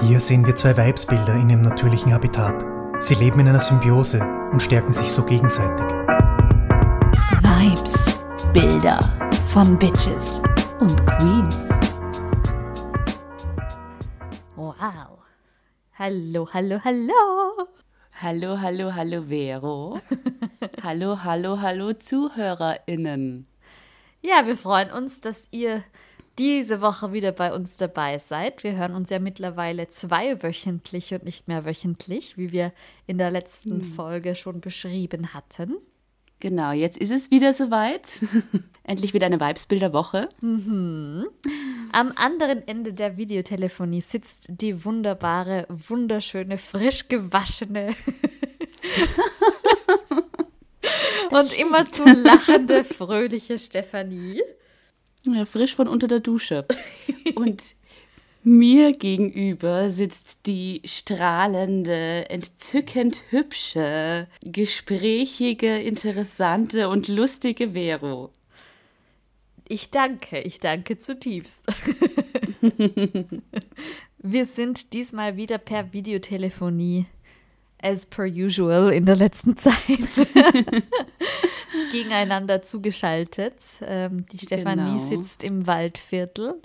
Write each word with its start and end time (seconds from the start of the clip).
Hier 0.00 0.18
sehen 0.18 0.44
wir 0.46 0.56
zwei 0.56 0.76
Weibsbilder 0.76 1.34
in 1.34 1.50
ihrem 1.50 1.62
natürlichen 1.62 2.12
Habitat. 2.12 2.64
Sie 3.00 3.14
leben 3.14 3.40
in 3.40 3.48
einer 3.48 3.60
Symbiose 3.60 4.20
und 4.50 4.60
stärken 4.60 4.92
sich 4.92 5.12
so 5.12 5.24
gegenseitig. 5.24 5.86
Vibes, 7.42 8.18
Bilder 8.52 8.98
von 9.46 9.78
Bitches 9.78 10.42
und 10.80 11.06
Queens. 11.06 11.68
Wow. 14.56 15.18
Hallo, 15.98 16.48
hallo, 16.52 16.80
hallo. 16.82 17.68
Hallo, 18.20 18.60
hallo, 18.60 18.94
hallo, 18.94 19.22
Vero. 19.28 20.00
hallo, 20.82 21.22
hallo, 21.22 21.60
hallo, 21.60 21.92
ZuhörerInnen. 21.92 23.46
Ja, 24.20 24.46
wir 24.46 24.56
freuen 24.56 24.90
uns, 24.90 25.20
dass 25.20 25.48
ihr 25.50 25.84
diese 26.38 26.80
Woche 26.80 27.12
wieder 27.12 27.32
bei 27.32 27.52
uns 27.52 27.76
dabei 27.76 28.18
seid. 28.18 28.64
Wir 28.64 28.76
hören 28.76 28.94
uns 28.94 29.10
ja 29.10 29.18
mittlerweile 29.18 29.88
zweiwöchentlich 29.88 31.12
und 31.14 31.24
nicht 31.24 31.48
mehr 31.48 31.64
wöchentlich, 31.64 32.36
wie 32.36 32.52
wir 32.52 32.72
in 33.06 33.18
der 33.18 33.30
letzten 33.30 33.80
hm. 33.80 33.94
Folge 33.94 34.34
schon 34.34 34.60
beschrieben 34.60 35.34
hatten. 35.34 35.76
Genau, 36.40 36.72
jetzt 36.72 36.98
ist 36.98 37.12
es 37.12 37.30
wieder 37.30 37.52
soweit. 37.52 38.08
Endlich 38.82 39.14
wieder 39.14 39.26
eine 39.26 39.38
Vibesbilder-Woche. 39.38 40.28
Mhm. 40.40 41.26
Am 41.92 42.12
anderen 42.16 42.66
Ende 42.66 42.92
der 42.92 43.16
Videotelefonie 43.16 44.00
sitzt 44.00 44.46
die 44.48 44.84
wunderbare, 44.84 45.66
wunderschöne, 45.68 46.58
frisch 46.58 47.06
gewaschene 47.06 47.90
und 51.30 51.46
stimmt. 51.46 51.60
immer 51.60 51.84
zu 51.84 52.02
lachende, 52.04 52.82
fröhliche 52.82 53.56
Stefanie. 53.60 54.42
Ja, 55.26 55.44
frisch 55.44 55.74
von 55.74 55.88
unter 55.88 56.08
der 56.08 56.20
Dusche. 56.20 56.66
Und 57.34 57.74
mir 58.42 58.92
gegenüber 58.92 59.88
sitzt 59.90 60.46
die 60.46 60.82
strahlende, 60.84 62.28
entzückend 62.28 63.22
hübsche, 63.30 64.26
gesprächige, 64.44 65.78
interessante 65.78 66.88
und 66.88 67.06
lustige 67.06 67.70
Vero. 67.74 68.32
Ich 69.68 69.90
danke, 69.90 70.40
ich 70.40 70.58
danke 70.58 70.98
zutiefst. 70.98 71.60
Wir 74.18 74.46
sind 74.46 74.92
diesmal 74.92 75.36
wieder 75.36 75.58
per 75.58 75.92
Videotelefonie, 75.92 77.06
as 77.80 78.06
per 78.06 78.26
usual 78.26 78.92
in 78.92 79.06
der 79.06 79.16
letzten 79.16 79.56
Zeit, 79.56 79.74
gegeneinander 81.90 82.62
zugeschaltet. 82.62 83.54
Ähm, 83.82 84.26
die 84.32 84.38
Stefanie 84.38 84.98
genau. 84.98 85.08
sitzt 85.08 85.44
im 85.44 85.66
Waldviertel. 85.66 86.60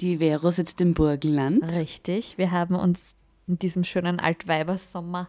Die 0.00 0.18
Vero 0.18 0.50
sitzt 0.50 0.80
im 0.80 0.94
Burgenland. 0.94 1.62
Richtig. 1.72 2.38
Wir 2.38 2.50
haben 2.50 2.74
uns 2.74 3.16
in 3.46 3.58
diesem 3.58 3.84
schönen 3.84 4.20
Altweibersommer 4.20 5.28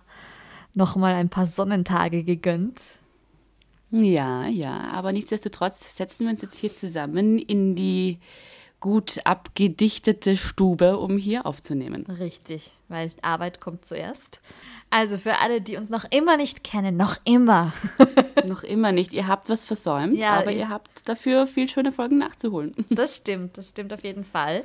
nochmal 0.73 1.15
ein 1.15 1.29
paar 1.29 1.47
Sonnentage 1.47 2.23
gegönnt. 2.23 2.79
Ja, 3.91 4.47
ja, 4.47 4.89
aber 4.91 5.11
nichtsdestotrotz 5.11 5.97
setzen 5.97 6.25
wir 6.25 6.31
uns 6.31 6.41
jetzt 6.41 6.57
hier 6.57 6.73
zusammen 6.73 7.37
in 7.37 7.75
die 7.75 8.19
gut 8.79 9.19
abgedichtete 9.25 10.37
Stube, 10.37 10.97
um 10.97 11.17
hier 11.17 11.45
aufzunehmen. 11.45 12.05
Richtig, 12.05 12.71
weil 12.87 13.11
Arbeit 13.21 13.59
kommt 13.59 13.85
zuerst. 13.85 14.41
Also 14.91 15.17
für 15.17 15.39
alle, 15.39 15.61
die 15.61 15.77
uns 15.77 15.89
noch 15.89 16.03
immer 16.11 16.35
nicht 16.35 16.65
kennen, 16.65 16.97
noch 16.97 17.15
immer. 17.23 17.73
noch 18.45 18.63
immer 18.63 18.91
nicht. 18.91 19.13
Ihr 19.13 19.25
habt 19.25 19.49
was 19.49 19.63
versäumt, 19.63 20.17
ja, 20.17 20.33
aber 20.33 20.51
ihr 20.51 20.67
habt 20.67 21.07
dafür 21.07 21.47
viel 21.47 21.69
schöne 21.69 21.91
Folgen 21.91 22.19
nachzuholen. 22.19 22.73
Das 22.89 23.15
stimmt, 23.15 23.57
das 23.57 23.69
stimmt 23.69 23.93
auf 23.93 24.03
jeden 24.03 24.25
Fall. 24.25 24.63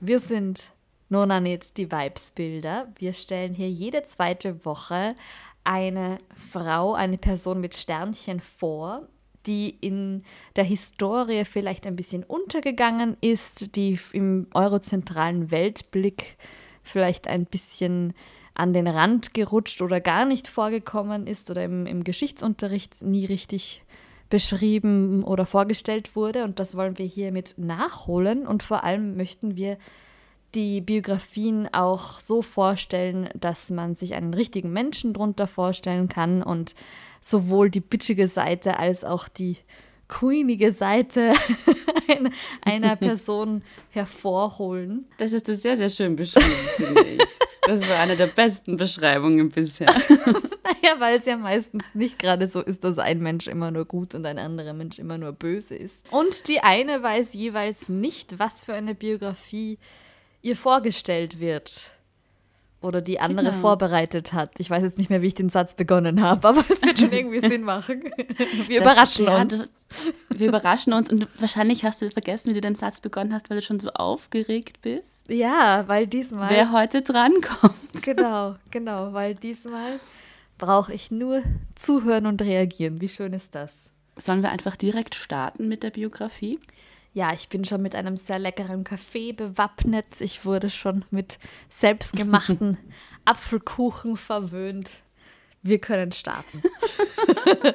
Wir 0.00 0.20
sind 0.20 0.70
Nona 1.08 1.40
nicht 1.40 1.78
die 1.78 1.90
Vibesbilder. 1.90 2.92
Wir 2.98 3.14
stellen 3.14 3.54
hier 3.54 3.70
jede 3.70 4.02
zweite 4.02 4.64
Woche 4.66 5.16
eine 5.64 6.18
Frau, 6.52 6.92
eine 6.92 7.16
Person 7.16 7.60
mit 7.60 7.74
Sternchen 7.74 8.40
vor, 8.40 9.08
die 9.46 9.70
in 9.70 10.24
der 10.56 10.64
Historie 10.64 11.46
vielleicht 11.46 11.86
ein 11.86 11.96
bisschen 11.96 12.22
untergegangen 12.22 13.16
ist, 13.22 13.76
die 13.76 13.98
im 14.12 14.46
eurozentralen 14.52 15.50
Weltblick 15.50 16.36
vielleicht 16.82 17.28
ein 17.28 17.46
bisschen 17.46 18.12
an 18.54 18.72
den 18.72 18.86
Rand 18.86 19.34
gerutscht 19.34 19.82
oder 19.82 20.00
gar 20.00 20.24
nicht 20.24 20.48
vorgekommen 20.48 21.26
ist 21.26 21.50
oder 21.50 21.64
im, 21.64 21.86
im 21.86 22.04
Geschichtsunterricht 22.04 23.02
nie 23.02 23.26
richtig 23.26 23.82
beschrieben 24.30 25.22
oder 25.24 25.46
vorgestellt 25.46 26.16
wurde. 26.16 26.44
Und 26.44 26.58
das 26.58 26.76
wollen 26.76 26.98
wir 26.98 27.06
hiermit 27.06 27.54
nachholen. 27.56 28.46
Und 28.46 28.62
vor 28.62 28.84
allem 28.84 29.16
möchten 29.16 29.56
wir 29.56 29.76
die 30.54 30.80
Biografien 30.80 31.68
auch 31.72 32.20
so 32.20 32.42
vorstellen, 32.42 33.28
dass 33.34 33.70
man 33.70 33.94
sich 33.94 34.14
einen 34.14 34.34
richtigen 34.34 34.72
Menschen 34.72 35.12
drunter 35.12 35.46
vorstellen 35.46 36.08
kann 36.08 36.42
und 36.42 36.74
sowohl 37.20 37.70
die 37.70 37.80
bitchige 37.80 38.28
Seite 38.28 38.78
als 38.78 39.04
auch 39.04 39.28
die 39.28 39.56
queenige 40.08 40.72
Seite 40.72 41.32
einer 42.62 42.96
Person 42.96 43.62
hervorholen. 43.90 45.06
Das 45.16 45.32
ist 45.32 45.46
sehr, 45.46 45.76
sehr 45.76 45.88
schön 45.88 46.16
beschrieben, 46.16 46.46
finde 46.76 47.02
ich. 47.02 47.22
Das 47.66 47.88
war 47.88 47.98
eine 47.98 48.16
der 48.16 48.26
besten 48.26 48.76
Beschreibungen 48.76 49.48
bisher. 49.48 49.86
naja, 50.08 50.98
weil 50.98 51.18
es 51.18 51.26
ja 51.26 51.36
meistens 51.36 51.84
nicht 51.94 52.18
gerade 52.18 52.46
so 52.46 52.60
ist, 52.60 52.84
dass 52.84 52.98
ein 52.98 53.20
Mensch 53.20 53.46
immer 53.46 53.70
nur 53.70 53.84
gut 53.84 54.14
und 54.14 54.26
ein 54.26 54.38
anderer 54.38 54.72
Mensch 54.72 54.98
immer 54.98 55.18
nur 55.18 55.32
böse 55.32 55.74
ist. 55.74 55.94
Und 56.10 56.48
die 56.48 56.60
eine 56.60 57.02
weiß 57.02 57.34
jeweils 57.34 57.88
nicht, 57.88 58.38
was 58.38 58.64
für 58.64 58.74
eine 58.74 58.94
Biografie 58.94 59.78
ihr 60.42 60.56
vorgestellt 60.56 61.40
wird 61.40 61.90
oder 62.84 63.00
die 63.00 63.18
andere 63.18 63.50
genau. 63.50 63.60
vorbereitet 63.60 64.32
hat. 64.32 64.52
Ich 64.58 64.70
weiß 64.70 64.82
jetzt 64.82 64.98
nicht 64.98 65.10
mehr, 65.10 65.22
wie 65.22 65.28
ich 65.28 65.34
den 65.34 65.48
Satz 65.48 65.74
begonnen 65.74 66.22
habe, 66.22 66.46
aber 66.46 66.64
es 66.68 66.82
wird 66.82 66.98
schon 66.98 67.12
irgendwie 67.12 67.40
Sinn 67.40 67.62
machen. 67.62 68.04
Wir 68.68 68.80
das, 68.80 68.92
überraschen 68.92 69.28
uns. 69.28 69.72
wir 70.28 70.48
überraschen 70.48 70.92
uns 70.92 71.10
und 71.10 71.26
wahrscheinlich 71.40 71.84
hast 71.84 72.02
du 72.02 72.10
vergessen, 72.10 72.50
wie 72.50 72.54
du 72.54 72.60
den 72.60 72.74
Satz 72.74 73.00
begonnen 73.00 73.32
hast, 73.32 73.50
weil 73.50 73.58
du 73.58 73.62
schon 73.62 73.80
so 73.80 73.90
aufgeregt 73.90 74.82
bist. 74.82 75.28
Ja, 75.28 75.84
weil 75.86 76.06
diesmal. 76.06 76.50
Wer 76.50 76.72
heute 76.72 77.02
drankommt. 77.02 77.74
Genau, 78.02 78.56
genau, 78.70 79.12
weil 79.12 79.34
diesmal 79.34 79.98
brauche 80.58 80.92
ich 80.92 81.10
nur 81.10 81.42
zuhören 81.74 82.26
und 82.26 82.42
reagieren. 82.42 83.00
Wie 83.00 83.08
schön 83.08 83.32
ist 83.32 83.54
das? 83.54 83.72
Sollen 84.16 84.42
wir 84.42 84.50
einfach 84.50 84.76
direkt 84.76 85.14
starten 85.14 85.68
mit 85.68 85.82
der 85.82 85.90
Biografie? 85.90 86.60
Ja, 87.14 87.32
ich 87.32 87.48
bin 87.48 87.64
schon 87.64 87.80
mit 87.80 87.94
einem 87.94 88.16
sehr 88.16 88.40
leckeren 88.40 88.82
Kaffee 88.82 89.32
bewappnet. 89.32 90.20
Ich 90.20 90.44
wurde 90.44 90.68
schon 90.68 91.04
mit 91.12 91.38
selbstgemachten 91.68 92.76
Apfelkuchen 93.24 94.16
verwöhnt. 94.16 94.90
Wir 95.62 95.78
können 95.78 96.10
starten. 96.10 96.60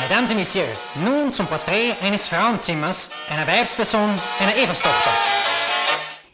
Mesdames 0.00 0.30
et 0.30 0.36
Messieurs, 0.36 0.78
nun 0.96 1.30
zum 1.30 1.46
Porträt 1.46 1.92
eines 2.00 2.26
Frauenzimmers, 2.26 3.10
einer 3.28 3.46
Weibsperson, 3.46 4.18
einer 4.38 4.56
Everstochter. 4.56 5.12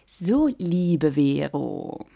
So, 0.06 0.49
liebe 0.56 1.15
Vero, 1.15 2.06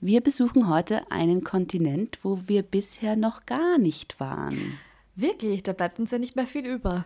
wir 0.00 0.20
besuchen 0.22 0.68
heute 0.68 1.08
einen 1.12 1.44
Kontinent, 1.44 2.18
wo 2.22 2.40
wir 2.46 2.64
bisher 2.64 3.14
noch 3.14 3.46
gar 3.46 3.78
nicht 3.78 4.18
waren. 4.18 4.76
Wirklich, 5.14 5.62
da 5.62 5.72
bleibt 5.72 6.00
uns 6.00 6.10
ja 6.10 6.18
nicht 6.18 6.34
mehr 6.34 6.48
viel 6.48 6.66
über. 6.66 7.04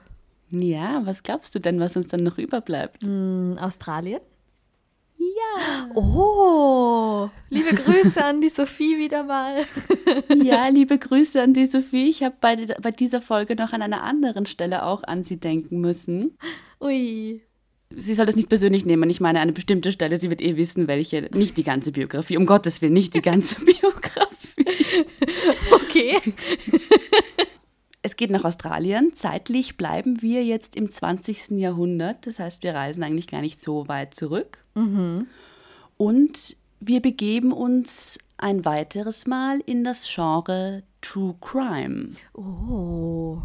Ja, 0.62 1.04
was 1.04 1.22
glaubst 1.22 1.54
du 1.54 1.58
denn, 1.58 1.80
was 1.80 1.96
uns 1.96 2.08
dann 2.08 2.22
noch 2.22 2.38
überbleibt? 2.38 3.02
Mm, 3.02 3.56
Australien? 3.58 4.20
Ja. 5.18 5.90
Oh, 5.94 7.30
liebe 7.48 7.74
Grüße 7.74 8.22
an 8.22 8.40
die 8.40 8.50
Sophie 8.50 8.98
wieder 8.98 9.24
mal. 9.24 9.64
ja, 10.42 10.68
liebe 10.68 10.98
Grüße 10.98 11.40
an 11.42 11.54
die 11.54 11.66
Sophie. 11.66 12.08
Ich 12.08 12.22
habe 12.22 12.36
bei, 12.40 12.56
bei 12.80 12.90
dieser 12.90 13.20
Folge 13.20 13.56
noch 13.56 13.72
an 13.72 13.82
einer 13.82 14.02
anderen 14.02 14.46
Stelle 14.46 14.84
auch 14.84 15.02
an 15.04 15.24
sie 15.24 15.38
denken 15.38 15.80
müssen. 15.80 16.36
Ui. 16.80 17.40
Sie 17.96 18.14
soll 18.14 18.26
das 18.26 18.36
nicht 18.36 18.48
persönlich 18.48 18.84
nehmen. 18.84 19.08
Ich 19.08 19.20
meine 19.20 19.40
eine 19.40 19.52
bestimmte 19.52 19.92
Stelle. 19.92 20.16
Sie 20.16 20.30
wird 20.30 20.40
eh 20.40 20.56
wissen, 20.56 20.88
welche. 20.88 21.28
Nicht 21.32 21.56
die 21.56 21.62
ganze 21.62 21.92
Biografie. 21.92 22.36
Um 22.36 22.46
Gottes 22.46 22.82
Willen, 22.82 22.92
nicht 22.92 23.14
die 23.14 23.22
ganze 23.22 23.56
Biografie. 23.64 25.06
okay. 25.72 26.18
Es 28.06 28.16
geht 28.16 28.30
nach 28.30 28.44
Australien. 28.44 29.14
Zeitlich 29.14 29.78
bleiben 29.78 30.20
wir 30.20 30.44
jetzt 30.44 30.76
im 30.76 30.92
20. 30.92 31.52
Jahrhundert. 31.52 32.26
Das 32.26 32.38
heißt, 32.38 32.62
wir 32.62 32.74
reisen 32.74 33.02
eigentlich 33.02 33.28
gar 33.28 33.40
nicht 33.40 33.62
so 33.62 33.88
weit 33.88 34.14
zurück. 34.14 34.58
Mhm. 34.74 35.26
Und 35.96 36.58
wir 36.80 37.00
begeben 37.00 37.50
uns 37.50 38.18
ein 38.36 38.66
weiteres 38.66 39.26
Mal 39.26 39.60
in 39.64 39.84
das 39.84 40.06
Genre 40.06 40.82
True 41.00 41.34
Crime. 41.40 42.10
Oh. 42.34 43.38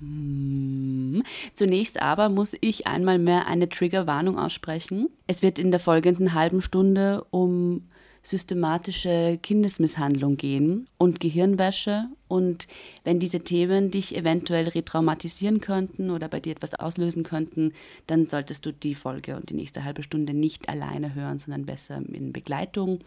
Hm. 0.00 1.22
Zunächst 1.54 2.02
aber 2.02 2.28
muss 2.28 2.54
ich 2.60 2.86
einmal 2.86 3.18
mehr 3.18 3.46
eine 3.46 3.70
Triggerwarnung 3.70 4.38
aussprechen. 4.38 5.08
Es 5.26 5.40
wird 5.40 5.58
in 5.58 5.70
der 5.70 5.80
folgenden 5.80 6.34
halben 6.34 6.60
Stunde 6.60 7.24
um 7.30 7.88
systematische 8.24 9.38
Kindesmisshandlung 9.42 10.36
gehen 10.36 10.88
und 10.96 11.20
Gehirnwäsche. 11.20 12.06
Und 12.26 12.66
wenn 13.04 13.18
diese 13.20 13.40
Themen 13.40 13.90
dich 13.90 14.16
eventuell 14.16 14.66
retraumatisieren 14.68 15.60
könnten 15.60 16.10
oder 16.10 16.28
bei 16.28 16.40
dir 16.40 16.52
etwas 16.52 16.74
auslösen 16.74 17.22
könnten, 17.22 17.72
dann 18.06 18.26
solltest 18.26 18.64
du 18.64 18.72
die 18.72 18.94
Folge 18.94 19.36
und 19.36 19.50
die 19.50 19.54
nächste 19.54 19.84
halbe 19.84 20.02
Stunde 20.02 20.32
nicht 20.32 20.68
alleine 20.70 21.14
hören, 21.14 21.38
sondern 21.38 21.66
besser 21.66 22.02
in 22.12 22.32
Begleitung. 22.32 23.00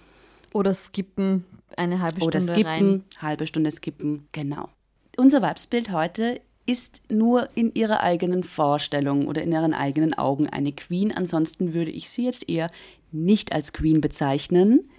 Oder 0.54 0.74
skippen 0.76 1.44
eine 1.76 2.00
halbe 2.00 2.22
Stunde 2.22 2.38
Oder 2.38 2.54
skippen, 2.54 2.66
rein. 2.66 3.04
halbe 3.20 3.48
Stunde 3.48 3.72
skippen, 3.72 4.28
genau. 4.32 4.70
Unser 5.18 5.42
Vibesbild 5.42 5.92
heute 5.92 6.40
ist 6.68 7.02
nur 7.10 7.48
in 7.56 7.74
ihrer 7.74 8.02
eigenen 8.02 8.44
Vorstellung 8.44 9.28
oder 9.28 9.42
in 9.42 9.52
ihren 9.52 9.74
eigenen 9.74 10.14
Augen 10.14 10.48
eine 10.50 10.74
Queen. 10.74 11.14
Ansonsten 11.14 11.74
würde 11.74 11.92
ich 11.92 12.10
sie 12.10 12.26
jetzt 12.26 12.48
eher 12.50 12.70
nicht 13.12 13.52
als 13.52 13.74
Queen 13.74 14.02
bezeichnen. 14.02 14.90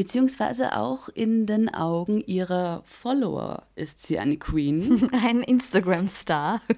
Beziehungsweise 0.00 0.78
auch 0.78 1.10
in 1.10 1.44
den 1.44 1.68
Augen 1.68 2.22
ihrer 2.22 2.82
Follower 2.86 3.64
ist 3.76 4.00
sie 4.00 4.18
eine 4.18 4.38
Queen. 4.38 5.06
Ein 5.12 5.42
Instagram-Star. 5.42 6.62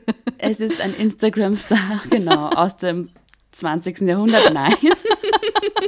Es 0.44 0.58
ist 0.58 0.80
ein 0.80 0.92
Instagram-Star, 0.92 2.02
genau, 2.10 2.48
aus 2.48 2.76
dem 2.76 3.10
20. 3.52 4.00
Jahrhundert. 4.00 4.52
Nein. 4.52 4.74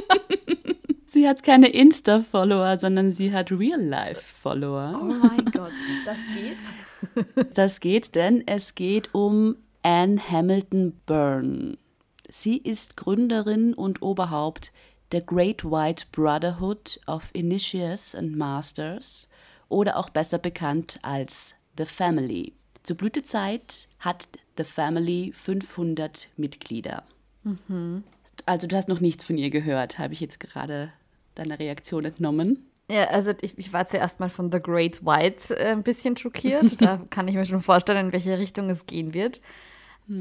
sie 1.07 1.27
hat 1.27 1.43
keine 1.43 1.67
Insta-Follower, 1.67 2.77
sondern 2.77 3.11
sie 3.11 3.33
hat 3.33 3.51
Real-Life-Follower. 3.51 4.97
Oh 5.01 5.03
mein 5.03 5.43
Gott, 5.51 5.73
das 6.05 6.17
geht. 6.33 7.53
Das 7.53 7.79
geht, 7.81 8.15
denn 8.15 8.47
es 8.47 8.75
geht 8.75 9.13
um 9.13 9.57
Anne 9.83 10.21
Hamilton 10.31 10.93
Byrne. 11.05 11.77
Sie 12.37 12.57
ist 12.57 12.97
Gründerin 12.97 13.73
und 13.73 14.01
Oberhaupt 14.01 14.73
der 15.13 15.21
Great 15.21 15.63
White 15.63 16.07
Brotherhood 16.11 16.99
of 17.07 17.29
Initiates 17.31 18.13
and 18.13 18.35
Masters 18.35 19.29
oder 19.69 19.95
auch 19.95 20.09
besser 20.09 20.37
bekannt 20.37 20.99
als 21.01 21.55
The 21.77 21.85
Family. 21.85 22.51
Zur 22.83 22.97
Blütezeit 22.97 23.87
hat 23.99 24.27
The 24.57 24.65
Family 24.65 25.31
500 25.33 26.27
Mitglieder. 26.35 27.03
Also 28.45 28.67
du 28.67 28.75
hast 28.75 28.89
noch 28.89 28.99
nichts 28.99 29.23
von 29.23 29.37
ihr 29.37 29.49
gehört, 29.49 29.97
habe 29.97 30.11
ich 30.11 30.19
jetzt 30.19 30.41
gerade 30.41 30.91
deiner 31.35 31.57
Reaktion 31.57 32.03
entnommen. 32.03 32.69
Ja, 32.91 33.05
also 33.05 33.31
ich, 33.41 33.57
ich 33.57 33.71
war 33.71 33.87
zuerst 33.87 34.19
mal 34.19 34.29
von 34.29 34.51
The 34.51 34.59
Great 34.59 35.05
White 35.05 35.57
äh, 35.57 35.71
ein 35.71 35.83
bisschen 35.83 36.17
schockiert. 36.17 36.81
da 36.81 36.97
kann 37.09 37.29
ich 37.29 37.35
mir 37.35 37.45
schon 37.45 37.63
vorstellen, 37.63 38.07
in 38.07 38.11
welche 38.11 38.37
Richtung 38.37 38.69
es 38.69 38.85
gehen 38.85 39.13
wird. 39.13 39.39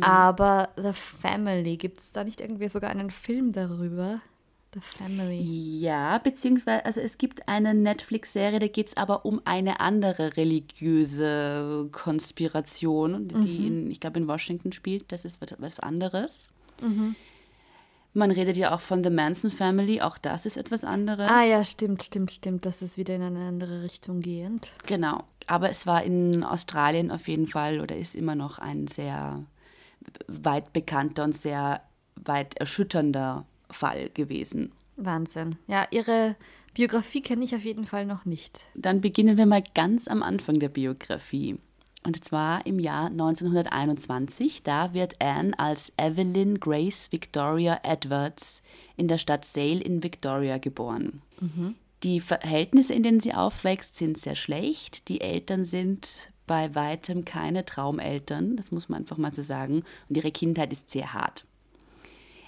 Aber 0.00 0.70
The 0.76 0.92
Family, 0.92 1.76
gibt 1.76 2.00
es 2.00 2.10
da 2.12 2.24
nicht 2.24 2.40
irgendwie 2.40 2.68
sogar 2.68 2.90
einen 2.90 3.10
Film 3.10 3.52
darüber? 3.52 4.20
The 4.72 4.80
Family. 4.80 5.40
Ja, 5.80 6.18
beziehungsweise, 6.18 6.84
also 6.84 7.00
es 7.00 7.18
gibt 7.18 7.48
eine 7.48 7.74
Netflix-Serie, 7.74 8.58
da 8.58 8.66
geht 8.66 8.88
es 8.88 8.96
aber 8.96 9.24
um 9.24 9.40
eine 9.44 9.80
andere 9.80 10.36
religiöse 10.36 11.88
Konspiration, 11.92 13.28
die 13.28 13.66
in, 13.66 13.90
ich 13.90 14.00
glaube, 14.00 14.18
in 14.18 14.26
Washington 14.26 14.72
spielt. 14.72 15.12
Das 15.12 15.24
ist 15.24 15.40
was, 15.40 15.54
was 15.58 15.80
anderes. 15.80 16.50
Man 18.14 18.30
redet 18.30 18.56
ja 18.56 18.74
auch 18.74 18.80
von 18.80 19.04
The 19.04 19.10
Manson 19.10 19.50
Family, 19.50 20.00
auch 20.00 20.18
das 20.18 20.46
ist 20.46 20.56
etwas 20.56 20.82
anderes. 20.82 21.28
Ah 21.28 21.44
ja, 21.44 21.64
stimmt, 21.64 22.02
stimmt, 22.02 22.32
stimmt. 22.32 22.64
Das 22.64 22.80
ist 22.80 22.96
wieder 22.96 23.14
in 23.14 23.22
eine 23.22 23.46
andere 23.46 23.82
Richtung 23.82 24.22
gehend. 24.22 24.70
Genau. 24.86 25.24
Aber 25.46 25.68
es 25.68 25.86
war 25.86 26.02
in 26.02 26.42
Australien 26.42 27.10
auf 27.10 27.28
jeden 27.28 27.48
Fall 27.48 27.80
oder 27.80 27.96
ist 27.96 28.14
immer 28.14 28.34
noch 28.34 28.58
ein 28.58 28.86
sehr 28.86 29.44
weit 30.26 30.72
bekannter 30.72 31.24
und 31.24 31.36
sehr 31.36 31.82
weit 32.16 32.56
erschütternder 32.58 33.46
Fall 33.70 34.10
gewesen. 34.10 34.72
Wahnsinn. 34.96 35.56
Ja, 35.66 35.86
ihre 35.90 36.36
Biografie 36.74 37.22
kenne 37.22 37.44
ich 37.44 37.54
auf 37.54 37.64
jeden 37.64 37.86
Fall 37.86 38.06
noch 38.06 38.24
nicht. 38.24 38.64
Dann 38.74 39.00
beginnen 39.00 39.36
wir 39.36 39.46
mal 39.46 39.62
ganz 39.74 40.08
am 40.08 40.22
Anfang 40.22 40.58
der 40.58 40.68
Biografie. 40.68 41.58
Und 42.06 42.22
zwar 42.22 42.66
im 42.66 42.78
Jahr 42.78 43.06
1921. 43.06 44.62
Da 44.62 44.92
wird 44.92 45.20
Anne 45.20 45.58
als 45.58 45.92
Evelyn 45.96 46.60
Grace 46.60 47.10
Victoria 47.10 47.80
Edwards 47.82 48.62
in 48.96 49.08
der 49.08 49.18
Stadt 49.18 49.44
Sale 49.44 49.80
in 49.80 50.02
Victoria 50.02 50.58
geboren. 50.58 51.22
Die 52.02 52.20
Verhältnisse, 52.20 52.92
in 52.92 53.02
denen 53.02 53.20
sie 53.20 53.32
aufwächst, 53.32 53.96
sind 53.96 54.18
sehr 54.18 54.34
schlecht. 54.34 55.08
Die 55.08 55.22
Eltern 55.22 55.64
sind 55.64 56.30
bei 56.46 56.74
weitem 56.74 57.24
keine 57.24 57.64
Traumeltern, 57.64 58.56
das 58.56 58.70
muss 58.70 58.88
man 58.88 59.00
einfach 59.00 59.16
mal 59.16 59.32
so 59.32 59.42
sagen. 59.42 59.82
Und 60.08 60.16
ihre 60.16 60.32
Kindheit 60.32 60.72
ist 60.72 60.90
sehr 60.90 61.12
hart. 61.12 61.46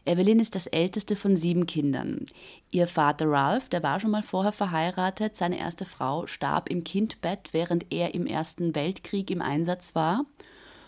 Evelyn 0.04 0.38
ist 0.38 0.54
das 0.54 0.69
älteste 0.69 1.16
von 1.16 1.34
sieben 1.34 1.66
Kindern. 1.66 2.26
Ihr 2.70 2.87
Vater 2.87 3.26
Ralph, 3.28 3.69
der 3.69 3.82
war 3.82 3.98
schon 3.98 4.12
mal 4.12 4.22
vorher 4.22 4.52
verheiratet, 4.52 5.34
seine 5.34 5.58
erste 5.58 5.84
Frau 5.84 6.26
starb 6.26 6.70
im 6.70 6.84
Kindbett, 6.84 7.48
während 7.52 7.93
er 7.93 8.14
im 8.14 8.26
Ersten 8.26 8.75
Weltkrieg 8.76 9.31
im 9.31 9.43
Einsatz 9.43 9.94
war. 9.96 10.25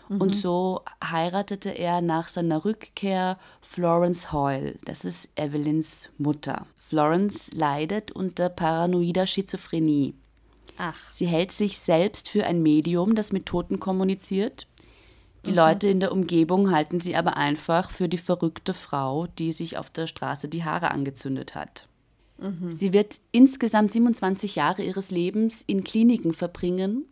Und 0.09 0.35
so 0.35 0.81
heiratete 1.03 1.69
er 1.69 2.01
nach 2.01 2.29
seiner 2.29 2.65
Rückkehr 2.65 3.37
Florence 3.61 4.33
Hoyle. 4.33 4.79
Das 4.83 5.05
ist 5.05 5.29
Evelyns 5.35 6.09
Mutter. 6.17 6.65
Florence 6.77 7.51
leidet 7.53 8.11
unter 8.11 8.49
paranoider 8.49 9.27
Schizophrenie. 9.27 10.15
Ach, 10.79 10.97
Sie 11.11 11.27
hält 11.27 11.51
sich 11.51 11.77
selbst 11.77 12.29
für 12.29 12.45
ein 12.45 12.63
Medium, 12.63 13.13
das 13.13 13.31
mit 13.31 13.45
Toten 13.45 13.79
kommuniziert. 13.79 14.65
Die 15.45 15.51
Leute 15.51 15.89
in 15.89 15.99
der 15.99 16.11
Umgebung 16.11 16.71
halten 16.71 16.99
sie 16.99 17.15
aber 17.15 17.37
einfach 17.37 17.91
für 17.91 18.09
die 18.09 18.17
verrückte 18.17 18.73
Frau, 18.73 19.27
die 19.27 19.53
sich 19.53 19.77
auf 19.77 19.89
der 19.89 20.07
Straße 20.07 20.49
die 20.49 20.63
Haare 20.63 20.91
angezündet 20.91 21.55
hat. 21.55 21.87
Sie 22.69 22.93
wird 22.93 23.19
insgesamt 23.31 23.91
27 23.91 24.55
Jahre 24.55 24.81
ihres 24.83 25.11
Lebens 25.11 25.63
in 25.67 25.83
Kliniken 25.83 26.33
verbringen. 26.33 27.05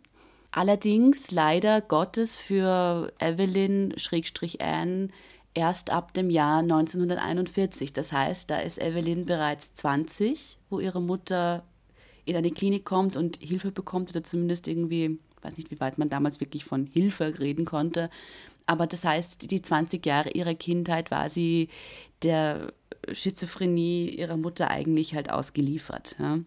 Allerdings 0.50 1.30
leider 1.30 1.82
Gottes 1.82 2.36
für 2.36 3.12
Evelyn 3.18 3.92
Schrägstrich 3.98 4.62
Anne 4.62 5.08
erst 5.52 5.90
ab 5.90 6.14
dem 6.14 6.30
Jahr 6.30 6.60
1941. 6.60 7.92
Das 7.92 8.12
heißt, 8.12 8.48
da 8.48 8.58
ist 8.60 8.80
Evelyn 8.80 9.26
bereits 9.26 9.74
20, 9.74 10.56
wo 10.70 10.80
ihre 10.80 11.02
Mutter 11.02 11.64
in 12.28 12.36
eine 12.36 12.50
Klinik 12.50 12.84
kommt 12.84 13.16
und 13.16 13.38
Hilfe 13.38 13.72
bekommt 13.72 14.10
oder 14.10 14.22
zumindest 14.22 14.68
irgendwie, 14.68 15.18
ich 15.36 15.44
weiß 15.44 15.56
nicht, 15.56 15.70
wie 15.70 15.80
weit 15.80 15.98
man 15.98 16.08
damals 16.08 16.40
wirklich 16.40 16.64
von 16.64 16.86
Hilfe 16.86 17.38
reden 17.38 17.64
konnte. 17.64 18.10
Aber 18.66 18.86
das 18.86 19.04
heißt, 19.04 19.50
die 19.50 19.62
20 19.62 20.04
Jahre 20.04 20.30
ihrer 20.30 20.54
Kindheit 20.54 21.10
war 21.10 21.30
sie 21.30 21.68
der 22.22 22.72
Schizophrenie 23.10 24.10
ihrer 24.10 24.36
Mutter 24.36 24.70
eigentlich 24.70 25.14
halt 25.14 25.30
ausgeliefert. 25.30 26.16
Ja. 26.18 26.40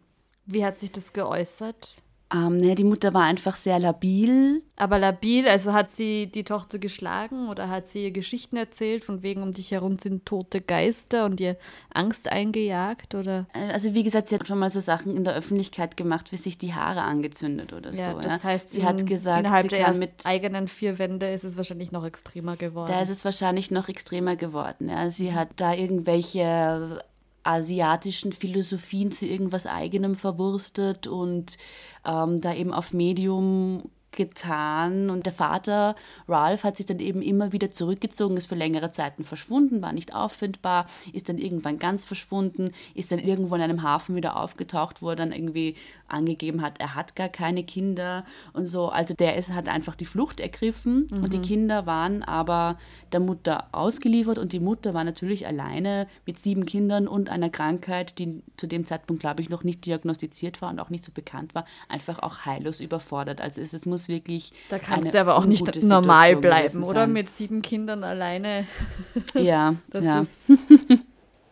wie 0.46 0.64
hat 0.64 0.78
sich 0.80 0.92
das 0.92 1.14
geäußert? 1.14 2.04
Ähm, 2.34 2.58
ne, 2.58 2.76
die 2.76 2.84
Mutter 2.86 3.14
war 3.14 3.24
einfach 3.24 3.56
sehr 3.56 3.78
labil. 3.78 4.62
Aber 4.78 4.98
labil, 4.98 5.48
also 5.48 5.74
hat 5.74 5.92
sie 5.92 6.28
die 6.28 6.44
Tochter 6.46 6.80
geschlagen 6.80 7.50
oder 7.50 7.68
hat 7.70 7.88
sie 7.88 8.06
ihr 8.06 8.12
Geschichten 8.12 8.56
erzählt, 8.56 9.04
von 9.04 9.22
wegen 9.22 9.44
um 9.44 9.54
dich 9.54 9.72
herum 9.72 10.00
sind 10.00 10.26
tote 10.26 10.62
Geister 10.62 11.26
und 11.26 11.40
ihr 11.42 11.58
Angst 11.94 12.32
eingejagt 12.32 13.16
oder? 13.16 13.48
Äh, 13.54 13.72
Also 13.74 13.94
wie 13.94 14.04
gesagt, 14.04 14.30
sie 14.30 14.36
hat 14.36 14.48
schon 14.48 14.60
mal 14.60 14.70
so 14.70 14.80
Sachen 14.80 15.16
in 15.18 15.24
der 15.24 15.36
Öffentlichkeit 15.36 15.98
gemacht, 15.98 16.32
wie 16.32 16.38
sich 16.38 16.58
die 16.58 16.74
Haare 16.74 17.02
angezündet 17.02 17.74
oder 17.74 17.92
Ja, 17.94 18.14
so. 18.14 18.20
das 18.22 18.44
heißt, 18.44 18.70
sie 18.70 18.80
in, 18.80 18.86
hat 18.86 19.06
gesagt, 19.06 19.42
innerhalb 19.42 19.64
sie 19.64 19.70
der 19.70 19.94
mit 19.96 20.26
eigenen 20.26 20.68
vier 20.68 21.00
Wände 21.00 21.30
ist 21.32 21.44
es 21.44 21.58
wahrscheinlich 21.58 21.92
noch 21.92 22.06
extremer 22.06 22.56
geworden. 22.56 22.92
Da 22.92 23.02
ist 23.02 23.10
es 23.10 23.26
wahrscheinlich 23.26 23.72
noch 23.72 23.90
extremer 23.90 24.36
geworden. 24.38 24.88
Ja. 24.90 25.10
Sie 25.10 25.34
hat 25.34 25.50
da 25.58 25.74
irgendwelche 25.74 27.04
asiatischen 27.44 28.34
Philosophien 28.34 29.12
zu 29.12 29.26
irgendwas 29.26 29.66
eigenem 29.66 30.16
verwurstet 30.16 31.08
und 31.08 31.58
ähm, 32.06 32.42
da 32.42 32.54
eben 32.54 32.74
auf 32.74 32.94
Medium 32.94 33.90
getan. 34.12 35.10
Und 35.10 35.26
der 35.26 35.34
Vater, 35.34 35.96
Ralph, 36.28 36.64
hat 36.64 36.78
sich 36.78 36.86
dann 36.86 37.00
eben 37.00 37.22
immer 37.22 37.52
wieder 37.52 37.70
zurückgezogen, 37.70 38.38
ist 38.38 38.48
für 38.48 38.56
längere 38.56 38.92
Zeiten 38.92 39.24
verschwunden, 39.24 39.82
war 39.82 39.94
nicht 39.94 40.14
auffindbar, 40.14 40.86
ist 41.14 41.30
dann 41.30 41.38
irgendwann 41.38 41.80
ganz 41.80 42.06
verschwunden, 42.06 42.72
ist 42.94 43.12
dann 43.12 43.20
irgendwo 43.20 43.56
in 43.56 43.62
einem 43.62 43.84
Hafen 43.84 44.16
wieder 44.16 44.38
aufgetaucht, 44.38 45.02
wo 45.02 45.10
er 45.10 45.16
dann 45.16 45.32
irgendwie 45.32 45.76
angegeben 46.08 46.62
hat, 46.62 46.80
er 46.80 46.96
hat 46.96 47.16
gar 47.16 47.30
keine 47.30 47.64
Kinder 47.64 48.26
und 48.54 48.66
so. 48.66 48.90
Also 48.90 49.14
der 49.14 49.38
ist, 49.38 49.54
hat 49.54 49.70
einfach 49.70 49.96
die 49.96 50.06
Flucht 50.06 50.40
ergriffen 50.40 51.08
und 51.12 51.34
die 51.34 51.40
Kinder 51.40 51.86
waren 51.86 52.24
aber 52.24 52.78
der 53.12 53.20
Mutter 53.20 53.68
ausgeliefert 53.72 54.38
und 54.38 54.54
die 54.54 54.60
Mutter 54.60 54.94
war 54.94 55.04
natürlich 55.04 55.48
alleine 55.48 56.08
mit 56.26 56.40
sieben 56.40 56.66
Kindern 56.66 57.08
und 57.08 57.30
einer 57.30 57.50
Krankheit, 57.50 58.18
die 58.20 58.42
zu 58.58 58.68
dem 58.68 58.86
Zeitpunkt, 58.86 59.22
glaube 59.22 59.42
ich, 59.42 59.50
noch 59.50 59.64
nicht 59.64 59.86
diagnostiziert 59.86 60.62
war 60.62 60.70
und 60.70 60.80
auch 60.80 60.90
nicht 60.90 61.04
so 61.04 61.12
bekannt 61.12 61.56
war, 61.56 61.66
einfach 61.90 62.20
auch 62.20 62.46
heillos 62.46 62.80
überfordert. 62.82 63.42
Also 63.42 63.62
es, 63.62 63.74
es 63.74 63.86
muss 63.86 64.01
wirklich. 64.10 64.52
da 64.70 64.80
kannst 64.80 65.14
du 65.14 65.20
aber 65.20 65.36
auch 65.36 65.46
nicht 65.46 65.62
normal 65.84 66.30
Situation 66.30 66.42
bleiben, 66.42 66.84
oder? 66.84 67.08
Mit 67.08 67.30
sieben 67.30 67.62
Kindern 67.62 68.04
alleine. 68.04 68.68
Ja, 69.34 69.76
Das 69.90 70.04
ja. 70.06 70.22
ist. 70.22 70.30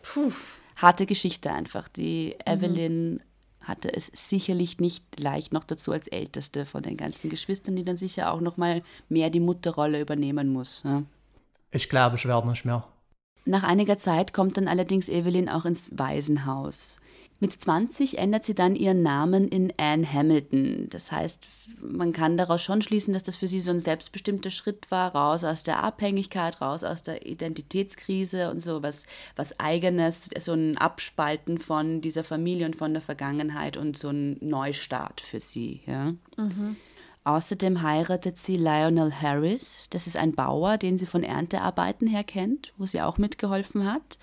Puh. 0.02 0.32
harte 0.76 1.06
Geschichte 1.06 1.52
einfach. 1.52 1.88
Die 1.88 2.36
Evelyn 2.44 3.20
hatte 3.60 3.92
es 3.92 4.10
sicherlich 4.14 4.78
nicht 4.78 5.20
leicht, 5.20 5.52
noch 5.52 5.64
dazu 5.64 5.92
als 5.92 6.08
Älteste 6.08 6.66
von 6.66 6.82
den 6.82 6.96
ganzen 6.96 7.28
Geschwistern, 7.30 7.76
die 7.76 7.84
dann 7.84 7.96
sicher 7.96 8.32
auch 8.32 8.40
noch 8.40 8.56
mal 8.56 8.82
mehr 9.08 9.30
die 9.30 9.40
Mutterrolle 9.40 10.00
übernehmen 10.00 10.48
muss. 10.52 10.82
Ja. 10.84 11.02
Ich 11.70 11.88
glaube, 11.88 12.16
ich 12.16 12.26
werde 12.26 12.48
nicht 12.48 12.64
mehr. 12.64 12.84
Nach 13.44 13.62
einiger 13.62 13.96
Zeit 13.98 14.32
kommt 14.32 14.56
dann 14.56 14.68
allerdings 14.68 15.08
Evelyn 15.08 15.48
auch 15.48 15.64
ins 15.64 15.96
Waisenhaus. 15.96 16.98
Mit 17.42 17.52
20 17.52 18.18
ändert 18.18 18.44
sie 18.44 18.54
dann 18.54 18.76
ihren 18.76 19.02
Namen 19.02 19.48
in 19.48 19.72
Anne 19.78 20.06
Hamilton. 20.06 20.88
Das 20.90 21.10
heißt, 21.10 21.40
man 21.80 22.12
kann 22.12 22.36
daraus 22.36 22.62
schon 22.62 22.82
schließen, 22.82 23.14
dass 23.14 23.22
das 23.22 23.36
für 23.36 23.48
sie 23.48 23.60
so 23.60 23.70
ein 23.70 23.80
selbstbestimmter 23.80 24.50
Schritt 24.50 24.90
war, 24.90 25.14
raus 25.14 25.42
aus 25.42 25.62
der 25.62 25.82
Abhängigkeit, 25.82 26.60
raus 26.60 26.84
aus 26.84 27.02
der 27.02 27.26
Identitätskrise 27.26 28.50
und 28.50 28.60
so 28.60 28.82
was, 28.82 29.06
was 29.36 29.58
eigenes, 29.58 30.28
so 30.38 30.52
ein 30.52 30.76
Abspalten 30.76 31.56
von 31.56 32.02
dieser 32.02 32.24
Familie 32.24 32.66
und 32.66 32.76
von 32.76 32.92
der 32.92 33.02
Vergangenheit 33.02 33.78
und 33.78 33.96
so 33.96 34.10
ein 34.10 34.36
Neustart 34.42 35.22
für 35.22 35.40
sie. 35.40 35.80
Ja? 35.86 36.12
Mhm. 36.36 36.76
Außerdem 37.24 37.80
heiratet 37.80 38.36
sie 38.36 38.56
Lionel 38.56 39.14
Harris. 39.14 39.86
Das 39.88 40.06
ist 40.06 40.18
ein 40.18 40.34
Bauer, 40.34 40.76
den 40.76 40.98
sie 40.98 41.06
von 41.06 41.22
Erntearbeiten 41.22 42.06
her 42.06 42.24
kennt, 42.24 42.74
wo 42.76 42.84
sie 42.84 43.00
auch 43.00 43.16
mitgeholfen 43.16 43.90
hat. 43.90 44.18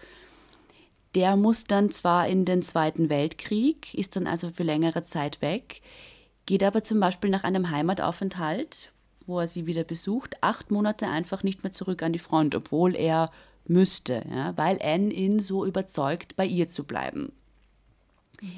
Der 1.18 1.36
muss 1.36 1.64
dann 1.64 1.90
zwar 1.90 2.28
in 2.28 2.46
den 2.46 2.62
Zweiten 2.62 3.10
Weltkrieg, 3.10 3.96
ist 3.96 4.16
dann 4.16 4.28
also 4.28 4.52
für 4.52 4.62
längere 4.62 5.02
Zeit 5.02 5.42
weg, 5.42 5.82
geht 6.46 6.62
aber 6.62 6.84
zum 6.84 7.00
Beispiel 7.00 7.32
nach 7.32 7.44
einem 7.44 7.72
Heimataufenthalt, 7.72 8.92
wo 9.26 9.40
er 9.40 9.48
sie 9.48 9.66
wieder 9.66 9.84
besucht, 9.84 10.36
acht 10.44 10.70
Monate 10.70 11.08
einfach 11.08 11.42
nicht 11.42 11.64
mehr 11.64 11.72
zurück 11.72 12.04
an 12.04 12.14
die 12.14 12.20
Front, 12.20 12.54
obwohl 12.54 12.96
er 12.96 13.32
müsste, 13.68 14.24
ja, 14.30 14.56
weil 14.58 14.80
Anne 14.80 15.12
ihn 15.12 15.40
so 15.40 15.66
überzeugt, 15.66 16.36
bei 16.36 16.46
ihr 16.46 16.70
zu 16.70 16.84
bleiben. 16.84 17.32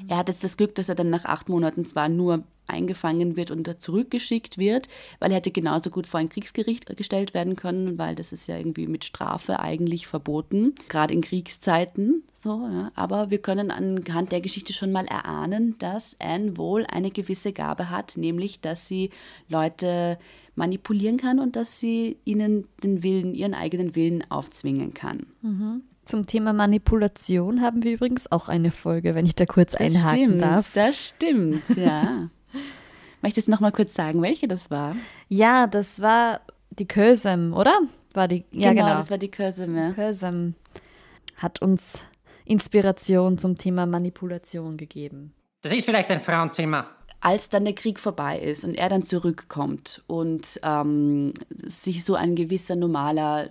Er 0.08 0.16
hat 0.16 0.28
jetzt 0.28 0.44
das 0.44 0.56
Glück, 0.56 0.74
dass 0.74 0.88
er 0.88 0.94
dann 0.94 1.10
nach 1.10 1.24
acht 1.24 1.48
Monaten 1.48 1.84
zwar 1.84 2.08
nur 2.08 2.44
eingefangen 2.66 3.36
wird 3.36 3.50
und 3.50 3.68
zurückgeschickt 3.80 4.56
wird, 4.56 4.88
weil 5.18 5.30
er 5.30 5.38
hätte 5.38 5.50
genauso 5.50 5.90
gut 5.90 6.06
vor 6.06 6.20
ein 6.20 6.28
Kriegsgericht 6.28 6.96
gestellt 6.96 7.34
werden 7.34 7.56
können, 7.56 7.98
weil 7.98 8.14
das 8.14 8.32
ist 8.32 8.46
ja 8.46 8.56
irgendwie 8.56 8.86
mit 8.86 9.04
Strafe 9.04 9.58
eigentlich 9.58 10.06
verboten, 10.06 10.74
gerade 10.88 11.12
in 11.14 11.20
Kriegszeiten. 11.20 12.22
So, 12.32 12.68
ja. 12.70 12.92
Aber 12.94 13.30
wir 13.30 13.38
können 13.38 13.70
anhand 13.70 14.32
der 14.32 14.40
Geschichte 14.40 14.72
schon 14.72 14.92
mal 14.92 15.06
erahnen, 15.06 15.76
dass 15.78 16.16
Anne 16.20 16.56
wohl 16.56 16.86
eine 16.86 17.10
gewisse 17.10 17.52
Gabe 17.52 17.90
hat, 17.90 18.16
nämlich 18.16 18.60
dass 18.60 18.86
sie 18.86 19.10
Leute 19.48 20.18
manipulieren 20.54 21.16
kann 21.16 21.38
und 21.38 21.56
dass 21.56 21.80
sie 21.80 22.18
ihnen 22.24 22.66
den 22.82 23.02
Willen, 23.02 23.34
ihren 23.34 23.54
eigenen 23.54 23.94
Willen 23.94 24.24
aufzwingen 24.30 24.94
kann. 24.94 25.26
Mhm. 25.42 25.82
Zum 26.10 26.26
Thema 26.26 26.52
Manipulation 26.52 27.62
haben 27.62 27.84
wir 27.84 27.92
übrigens 27.92 28.32
auch 28.32 28.48
eine 28.48 28.72
Folge, 28.72 29.14
wenn 29.14 29.26
ich 29.26 29.36
da 29.36 29.46
kurz 29.46 29.72
das 29.72 29.80
einhaken 29.80 30.18
stimmt, 30.18 30.42
darf. 30.42 30.72
Das 30.72 30.98
stimmt, 30.98 31.68
ja. 31.76 32.28
Möchtest 33.22 33.46
du 33.46 33.52
noch 33.52 33.60
mal 33.60 33.70
kurz 33.70 33.94
sagen, 33.94 34.20
welche 34.20 34.48
das 34.48 34.72
war? 34.72 34.96
Ja, 35.28 35.68
das 35.68 36.00
war 36.00 36.40
die 36.70 36.88
Kösem, 36.88 37.52
oder? 37.52 37.78
War 38.12 38.26
die, 38.26 38.44
ja, 38.50 38.70
genau, 38.70 38.86
genau. 38.86 38.96
das 38.96 39.12
war 39.12 39.18
die 39.18 39.30
Kösem, 39.30 39.76
ja. 39.76 39.92
Kösem 39.92 40.56
hat 41.36 41.62
uns 41.62 41.92
Inspiration 42.44 43.38
zum 43.38 43.56
Thema 43.56 43.86
Manipulation 43.86 44.76
gegeben. 44.76 45.32
Das 45.62 45.72
ist 45.72 45.84
vielleicht 45.84 46.10
ein 46.10 46.20
Frauenzimmer. 46.20 46.86
Als 47.20 47.50
dann 47.50 47.64
der 47.64 47.74
Krieg 47.74 48.00
vorbei 48.00 48.40
ist 48.40 48.64
und 48.64 48.74
er 48.74 48.88
dann 48.88 49.04
zurückkommt 49.04 50.02
und 50.08 50.58
ähm, 50.64 51.34
sich 51.50 52.04
so 52.04 52.16
ein 52.16 52.34
gewisser 52.34 52.74
normaler 52.74 53.48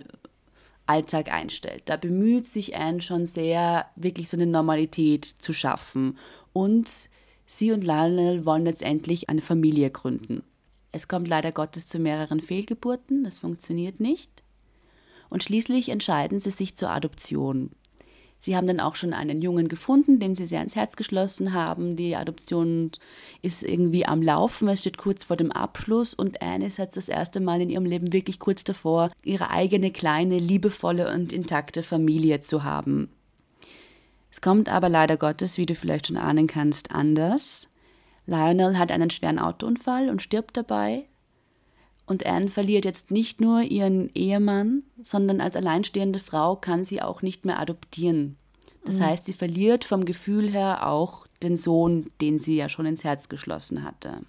Alltag 0.90 1.32
einstellt. 1.32 1.82
Da 1.84 1.96
bemüht 1.96 2.46
sich 2.46 2.76
Anne 2.76 3.00
schon 3.00 3.24
sehr, 3.24 3.86
wirklich 3.94 4.28
so 4.28 4.36
eine 4.36 4.46
Normalität 4.46 5.24
zu 5.24 5.52
schaffen. 5.52 6.18
Und 6.52 7.08
sie 7.46 7.70
und 7.70 7.84
Lionel 7.84 8.44
wollen 8.44 8.64
letztendlich 8.64 9.28
eine 9.28 9.40
Familie 9.40 9.90
gründen. 9.90 10.42
Es 10.90 11.06
kommt 11.06 11.28
leider 11.28 11.52
Gottes 11.52 11.86
zu 11.86 12.00
mehreren 12.00 12.40
Fehlgeburten, 12.40 13.22
das 13.22 13.38
funktioniert 13.38 14.00
nicht. 14.00 14.42
Und 15.28 15.44
schließlich 15.44 15.90
entscheiden 15.90 16.40
sie 16.40 16.50
sich 16.50 16.74
zur 16.74 16.90
Adoption. 16.90 17.70
Sie 18.40 18.56
haben 18.56 18.66
dann 18.66 18.80
auch 18.80 18.96
schon 18.96 19.12
einen 19.12 19.42
Jungen 19.42 19.68
gefunden, 19.68 20.18
den 20.18 20.34
sie 20.34 20.46
sehr 20.46 20.62
ins 20.62 20.74
Herz 20.74 20.96
geschlossen 20.96 21.52
haben. 21.52 21.94
Die 21.94 22.16
Adoption 22.16 22.90
ist 23.42 23.62
irgendwie 23.62 24.06
am 24.06 24.22
Laufen, 24.22 24.66
es 24.68 24.80
steht 24.80 24.96
kurz 24.96 25.24
vor 25.24 25.36
dem 25.36 25.52
Abschluss 25.52 26.14
und 26.14 26.40
Anne 26.40 26.66
ist 26.66 26.78
jetzt 26.78 26.96
das 26.96 27.10
erste 27.10 27.38
Mal 27.38 27.60
in 27.60 27.68
ihrem 27.68 27.84
Leben 27.84 28.14
wirklich 28.14 28.38
kurz 28.38 28.64
davor, 28.64 29.10
ihre 29.22 29.50
eigene 29.50 29.90
kleine, 29.90 30.38
liebevolle 30.38 31.12
und 31.12 31.34
intakte 31.34 31.82
Familie 31.82 32.40
zu 32.40 32.64
haben. 32.64 33.10
Es 34.30 34.40
kommt 34.40 34.68
aber 34.70 34.88
leider 34.88 35.18
Gottes, 35.18 35.58
wie 35.58 35.66
du 35.66 35.74
vielleicht 35.74 36.06
schon 36.06 36.16
ahnen 36.16 36.46
kannst, 36.46 36.92
anders. 36.92 37.68
Lionel 38.26 38.78
hat 38.78 38.90
einen 38.90 39.10
schweren 39.10 39.38
Autounfall 39.38 40.08
und 40.08 40.22
stirbt 40.22 40.56
dabei. 40.56 41.04
Und 42.10 42.26
Anne 42.26 42.48
verliert 42.48 42.84
jetzt 42.84 43.12
nicht 43.12 43.40
nur 43.40 43.62
ihren 43.62 44.12
Ehemann, 44.16 44.82
sondern 45.00 45.40
als 45.40 45.54
alleinstehende 45.54 46.18
Frau 46.18 46.56
kann 46.56 46.84
sie 46.84 47.00
auch 47.00 47.22
nicht 47.22 47.44
mehr 47.44 47.60
adoptieren. 47.60 48.36
Das 48.84 48.98
mhm. 48.98 49.04
heißt, 49.04 49.26
sie 49.26 49.32
verliert 49.32 49.84
vom 49.84 50.04
Gefühl 50.04 50.50
her 50.50 50.88
auch 50.88 51.28
den 51.40 51.54
Sohn, 51.54 52.10
den 52.20 52.40
sie 52.40 52.56
ja 52.56 52.68
schon 52.68 52.84
ins 52.84 53.04
Herz 53.04 53.28
geschlossen 53.28 53.84
hatte. 53.84 54.22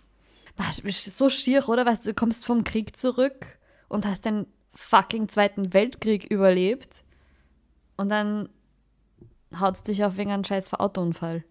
So 1.15 1.31
schier, 1.31 1.67
oder? 1.69 1.83
Weißt 1.83 2.05
du, 2.05 2.11
du 2.11 2.13
kommst 2.13 2.45
vom 2.45 2.63
Krieg 2.63 2.95
zurück 2.95 3.57
und 3.89 4.05
hast 4.05 4.25
den 4.25 4.45
fucking 4.75 5.27
Zweiten 5.27 5.73
Weltkrieg 5.73 6.25
überlebt 6.25 7.03
und 7.97 8.09
dann 8.09 8.47
haut 9.59 9.77
es 9.77 9.81
dich 9.81 10.03
auf 10.03 10.17
wegen 10.17 10.29
einem 10.29 10.43
scheiß 10.43 10.71
Autounfall 10.75 11.43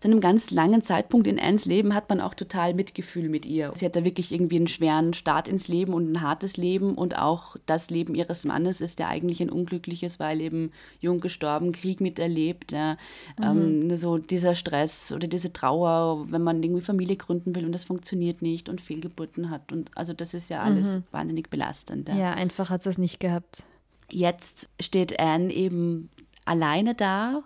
zu 0.00 0.06
einem 0.06 0.20
ganz 0.20 0.52
langen 0.52 0.82
Zeitpunkt 0.82 1.26
in 1.26 1.40
Annes 1.40 1.66
Leben 1.66 1.92
hat 1.92 2.08
man 2.08 2.20
auch 2.20 2.34
total 2.34 2.72
Mitgefühl 2.72 3.28
mit 3.28 3.44
ihr. 3.44 3.72
Sie 3.74 3.84
hat 3.84 3.96
da 3.96 4.04
wirklich 4.04 4.32
irgendwie 4.32 4.56
einen 4.56 4.68
schweren 4.68 5.12
Start 5.12 5.48
ins 5.48 5.66
Leben 5.66 5.92
und 5.92 6.12
ein 6.12 6.20
hartes 6.20 6.56
Leben 6.56 6.94
und 6.94 7.18
auch 7.18 7.56
das 7.66 7.90
Leben 7.90 8.14
ihres 8.14 8.44
Mannes 8.44 8.80
ist 8.80 9.00
ja 9.00 9.08
eigentlich 9.08 9.42
ein 9.42 9.50
unglückliches, 9.50 10.20
weil 10.20 10.40
eben 10.40 10.70
jung 11.00 11.18
gestorben, 11.20 11.72
Krieg 11.72 12.00
miterlebt, 12.00 12.70
ja. 12.70 12.96
Mhm. 13.38 13.88
Ähm, 13.90 13.96
so 13.96 14.18
dieser 14.18 14.54
Stress 14.54 15.10
oder 15.10 15.26
diese 15.26 15.52
Trauer, 15.52 16.30
wenn 16.30 16.42
man 16.42 16.62
irgendwie 16.62 16.82
Familie 16.82 17.16
gründen 17.16 17.56
will 17.56 17.64
und 17.64 17.72
das 17.72 17.84
funktioniert 17.84 18.40
nicht 18.40 18.68
und 18.68 18.80
Fehlgeburten 18.80 19.50
hat 19.50 19.72
und 19.72 19.90
also 19.96 20.12
das 20.12 20.32
ist 20.32 20.48
ja 20.48 20.60
alles 20.60 20.98
mhm. 20.98 21.04
wahnsinnig 21.10 21.50
belastend. 21.50 22.08
Ja, 22.08 22.16
ja 22.16 22.32
einfach 22.34 22.70
hat 22.70 22.84
sie 22.84 22.90
es 22.90 22.98
nicht 22.98 23.18
gehabt. 23.18 23.64
Jetzt 24.10 24.68
steht 24.80 25.18
Anne 25.18 25.52
eben 25.52 26.08
alleine 26.44 26.94
da 26.94 27.42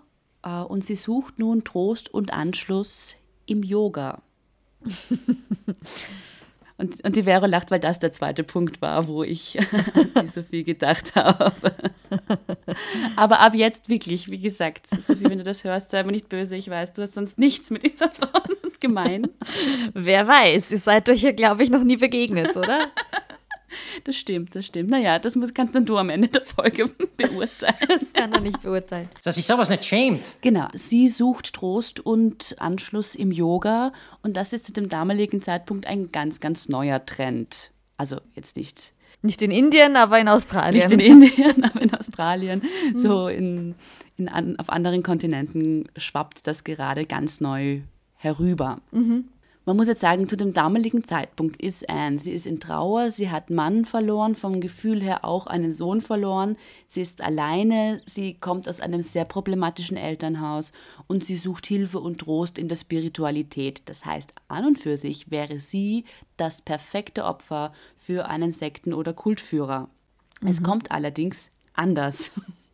und 0.49 0.83
sie 0.83 0.95
sucht 0.95 1.39
nun 1.39 1.63
Trost 1.63 2.13
und 2.13 2.33
Anschluss 2.33 3.15
im 3.45 3.63
Yoga. 3.63 4.21
und, 6.77 7.03
und 7.03 7.15
die 7.15 7.23
Vero 7.23 7.45
lacht, 7.45 7.71
weil 7.71 7.79
das 7.79 7.99
der 7.99 8.11
zweite 8.11 8.43
Punkt 8.43 8.81
war, 8.81 9.07
wo 9.07 9.23
ich 9.23 9.57
an 10.13 10.27
Sophie 10.27 10.63
gedacht 10.63 11.15
habe. 11.15 11.73
Aber 13.15 13.39
ab 13.39 13.55
jetzt 13.55 13.89
wirklich, 13.89 14.29
wie 14.29 14.39
gesagt, 14.39 14.87
Sophie, 14.87 15.29
wenn 15.29 15.37
du 15.37 15.43
das 15.43 15.63
hörst, 15.63 15.89
sei 15.89 15.99
aber 15.99 16.11
nicht 16.11 16.29
böse. 16.29 16.55
Ich 16.55 16.69
weiß, 16.69 16.93
du 16.93 17.01
hast 17.01 17.13
sonst 17.13 17.39
nichts 17.39 17.69
mit 17.69 17.83
dieser 17.83 18.11
Frau 18.11 18.27
gemein. 18.83 19.29
Wer 19.93 20.27
weiß, 20.27 20.71
ihr 20.71 20.77
seid 20.77 21.09
euch 21.09 21.23
ja, 21.23 21.31
glaube 21.31 21.63
ich, 21.63 21.71
noch 21.71 21.83
nie 21.83 21.97
begegnet, 21.97 22.55
oder? 22.55 22.91
Das 24.03 24.15
stimmt, 24.15 24.55
das 24.55 24.65
stimmt. 24.65 24.89
Naja, 24.89 25.19
das 25.19 25.35
muss, 25.35 25.53
kannst 25.53 25.75
dann 25.75 25.85
du 25.85 25.97
am 25.97 26.09
Ende 26.09 26.27
der 26.27 26.41
Folge 26.41 26.85
beurteilen. 27.17 27.75
Das 27.87 28.13
kann 28.13 28.33
er 28.33 28.41
nicht 28.41 28.61
beurteilen. 28.61 29.09
Dass 29.23 29.35
sich 29.35 29.45
sowas 29.45 29.69
nicht 29.69 29.85
schämt. 29.85 30.37
Genau. 30.41 30.67
Sie 30.73 31.07
sucht 31.07 31.53
Trost 31.53 31.99
und 31.99 32.55
Anschluss 32.59 33.15
im 33.15 33.31
Yoga 33.31 33.91
und 34.21 34.37
das 34.37 34.53
ist 34.53 34.65
zu 34.65 34.73
dem 34.73 34.89
damaligen 34.89 35.41
Zeitpunkt 35.41 35.87
ein 35.87 36.11
ganz, 36.11 36.39
ganz 36.39 36.69
neuer 36.69 37.05
Trend. 37.05 37.71
Also 37.97 38.17
jetzt 38.35 38.57
nicht. 38.57 38.93
Nicht 39.21 39.41
in 39.41 39.51
Indien, 39.51 39.95
aber 39.95 40.19
in 40.19 40.27
Australien. 40.27 40.83
Nicht 40.83 40.91
in 40.91 40.99
Indien, 40.99 41.63
aber 41.63 41.81
in 41.81 41.93
Australien. 41.93 42.61
So 42.95 43.29
in, 43.29 43.75
in, 44.17 44.29
auf 44.59 44.69
anderen 44.69 45.01
Kontinenten 45.01 45.87
schwappt 45.97 46.45
das 46.45 46.65
gerade 46.65 47.05
ganz 47.05 47.39
neu 47.39 47.81
herüber. 48.15 48.79
Mhm. 48.91 49.25
Man 49.65 49.77
muss 49.77 49.87
jetzt 49.87 50.01
sagen, 50.01 50.27
zu 50.27 50.35
dem 50.35 50.53
damaligen 50.53 51.05
Zeitpunkt 51.05 51.61
ist 51.61 51.89
Anne, 51.89 52.19
sie 52.19 52.33
ist 52.33 52.47
in 52.47 52.59
Trauer, 52.59 53.11
sie 53.11 53.29
hat 53.29 53.49
Mann 53.49 53.85
verloren, 53.85 54.35
vom 54.35 54.59
Gefühl 54.59 55.01
her 55.01 55.23
auch 55.23 55.47
einen 55.47 55.71
Sohn 55.71 56.01
verloren, 56.01 56.57
sie 56.85 57.01
ist 57.01 57.21
alleine, 57.21 58.01
sie 58.05 58.33
kommt 58.33 58.67
aus 58.67 58.81
einem 58.81 59.01
sehr 59.01 59.23
problematischen 59.23 59.95
Elternhaus 59.95 60.73
und 61.07 61.23
sie 61.23 61.37
sucht 61.37 61.65
Hilfe 61.65 62.01
und 62.01 62.19
Trost 62.19 62.57
in 62.57 62.67
der 62.67 62.75
Spiritualität. 62.75 63.83
Das 63.85 64.03
heißt, 64.03 64.33
an 64.49 64.65
und 64.65 64.79
für 64.79 64.97
sich 64.97 65.31
wäre 65.31 65.61
sie 65.61 66.03
das 66.35 66.61
perfekte 66.61 67.23
Opfer 67.23 67.71
für 67.95 68.27
einen 68.27 68.51
Sekten- 68.51 68.93
oder 68.93 69.13
Kultführer. 69.13 69.87
Mhm. 70.41 70.47
Es 70.49 70.61
kommt 70.61 70.91
allerdings 70.91 71.51
anders. 71.73 72.31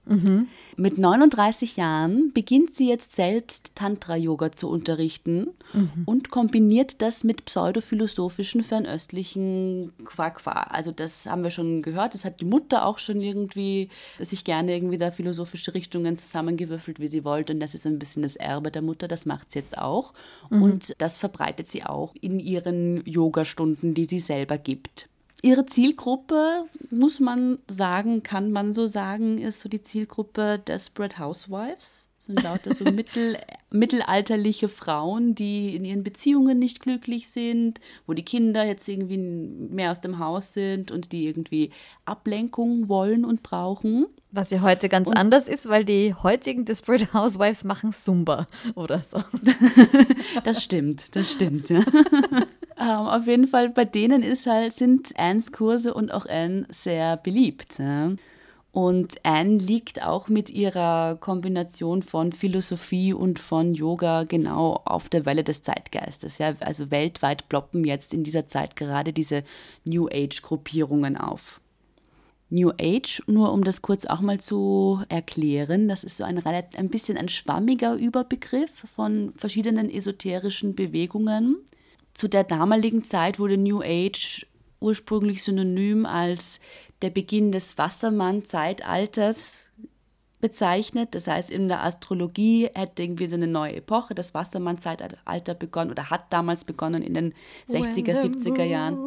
Mhm. 0.09 0.47
Mit 0.75 0.97
39 0.97 1.75
Jahren 1.75 2.31
beginnt 2.33 2.73
sie 2.73 2.87
jetzt 2.87 3.11
selbst 3.11 3.73
Tantra-Yoga 3.75 4.53
zu 4.53 4.69
unterrichten 4.69 5.49
mhm. 5.73 6.03
und 6.05 6.29
kombiniert 6.29 7.01
das 7.01 7.25
mit 7.25 7.43
pseudophilosophischen 7.43 8.63
fernöstlichen 8.63 9.91
Quaqua. 10.05 10.67
Also 10.69 10.91
das 10.91 11.25
haben 11.25 11.43
wir 11.43 11.51
schon 11.51 11.81
gehört, 11.81 12.13
das 12.13 12.23
hat 12.23 12.39
die 12.39 12.45
Mutter 12.45 12.85
auch 12.85 12.97
schon 12.97 13.19
irgendwie, 13.19 13.89
sich 14.19 14.45
gerne 14.45 14.73
irgendwie 14.73 14.97
da 14.97 15.11
philosophische 15.11 15.73
Richtungen 15.73 16.15
zusammengewürfelt, 16.15 17.01
wie 17.01 17.07
sie 17.07 17.25
wollte. 17.25 17.51
Und 17.51 17.59
das 17.59 17.75
ist 17.75 17.85
ein 17.85 17.99
bisschen 17.99 18.23
das 18.23 18.37
Erbe 18.37 18.71
der 18.71 18.81
Mutter, 18.81 19.09
das 19.09 19.25
macht 19.25 19.51
sie 19.51 19.59
jetzt 19.59 19.77
auch. 19.77 20.13
Mhm. 20.49 20.61
Und 20.61 20.93
das 20.97 21.17
verbreitet 21.17 21.67
sie 21.67 21.83
auch 21.83 22.13
in 22.21 22.39
ihren 22.39 23.05
Yogastunden, 23.05 23.93
die 23.93 24.05
sie 24.05 24.19
selber 24.19 24.57
gibt. 24.57 25.08
Ihre 25.41 25.65
Zielgruppe, 25.65 26.65
muss 26.91 27.19
man 27.19 27.59
sagen, 27.69 28.23
kann 28.23 28.51
man 28.51 28.73
so 28.73 28.87
sagen, 28.87 29.37
ist 29.37 29.61
so 29.61 29.69
die 29.69 29.81
Zielgruppe 29.81 30.59
Desperate 30.59 31.17
Housewives. 31.17 32.09
Das 32.17 32.25
sind 32.25 32.43
lauter 32.43 32.73
so 32.73 32.83
mittel, 32.91 33.37
mittelalterliche 33.71 34.67
Frauen, 34.67 35.35
die 35.35 35.77
in 35.77 35.85
ihren 35.85 36.03
Beziehungen 36.03 36.59
nicht 36.59 36.81
glücklich 36.81 37.29
sind, 37.29 37.79
wo 38.05 38.13
die 38.13 38.25
Kinder 38.25 38.65
jetzt 38.65 38.89
irgendwie 38.89 39.17
mehr 39.17 39.91
aus 39.91 40.01
dem 40.01 40.19
Haus 40.19 40.51
sind 40.51 40.91
und 40.91 41.13
die 41.13 41.27
irgendwie 41.27 41.71
Ablenkung 42.03 42.89
wollen 42.89 43.23
und 43.23 43.41
brauchen. 43.41 44.07
Was 44.31 44.49
ja 44.49 44.61
heute 44.61 44.89
ganz 44.89 45.07
und 45.07 45.15
anders 45.15 45.47
ist, 45.47 45.69
weil 45.69 45.85
die 45.85 46.13
heutigen 46.13 46.65
Desperate 46.65 47.13
Housewives 47.13 47.63
machen 47.63 47.93
Zumba 47.93 48.45
oder 48.75 49.01
so. 49.01 49.23
das 50.43 50.61
stimmt, 50.61 51.15
das 51.15 51.31
stimmt, 51.31 51.69
ja. 51.69 51.81
Ähm, 52.79 53.07
auf 53.07 53.27
jeden 53.27 53.45
Fall 53.45 53.69
bei 53.69 53.83
denen 53.83 54.23
ist 54.23 54.47
halt, 54.47 54.73
sind 54.73 55.11
Annes 55.17 55.51
Kurse 55.51 55.93
und 55.93 56.13
auch 56.13 56.25
Anne 56.25 56.65
sehr 56.71 57.17
beliebt. 57.17 57.77
Ja. 57.77 58.13
Und 58.71 59.17
Anne 59.23 59.57
liegt 59.57 60.01
auch 60.03 60.29
mit 60.29 60.49
ihrer 60.49 61.17
Kombination 61.19 62.03
von 62.03 62.31
Philosophie 62.31 63.13
und 63.13 63.39
von 63.39 63.73
Yoga 63.73 64.23
genau 64.23 64.81
auf 64.85 65.09
der 65.09 65.25
Welle 65.25 65.43
des 65.43 65.63
Zeitgeistes. 65.63 66.37
Ja. 66.37 66.53
Also 66.61 66.89
weltweit 66.89 67.49
ploppen 67.49 67.83
jetzt 67.83 68.13
in 68.13 68.23
dieser 68.23 68.47
Zeit 68.47 68.77
gerade 68.77 69.11
diese 69.11 69.43
New 69.83 70.07
Age-Gruppierungen 70.07 71.17
auf. 71.17 71.61
New 72.51 72.71
Age, 72.79 73.21
nur 73.27 73.51
um 73.51 73.63
das 73.63 73.81
kurz 73.81 74.05
auch 74.05 74.21
mal 74.21 74.39
zu 74.39 75.03
erklären, 75.09 75.87
das 75.87 76.03
ist 76.03 76.17
so 76.17 76.23
ein, 76.23 76.43
ein 76.43 76.89
bisschen 76.89 77.17
ein 77.17 77.29
schwammiger 77.29 77.93
Überbegriff 77.95 78.71
von 78.71 79.33
verschiedenen 79.35 79.89
esoterischen 79.89 80.73
Bewegungen. 80.73 81.57
Zu 82.13 82.27
der 82.27 82.43
damaligen 82.43 83.03
Zeit 83.03 83.39
wurde 83.39 83.57
New 83.57 83.81
Age 83.81 84.45
ursprünglich 84.79 85.43
synonym 85.43 86.05
als 86.05 86.59
der 87.01 87.09
Beginn 87.09 87.51
des 87.51 87.77
Wassermann-Zeitalters 87.77 89.71
bezeichnet. 90.41 91.15
Das 91.15 91.27
heißt, 91.27 91.51
in 91.51 91.67
der 91.67 91.83
Astrologie 91.83 92.69
hätte 92.73 93.03
irgendwie 93.03 93.27
so 93.27 93.35
eine 93.35 93.47
neue 93.47 93.75
Epoche, 93.75 94.15
das 94.15 94.33
Wassermann-Zeitalter 94.33 95.53
begonnen 95.53 95.91
oder 95.91 96.09
hat 96.09 96.31
damals 96.31 96.63
begonnen 96.63 97.03
in 97.03 97.13
den 97.13 97.33
60er, 97.67 98.21
70er 98.21 98.63
Jahren. 98.63 98.97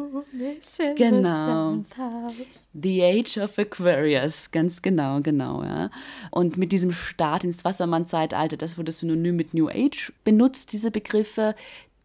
Genau. 0.95 1.83
The 2.73 3.03
Age 3.03 3.37
of 3.39 3.57
Aquarius, 3.57 4.51
ganz 4.51 4.81
genau, 4.81 5.21
genau, 5.21 5.63
ja. 5.63 5.89
Und 6.29 6.57
mit 6.57 6.71
diesem 6.71 6.91
Start 6.91 7.43
ins 7.43 7.65
Wassermann-Zeitalter, 7.65 8.57
das 8.57 8.77
wurde 8.77 8.91
synonym 8.91 9.35
mit 9.35 9.55
New 9.55 9.69
Age 9.69 10.13
benutzt, 10.23 10.71
diese 10.71 10.91
Begriffe, 10.91 11.55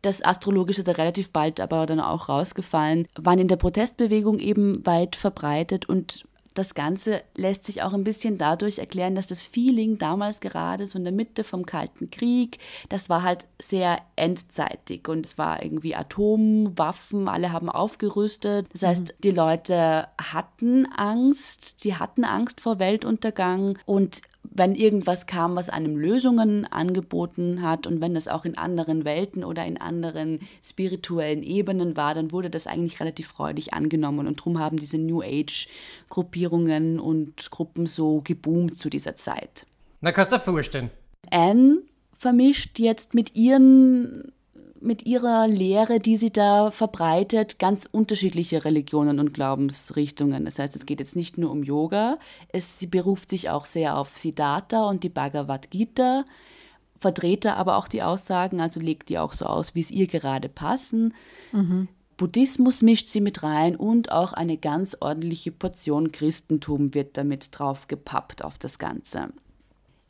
das 0.02 0.25
Astrologische 0.25 0.85
da 0.85 0.93
relativ 0.93 1.33
bald 1.33 1.61
aber 1.61 1.87
dann 1.87 2.00
auch 2.00 2.28
rausgefallen, 2.28 3.07
waren 3.17 3.38
in 3.38 3.49
der 3.49 3.57
Protestbewegung 3.57 4.38
eben 4.38 4.85
weit 4.87 5.17
verbreitet 5.17 5.88
und 5.88 6.25
das 6.59 6.75
Ganze 6.75 7.23
lässt 7.37 7.64
sich 7.64 7.83
auch 7.83 7.95
ein 7.95 8.02
bisschen 8.02 8.37
dadurch 8.37 8.81
erklären, 8.81 9.14
dass 9.14 9.28
das 9.28 9.45
Feeling 9.45 9.97
damals 9.97 10.40
gerade 10.40 10.88
so 10.88 10.99
in 10.99 11.05
der 11.05 11.12
Mitte 11.12 11.45
vom 11.45 11.64
Kalten 11.64 12.11
Krieg, 12.11 12.59
das 12.88 13.09
war 13.09 13.23
halt 13.23 13.47
sehr 13.62 14.00
endzeitig 14.17 15.09
und 15.09 15.25
es 15.25 15.38
war 15.38 15.62
irgendwie 15.62 15.95
Atomwaffen, 15.95 17.28
alle 17.28 17.52
haben 17.52 17.69
aufgerüstet. 17.69 18.67
Das 18.73 18.83
heißt, 18.83 19.02
mhm. 19.02 19.12
die 19.23 19.31
Leute 19.31 20.09
hatten 20.21 20.87
Angst, 20.87 21.78
sie 21.78 21.95
hatten 21.95 22.25
Angst 22.25 22.61
vor 22.61 22.81
Weltuntergang 22.81 23.78
und 23.87 24.23
wenn 24.50 24.75
irgendwas 24.75 25.26
kam, 25.26 25.57
was 25.57 25.69
einem 25.69 25.97
Lösungen 25.97 26.64
angeboten 26.64 27.62
hat 27.62 27.87
und 27.87 28.00
wenn 28.00 28.14
das 28.14 28.28
auch 28.28 28.45
in 28.45 28.59
anderen 28.59 29.05
Welten 29.05 29.45
oder 29.45 29.64
in 29.64 29.81
anderen 29.81 30.40
spirituellen 30.64 31.43
Ebenen 31.43 31.97
war, 31.97 32.14
dann 32.14 32.33
wurde 32.33 32.50
das 32.50 32.67
eigentlich 32.67 33.00
relativ 33.00 33.28
freudig 33.28 33.75
angenommen 33.75 34.26
und 34.26 34.40
darum 34.40 34.59
haben 34.59 34.78
diese 34.78 34.99
New 34.99 35.23
Age-Gruppierungen 35.23 37.00
und 37.00 37.50
Gruppen 37.50 37.87
so 37.87 38.21
geboomt 38.23 38.78
zu 38.78 38.90
dieser 38.90 39.17
Zeit. 39.17 39.67
Na, 40.00 40.12
kannst 40.12 40.33
du 40.33 40.37
dir 40.37 40.43
vorstellen. 40.43 40.90
Anne 41.31 41.83
vermischt 42.17 42.78
jetzt 42.78 43.14
mit 43.14 43.35
ihren 43.35 44.33
mit 44.80 45.06
ihrer 45.06 45.47
Lehre, 45.49 45.99
die 45.99 46.16
sie 46.16 46.30
da 46.30 46.70
verbreitet, 46.70 47.58
ganz 47.58 47.88
unterschiedliche 47.90 48.64
Religionen 48.64 49.20
und 49.20 49.35
Glaubensrichtungen. 49.35 50.44
Das 50.44 50.58
heißt, 50.58 50.76
es 50.76 50.87
geht 50.87 51.00
jetzt 51.00 51.16
nicht 51.16 51.38
nur 51.38 51.50
um 51.50 51.62
Yoga, 51.62 52.18
es, 52.52 52.78
sie 52.78 52.87
beruft 52.87 53.30
sich 53.30 53.50
auch 53.50 53.66
sehr 53.66 53.97
auf 53.97 54.16
Siddhartha 54.16 54.85
und 54.85 55.04
die 55.04 55.08
Bhagavad 55.08 55.70
Gita, 55.70 56.25
verdreht 56.99 57.44
da 57.44 57.54
aber 57.54 57.76
auch 57.76 57.88
die 57.88 58.02
Aussagen, 58.02 58.60
also 58.60 58.80
legt 58.80 59.08
die 59.08 59.19
auch 59.19 59.32
so 59.32 59.47
aus, 59.47 59.75
wie 59.75 59.80
es 59.80 59.91
ihr 59.91 60.06
gerade 60.06 60.49
passen. 60.49 61.14
Mhm. 61.52 61.88
Buddhismus 62.17 62.82
mischt 62.82 63.06
sie 63.06 63.21
mit 63.21 63.45
rein 63.45 63.76
und 63.76 64.10
auch 64.10 64.32
eine 64.32 64.58
ganz 64.58 64.97
ordentliche 65.00 65.52
Portion 65.52 66.10
Christentum 66.10 66.93
wird 66.93 67.17
damit 67.17 67.49
drauf 67.52 67.86
gepappt 67.86 68.43
auf 68.43 68.58
das 68.58 68.78
Ganze. 68.80 69.28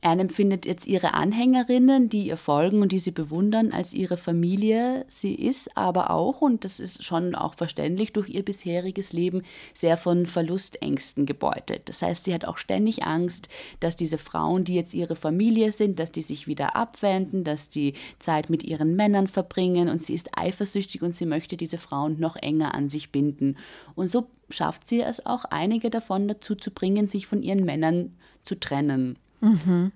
Anne 0.01 0.23
empfindet 0.23 0.65
jetzt 0.65 0.87
ihre 0.87 1.15
Anhängerinnen, 1.15 2.09
die 2.09 2.29
ihr 2.29 2.37
folgen 2.37 2.83
und 2.83 2.93
die 2.93 3.01
sie 3.01 3.11
bewundern, 3.11 3.73
als 3.73 3.95
ihre 3.95 4.17
Familie. 4.17 5.05
Sie 5.09 5.35
ist 5.35 5.77
aber 5.77 6.11
auch, 6.11 6.41
und 6.41 6.65
das 6.65 6.79
ist 6.79 7.05
schon 7.05 7.35
auch 7.35 7.55
verständlich, 7.55 8.13
durch 8.13 8.29
ihr 8.29 8.45
bisheriges 8.45 9.13
Leben 9.13 9.43
sehr 9.75 9.97
von 9.97 10.27
Verlustängsten 10.27 11.27
gebeutelt. 11.27 11.89
Das 11.89 12.01
heißt, 12.01 12.25
sie 12.25 12.33
hat 12.33 12.45
auch 12.45 12.59
ständig 12.59 13.03
Angst, 13.03 13.49
dass 13.81 13.97
diese 13.97 14.19
Frauen, 14.19 14.63
die 14.63 14.75
jetzt 14.75 14.95
ihre 14.95 15.17
Familie 15.17 15.73
sind, 15.73 15.99
dass 15.99 16.13
die 16.13 16.23
sich 16.23 16.47
wieder 16.47 16.77
abwenden, 16.77 17.43
dass 17.43 17.69
die 17.69 17.95
Zeit 18.21 18.51
mit 18.51 18.63
ihren 18.63 18.95
Männern 18.95 19.27
verbringen 19.27 19.89
und 19.89 20.01
sie 20.03 20.15
ist 20.15 20.31
eifersüchtig 20.39 21.03
und 21.03 21.13
sie 21.13 21.27
möchte 21.27 21.57
diese 21.57 21.79
Frauen 21.79 22.21
noch 22.21 22.37
enger 22.37 22.73
an 22.73 22.89
sich 22.89 23.11
binden. 23.11 23.57
Und 23.97 24.09
so 24.09 24.29
schafft 24.49 24.87
sie 24.87 25.01
es 25.01 25.27
auch, 25.27 25.45
einige 25.45 25.91
davon 25.91 26.29
dazu 26.29 26.55
zu 26.55 26.71
bringen, 26.71 27.09
sich 27.09 27.27
von 27.27 27.43
ihren 27.43 27.65
Männern 27.65 28.17
zu 28.45 28.59
trennen. 28.59 29.19
Mhm. 29.41 29.93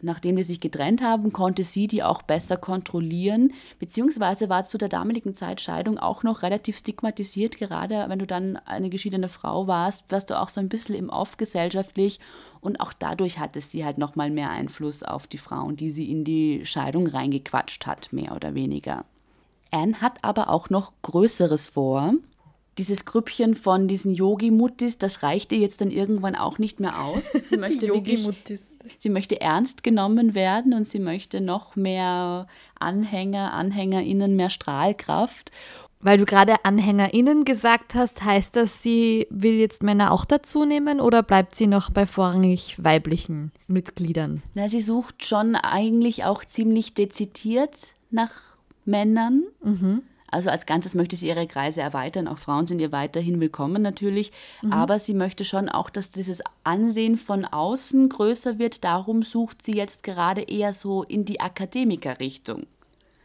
Nachdem 0.00 0.36
die 0.36 0.44
sich 0.44 0.60
getrennt 0.60 1.02
haben, 1.02 1.32
konnte 1.32 1.64
sie 1.64 1.88
die 1.88 2.04
auch 2.04 2.22
besser 2.22 2.56
kontrollieren, 2.56 3.52
beziehungsweise 3.80 4.48
war 4.48 4.62
zu 4.62 4.78
der 4.78 4.88
damaligen 4.88 5.34
Zeit 5.34 5.60
Scheidung 5.60 5.98
auch 5.98 6.22
noch 6.22 6.42
relativ 6.42 6.78
stigmatisiert, 6.78 7.58
gerade 7.58 8.04
wenn 8.08 8.20
du 8.20 8.26
dann 8.26 8.56
eine 8.58 8.90
geschiedene 8.90 9.28
Frau 9.28 9.66
warst, 9.66 10.04
warst 10.10 10.30
du 10.30 10.38
auch 10.38 10.50
so 10.50 10.60
ein 10.60 10.68
bisschen 10.68 10.94
im 10.94 11.08
Off 11.08 11.36
gesellschaftlich 11.36 12.20
und 12.60 12.80
auch 12.80 12.92
dadurch 12.92 13.40
hatte 13.40 13.60
sie 13.60 13.84
halt 13.84 13.98
nochmal 13.98 14.30
mehr 14.30 14.50
Einfluss 14.50 15.02
auf 15.02 15.26
die 15.26 15.38
Frauen, 15.38 15.76
die 15.76 15.90
sie 15.90 16.08
in 16.10 16.22
die 16.22 16.64
Scheidung 16.64 17.08
reingequatscht 17.08 17.86
hat, 17.86 18.12
mehr 18.12 18.36
oder 18.36 18.54
weniger. 18.54 19.04
Anne 19.72 20.00
hat 20.00 20.22
aber 20.22 20.48
auch 20.48 20.70
noch 20.70 20.92
Größeres 21.02 21.66
vor 21.66 22.14
dieses 22.78 23.04
Grüppchen 23.04 23.56
von 23.56 23.88
diesen 23.88 24.14
Yogi-Muttis, 24.14 24.98
das 24.98 25.22
reicht 25.24 25.52
ihr 25.52 25.58
jetzt 25.58 25.80
dann 25.80 25.90
irgendwann 25.90 26.36
auch 26.36 26.58
nicht 26.58 26.78
mehr 26.78 27.02
aus. 27.02 27.32
Sie 27.32 27.56
möchte 27.58 27.88
wirklich, 27.88 28.26
sie 28.98 29.08
möchte 29.08 29.40
ernst 29.40 29.82
genommen 29.82 30.34
werden 30.34 30.74
und 30.74 30.86
sie 30.86 30.98
möchte 30.98 31.40
noch 31.40 31.76
mehr 31.76 32.46
Anhänger, 32.78 33.52
AnhängerInnen, 33.52 34.36
mehr 34.36 34.50
Strahlkraft. 34.50 35.50
Weil 36.00 36.18
du 36.18 36.24
gerade 36.24 36.64
AnhängerInnen 36.64 37.44
gesagt 37.44 37.94
hast, 37.94 38.22
heißt 38.24 38.54
das, 38.54 38.82
sie 38.82 39.26
will 39.30 39.54
jetzt 39.54 39.82
Männer 39.82 40.12
auch 40.12 40.24
dazu 40.24 40.64
nehmen 40.64 41.00
oder 41.00 41.24
bleibt 41.24 41.56
sie 41.56 41.66
noch 41.66 41.90
bei 41.90 42.06
vorrangig 42.06 42.76
weiblichen 42.82 43.50
Mitgliedern? 43.66 44.42
Na, 44.54 44.68
sie 44.68 44.80
sucht 44.80 45.26
schon 45.26 45.56
eigentlich 45.56 46.24
auch 46.24 46.44
ziemlich 46.44 46.94
dezidiert 46.94 47.74
nach 48.10 48.32
Männern. 48.84 49.42
Mhm. 49.62 50.02
Also 50.30 50.50
als 50.50 50.66
Ganzes 50.66 50.94
möchte 50.94 51.16
sie 51.16 51.28
ihre 51.28 51.46
Kreise 51.46 51.80
erweitern. 51.80 52.28
Auch 52.28 52.38
Frauen 52.38 52.66
sind 52.66 52.80
ihr 52.80 52.92
weiterhin 52.92 53.40
willkommen 53.40 53.82
natürlich. 53.82 54.32
Mhm. 54.62 54.72
Aber 54.72 54.98
sie 54.98 55.14
möchte 55.14 55.44
schon 55.44 55.68
auch, 55.68 55.90
dass 55.90 56.10
dieses 56.10 56.42
Ansehen 56.64 57.16
von 57.16 57.44
außen 57.44 58.08
größer 58.08 58.58
wird. 58.58 58.84
Darum 58.84 59.22
sucht 59.22 59.64
sie 59.64 59.72
jetzt 59.72 60.02
gerade 60.02 60.42
eher 60.42 60.72
so 60.72 61.02
in 61.02 61.24
die 61.24 61.40
Akademikerrichtung. 61.40 62.66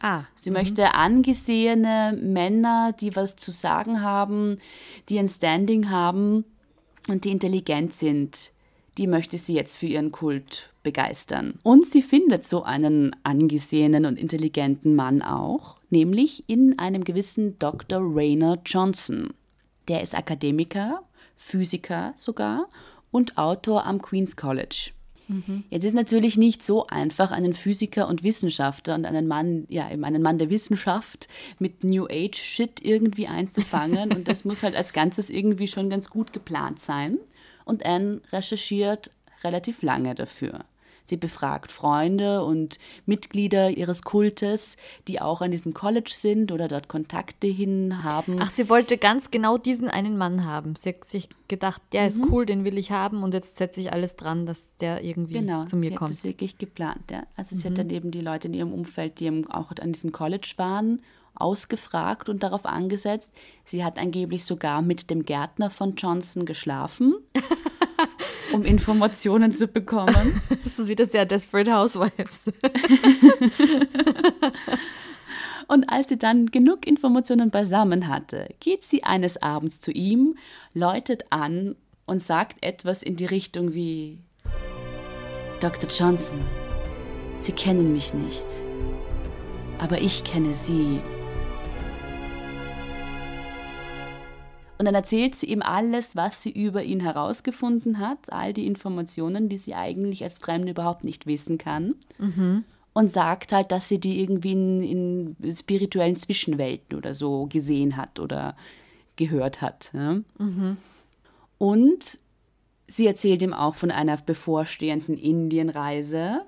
Ah. 0.00 0.24
Sie 0.34 0.50
mhm. 0.50 0.56
möchte 0.56 0.94
angesehene 0.94 2.18
Männer, 2.20 2.92
die 2.92 3.14
was 3.16 3.36
zu 3.36 3.50
sagen 3.50 4.02
haben, 4.02 4.58
die 5.08 5.18
ein 5.18 5.28
Standing 5.28 5.90
haben 5.90 6.44
und 7.08 7.24
die 7.24 7.30
intelligent 7.30 7.94
sind. 7.94 8.52
Die 8.98 9.06
möchte 9.06 9.38
sie 9.38 9.54
jetzt 9.54 9.76
für 9.76 9.86
ihren 9.86 10.12
Kult 10.12 10.73
begeistern. 10.84 11.58
Und 11.64 11.86
sie 11.86 12.02
findet 12.02 12.46
so 12.46 12.62
einen 12.62 13.16
angesehenen 13.24 14.06
und 14.06 14.16
intelligenten 14.16 14.94
Mann 14.94 15.20
auch, 15.22 15.80
nämlich 15.90 16.48
in 16.48 16.78
einem 16.78 17.02
gewissen 17.02 17.58
Dr. 17.58 17.98
Rainer 18.00 18.58
Johnson. 18.64 19.34
Der 19.88 20.02
ist 20.02 20.14
Akademiker, 20.14 21.02
Physiker 21.34 22.14
sogar 22.16 22.68
und 23.10 23.36
Autor 23.36 23.84
am 23.86 24.00
Queen's 24.00 24.36
College. 24.36 24.92
Jetzt 25.70 25.84
ist 25.84 25.94
natürlich 25.94 26.36
nicht 26.36 26.62
so 26.62 26.86
einfach, 26.86 27.32
einen 27.32 27.54
Physiker 27.54 28.08
und 28.08 28.22
Wissenschaftler 28.22 28.94
und 28.94 29.06
einen 29.06 29.26
Mann, 29.26 29.64
ja, 29.68 29.90
eben 29.90 30.04
einen 30.04 30.22
Mann 30.22 30.38
der 30.38 30.50
Wissenschaft 30.50 31.28
mit 31.58 31.82
New 31.82 32.06
Age 32.06 32.36
Shit 32.36 32.82
irgendwie 32.82 33.26
einzufangen. 33.26 34.12
und 34.12 34.28
das 34.28 34.44
muss 34.44 34.62
halt 34.62 34.76
als 34.76 34.92
Ganzes 34.92 35.30
irgendwie 35.30 35.66
schon 35.66 35.88
ganz 35.88 36.10
gut 36.10 36.32
geplant 36.32 36.80
sein. 36.80 37.18
Und 37.64 37.86
Anne 37.86 38.20
recherchiert 38.32 39.10
relativ 39.42 39.82
lange 39.82 40.14
dafür. 40.14 40.64
Sie 41.04 41.16
befragt 41.16 41.70
Freunde 41.70 42.42
und 42.44 42.78
Mitglieder 43.06 43.70
ihres 43.70 44.02
Kultes, 44.02 44.76
die 45.06 45.20
auch 45.20 45.40
an 45.42 45.50
diesem 45.50 45.74
College 45.74 46.10
sind 46.12 46.50
oder 46.50 46.66
dort 46.66 46.88
Kontakte 46.88 47.46
hin 47.46 48.02
haben. 48.02 48.38
Ach, 48.40 48.50
sie 48.50 48.68
wollte 48.70 48.96
ganz 48.98 49.30
genau 49.30 49.58
diesen 49.58 49.88
einen 49.88 50.16
Mann 50.16 50.44
haben. 50.46 50.76
Sie 50.76 50.88
hat 50.90 51.04
sich 51.04 51.28
gedacht, 51.48 51.82
der 51.92 52.08
ist 52.08 52.18
Mhm. 52.18 52.32
cool, 52.32 52.46
den 52.46 52.64
will 52.64 52.78
ich 52.78 52.90
haben 52.90 53.22
und 53.22 53.34
jetzt 53.34 53.56
setze 53.58 53.80
ich 53.80 53.92
alles 53.92 54.16
dran, 54.16 54.46
dass 54.46 54.76
der 54.80 55.04
irgendwie 55.04 55.34
Genau, 55.34 55.64
zu 55.66 55.76
mir 55.76 55.90
sie 55.90 55.94
kommt. 55.96 56.10
hat 56.10 56.16
das 56.16 56.24
wirklich 56.24 56.56
geplant. 56.58 57.10
Ja? 57.10 57.24
Also 57.36 57.54
sie 57.54 57.68
hat 57.68 57.76
dann 57.78 57.90
eben 57.90 58.10
die 58.10 58.20
Leute 58.22 58.48
in 58.48 58.54
ihrem 58.54 58.72
Umfeld, 58.72 59.20
die 59.20 59.26
eben 59.26 59.50
auch 59.50 59.70
an 59.80 59.92
diesem 59.92 60.10
College 60.10 60.54
waren, 60.56 61.02
ausgefragt 61.34 62.28
und 62.28 62.42
darauf 62.42 62.64
angesetzt. 62.64 63.32
Sie 63.64 63.84
hat 63.84 63.98
angeblich 63.98 64.44
sogar 64.44 64.82
mit 64.82 65.10
dem 65.10 65.24
Gärtner 65.24 65.68
von 65.68 65.94
Johnson 65.96 66.46
geschlafen, 66.46 67.14
um 68.52 68.64
Informationen 68.64 69.52
zu 69.52 69.66
bekommen. 69.68 70.40
Das 70.64 70.78
ist 70.78 70.88
wieder 70.88 71.06
sehr 71.06 71.26
Desperate 71.26 71.72
Housewives. 71.72 72.40
Und 75.68 75.88
als 75.90 76.08
sie 76.08 76.18
dann 76.18 76.50
genug 76.50 76.86
Informationen 76.86 77.50
beisammen 77.50 78.08
hatte, 78.08 78.48
geht 78.60 78.82
sie 78.84 79.04
eines 79.04 79.40
Abends 79.40 79.80
zu 79.80 79.92
ihm, 79.92 80.36
läutet 80.74 81.24
an 81.30 81.76
und 82.06 82.22
sagt 82.22 82.62
etwas 82.62 83.02
in 83.02 83.16
die 83.16 83.26
Richtung 83.26 83.72
wie 83.72 84.18
Dr. 85.60 85.88
Johnson, 85.88 86.40
Sie 87.38 87.52
kennen 87.52 87.92
mich 87.92 88.14
nicht, 88.14 88.46
aber 89.78 90.00
ich 90.00 90.24
kenne 90.24 90.54
Sie. 90.54 91.00
Und 94.84 94.88
dann 94.88 94.96
erzählt 94.96 95.34
sie 95.34 95.46
ihm 95.46 95.62
alles, 95.62 96.14
was 96.14 96.42
sie 96.42 96.50
über 96.50 96.82
ihn 96.82 97.00
herausgefunden 97.00 98.00
hat, 98.00 98.30
all 98.30 98.52
die 98.52 98.66
Informationen, 98.66 99.48
die 99.48 99.56
sie 99.56 99.74
eigentlich 99.74 100.22
als 100.22 100.36
Fremde 100.36 100.72
überhaupt 100.72 101.04
nicht 101.04 101.26
wissen 101.26 101.56
kann 101.56 101.94
und 102.92 103.10
sagt 103.10 103.52
halt, 103.52 103.72
dass 103.72 103.88
sie 103.88 103.98
die 103.98 104.20
irgendwie 104.20 104.52
in, 104.52 104.82
in 105.40 105.52
spirituellen 105.54 106.16
Zwischenwelten 106.16 106.98
oder 106.98 107.14
so 107.14 107.46
gesehen 107.46 107.96
hat 107.96 108.20
oder 108.20 108.56
gehört 109.16 109.62
hat. 109.62 109.90
Ja? 109.94 110.20
Und 111.56 112.18
sie 112.86 113.06
erzählt 113.06 113.40
ihm 113.40 113.54
auch 113.54 113.76
von 113.76 113.90
einer 113.90 114.18
bevorstehenden 114.18 115.16
Indienreise, 115.16 116.42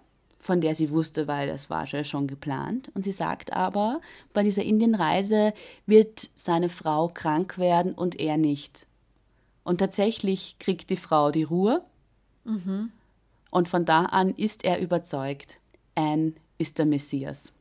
von 0.47 0.61
der 0.61 0.75
sie 0.75 0.91
wusste, 0.91 1.27
weil 1.27 1.49
das 1.49 1.69
war 1.69 1.87
ja 1.87 2.05
schon 2.05 2.29
geplant. 2.29 2.91
Und 2.95 3.03
sie 3.03 3.13
sagt 3.13 3.53
aber, 3.53 4.01
bei 4.33 4.43
dieser 4.43 4.63
Indienreise 4.63 5.53
wird 5.87 6.31
seine 6.37 6.69
Frau 6.69 7.09
krank 7.09 7.59
werden 7.59 7.93
und 7.93 8.19
er 8.19 8.37
nicht. 8.37 8.87
Und 9.65 9.79
tatsächlich 9.79 10.59
kriegt 10.61 10.89
die 10.91 10.97
Frau 10.97 11.33
die 11.33 11.43
Ruhe. 11.43 11.83
Und 13.51 13.69
von 13.69 13.85
da 13.85 14.05
an 14.05 14.31
ist 14.31 14.65
er 14.65 14.79
überzeugt, 14.79 15.59
Anne 15.97 16.35
ist 16.59 16.79
der 16.79 16.87
Messias. 16.87 17.53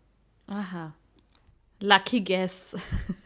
Aha. 0.45 0.93
Lucky 1.79 2.21
guess. 2.21 2.75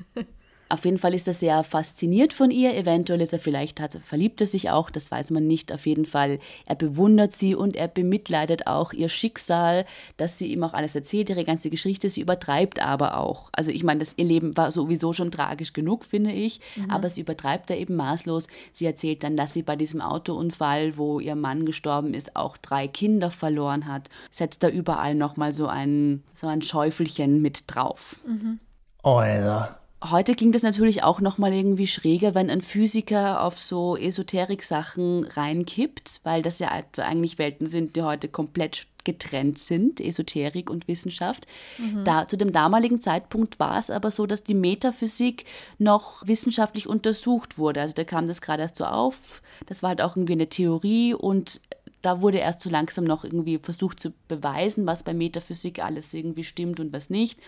Auf 0.69 0.85
jeden 0.85 0.99
Fall 0.99 1.15
ist 1.15 1.27
er 1.27 1.33
sehr 1.33 1.63
fasziniert 1.63 2.31
von 2.31 2.51
ihr. 2.51 2.75
Eventuell 2.75 3.21
ist 3.21 3.33
er 3.33 3.39
vielleicht, 3.39 3.81
hat, 3.81 3.99
verliebt 4.05 4.39
er 4.39 4.47
sich 4.47 4.69
auch, 4.69 4.91
das 4.91 5.09
weiß 5.09 5.31
man 5.31 5.47
nicht. 5.47 5.73
Auf 5.73 5.87
jeden 5.87 6.05
Fall, 6.05 6.39
er 6.67 6.75
bewundert 6.75 7.31
sie 7.31 7.55
und 7.55 7.75
er 7.75 7.87
bemitleidet 7.87 8.67
auch 8.67 8.93
ihr 8.93 9.09
Schicksal, 9.09 9.85
dass 10.17 10.37
sie 10.37 10.51
ihm 10.51 10.63
auch 10.63 10.73
alles 10.73 10.93
erzählt, 10.93 11.31
ihre 11.31 11.43
ganze 11.43 11.71
Geschichte. 11.71 12.09
Sie 12.09 12.21
übertreibt 12.21 12.79
aber 12.81 13.17
auch. 13.17 13.49
Also 13.51 13.71
ich 13.71 13.83
meine, 13.83 13.99
das, 13.99 14.13
ihr 14.17 14.25
Leben 14.25 14.55
war 14.55 14.71
sowieso 14.71 15.11
schon 15.11 15.31
tragisch 15.31 15.73
genug, 15.73 16.05
finde 16.05 16.31
ich, 16.31 16.61
aber 16.87 17.09
sie 17.09 17.21
übertreibt 17.21 17.71
er 17.71 17.77
eben 17.77 17.95
maßlos. 17.95 18.47
Sie 18.71 18.85
erzählt 18.85 19.23
dann, 19.23 19.35
dass 19.35 19.53
sie 19.53 19.63
bei 19.63 19.75
diesem 19.75 20.01
Autounfall, 20.01 20.97
wo 20.97 21.19
ihr 21.19 21.35
Mann 21.35 21.65
gestorben 21.65 22.13
ist, 22.13 22.35
auch 22.35 22.57
drei 22.57 22.87
Kinder 22.87 23.31
verloren 23.31 23.87
hat. 23.87 24.09
Setzt 24.29 24.61
da 24.61 24.69
überall 24.69 25.15
nochmal 25.15 25.51
so 25.51 25.67
ein, 25.67 26.23
so 26.33 26.45
ein 26.47 26.61
Schäufelchen 26.61 27.41
mit 27.41 27.63
drauf. 27.67 28.21
Alter. 29.01 29.79
Heute 30.03 30.33
klingt 30.33 30.55
das 30.55 30.63
natürlich 30.63 31.03
auch 31.03 31.19
nochmal 31.19 31.53
irgendwie 31.53 31.87
schräger, 31.87 32.33
wenn 32.33 32.49
ein 32.49 32.61
Physiker 32.61 33.43
auf 33.43 33.59
so 33.59 33.97
Esoterik-Sachen 33.97 35.25
reinkippt, 35.25 36.21
weil 36.23 36.41
das 36.41 36.59
ja 36.59 36.69
eigentlich 36.95 37.37
Welten 37.37 37.67
sind, 37.67 37.97
die 37.97 38.03
heute 38.03 38.29
komplett 38.29 38.87
getrennt 39.03 39.57
sind, 39.57 39.99
Esoterik 39.99 40.69
und 40.69 40.87
Wissenschaft. 40.87 41.47
Da, 42.05 42.25
zu 42.27 42.37
dem 42.37 42.53
damaligen 42.53 43.01
Zeitpunkt 43.01 43.59
war 43.59 43.77
es 43.77 43.89
aber 43.89 44.09
so, 44.09 44.25
dass 44.25 44.43
die 44.43 44.53
Metaphysik 44.53 45.43
noch 45.79 46.25
wissenschaftlich 46.25 46.87
untersucht 46.87 47.57
wurde. 47.57 47.81
Also 47.81 47.93
da 47.93 48.05
kam 48.05 48.27
das 48.27 48.41
gerade 48.41 48.61
erst 48.61 48.77
so 48.77 48.85
auf. 48.85 49.41
Das 49.65 49.83
war 49.83 49.89
halt 49.89 50.01
auch 50.01 50.15
irgendwie 50.15 50.33
eine 50.33 50.47
Theorie 50.47 51.13
und 51.13 51.59
da 52.01 52.21
wurde 52.21 52.37
erst 52.37 52.61
so 52.61 52.69
langsam 52.69 53.03
noch 53.03 53.25
irgendwie 53.25 53.57
versucht 53.57 53.99
zu 53.99 54.13
beweisen, 54.29 54.85
was 54.85 55.03
bei 55.03 55.13
Metaphysik 55.13 55.83
alles 55.83 56.13
irgendwie 56.13 56.45
stimmt 56.45 56.79
und 56.79 56.93
was 56.93 57.09
nicht. 57.09 57.39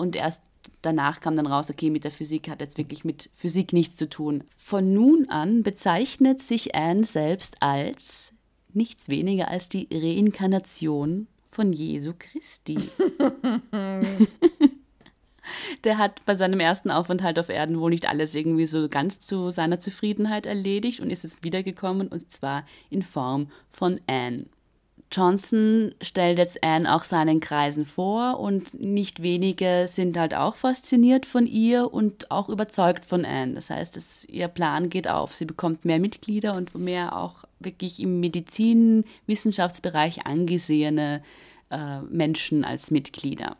Und 0.00 0.16
erst 0.16 0.42
danach 0.80 1.20
kam 1.20 1.36
dann 1.36 1.46
raus, 1.46 1.70
okay, 1.70 1.90
Metaphysik 1.90 2.48
hat 2.48 2.62
jetzt 2.62 2.78
wirklich 2.78 3.04
mit 3.04 3.28
Physik 3.34 3.74
nichts 3.74 3.96
zu 3.96 4.08
tun. 4.08 4.44
Von 4.56 4.94
nun 4.94 5.28
an 5.28 5.62
bezeichnet 5.62 6.40
sich 6.40 6.74
Anne 6.74 7.04
selbst 7.04 7.56
als 7.60 8.32
nichts 8.72 9.10
weniger 9.10 9.48
als 9.48 9.68
die 9.68 9.88
Reinkarnation 9.92 11.26
von 11.48 11.74
Jesu 11.74 12.14
Christi. 12.18 12.78
Der 15.84 15.98
hat 15.98 16.24
bei 16.24 16.34
seinem 16.34 16.60
ersten 16.60 16.90
Aufenthalt 16.90 17.38
auf 17.38 17.50
Erden 17.50 17.78
wohl 17.78 17.90
nicht 17.90 18.08
alles 18.08 18.34
irgendwie 18.34 18.64
so 18.66 18.88
ganz 18.88 19.20
zu 19.20 19.50
seiner 19.50 19.80
Zufriedenheit 19.80 20.46
erledigt 20.46 21.00
und 21.00 21.10
ist 21.10 21.24
jetzt 21.24 21.44
wiedergekommen 21.44 22.08
und 22.08 22.32
zwar 22.32 22.64
in 22.88 23.02
Form 23.02 23.48
von 23.68 24.00
Anne. 24.06 24.46
Johnson 25.12 25.94
stellt 26.00 26.38
jetzt 26.38 26.62
Anne 26.62 26.94
auch 26.94 27.04
seinen 27.04 27.40
Kreisen 27.40 27.84
vor 27.84 28.38
und 28.38 28.80
nicht 28.80 29.22
wenige 29.22 29.86
sind 29.88 30.16
halt 30.16 30.34
auch 30.34 30.54
fasziniert 30.54 31.26
von 31.26 31.46
ihr 31.46 31.92
und 31.92 32.30
auch 32.30 32.48
überzeugt 32.48 33.04
von 33.04 33.24
Anne. 33.24 33.54
Das 33.54 33.70
heißt, 33.70 33.96
es, 33.96 34.24
ihr 34.28 34.48
Plan 34.48 34.88
geht 34.88 35.08
auf. 35.08 35.34
Sie 35.34 35.46
bekommt 35.46 35.84
mehr 35.84 35.98
Mitglieder 35.98 36.54
und 36.54 36.74
mehr 36.76 37.16
auch 37.16 37.44
wirklich 37.58 38.00
im 38.00 38.20
Medizin-Wissenschaftsbereich 38.20 40.26
angesehene 40.26 41.22
äh, 41.70 42.00
Menschen 42.02 42.64
als 42.64 42.90
Mitglieder. 42.90 43.56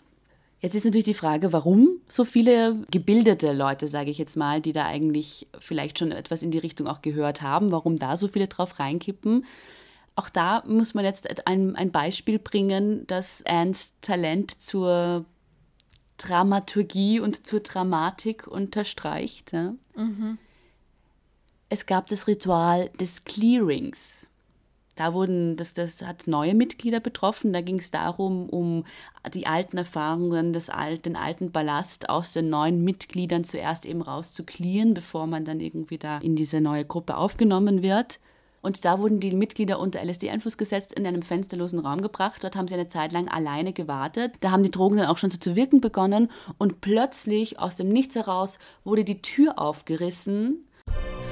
Jetzt 0.60 0.74
ist 0.74 0.84
natürlich 0.84 1.04
die 1.04 1.14
Frage, 1.14 1.54
warum 1.54 1.88
so 2.06 2.24
viele 2.24 2.76
gebildete 2.90 3.52
Leute, 3.52 3.88
sage 3.88 4.10
ich 4.10 4.18
jetzt 4.18 4.36
mal, 4.36 4.60
die 4.60 4.72
da 4.72 4.84
eigentlich 4.84 5.48
vielleicht 5.58 5.98
schon 5.98 6.12
etwas 6.12 6.42
in 6.42 6.50
die 6.50 6.58
Richtung 6.58 6.86
auch 6.86 7.00
gehört 7.00 7.40
haben, 7.40 7.72
warum 7.72 7.98
da 7.98 8.16
so 8.16 8.28
viele 8.28 8.46
drauf 8.46 8.78
reinkippen. 8.78 9.46
Auch 10.20 10.28
da 10.28 10.62
muss 10.66 10.92
man 10.92 11.06
jetzt 11.06 11.46
ein, 11.46 11.76
ein 11.76 11.92
Beispiel 11.92 12.38
bringen, 12.38 13.06
das 13.06 13.42
Annes 13.46 13.94
Talent 14.02 14.60
zur 14.60 15.24
Dramaturgie 16.18 17.20
und 17.20 17.46
zur 17.46 17.60
Dramatik 17.60 18.46
unterstreicht. 18.46 19.54
Ja? 19.54 19.72
Es 21.70 21.86
gab 21.86 22.08
das 22.08 22.26
Ritual 22.26 22.90
des 23.00 23.24
Clearings. 23.24 24.28
Da 24.94 25.14
wurden, 25.14 25.56
das, 25.56 25.72
das 25.72 26.02
hat 26.02 26.26
neue 26.26 26.54
Mitglieder 26.54 27.00
betroffen. 27.00 27.54
Da 27.54 27.62
ging 27.62 27.78
es 27.78 27.90
darum, 27.90 28.50
um 28.50 28.84
die 29.32 29.46
alten 29.46 29.78
Erfahrungen, 29.78 30.52
das 30.52 30.68
alt, 30.68 31.06
den 31.06 31.16
alten 31.16 31.50
Ballast 31.50 32.10
aus 32.10 32.34
den 32.34 32.50
neuen 32.50 32.84
Mitgliedern 32.84 33.44
zuerst 33.44 33.86
eben 33.86 34.02
rauszuklären, 34.02 34.92
bevor 34.92 35.26
man 35.26 35.46
dann 35.46 35.60
irgendwie 35.60 35.96
da 35.96 36.18
in 36.18 36.36
diese 36.36 36.60
neue 36.60 36.84
Gruppe 36.84 37.16
aufgenommen 37.16 37.82
wird. 37.82 38.20
Und 38.62 38.84
da 38.84 38.98
wurden 38.98 39.20
die 39.20 39.32
Mitglieder 39.32 39.78
unter 39.80 40.02
LSD-Einfluss 40.04 40.58
gesetzt, 40.58 40.92
in 40.92 41.06
einem 41.06 41.22
fensterlosen 41.22 41.78
Raum 41.78 42.02
gebracht. 42.02 42.44
Dort 42.44 42.56
haben 42.56 42.68
sie 42.68 42.74
eine 42.74 42.88
Zeit 42.88 43.12
lang 43.12 43.28
alleine 43.28 43.72
gewartet. 43.72 44.34
Da 44.40 44.50
haben 44.50 44.62
die 44.62 44.70
Drogen 44.70 44.98
dann 44.98 45.06
auch 45.06 45.16
schon 45.18 45.30
so 45.30 45.38
zu 45.38 45.56
wirken 45.56 45.80
begonnen. 45.80 46.30
Und 46.58 46.82
plötzlich, 46.82 47.58
aus 47.58 47.76
dem 47.76 47.88
Nichts 47.88 48.16
heraus, 48.16 48.58
wurde 48.84 49.04
die 49.04 49.22
Tür 49.22 49.58
aufgerissen. 49.58 50.66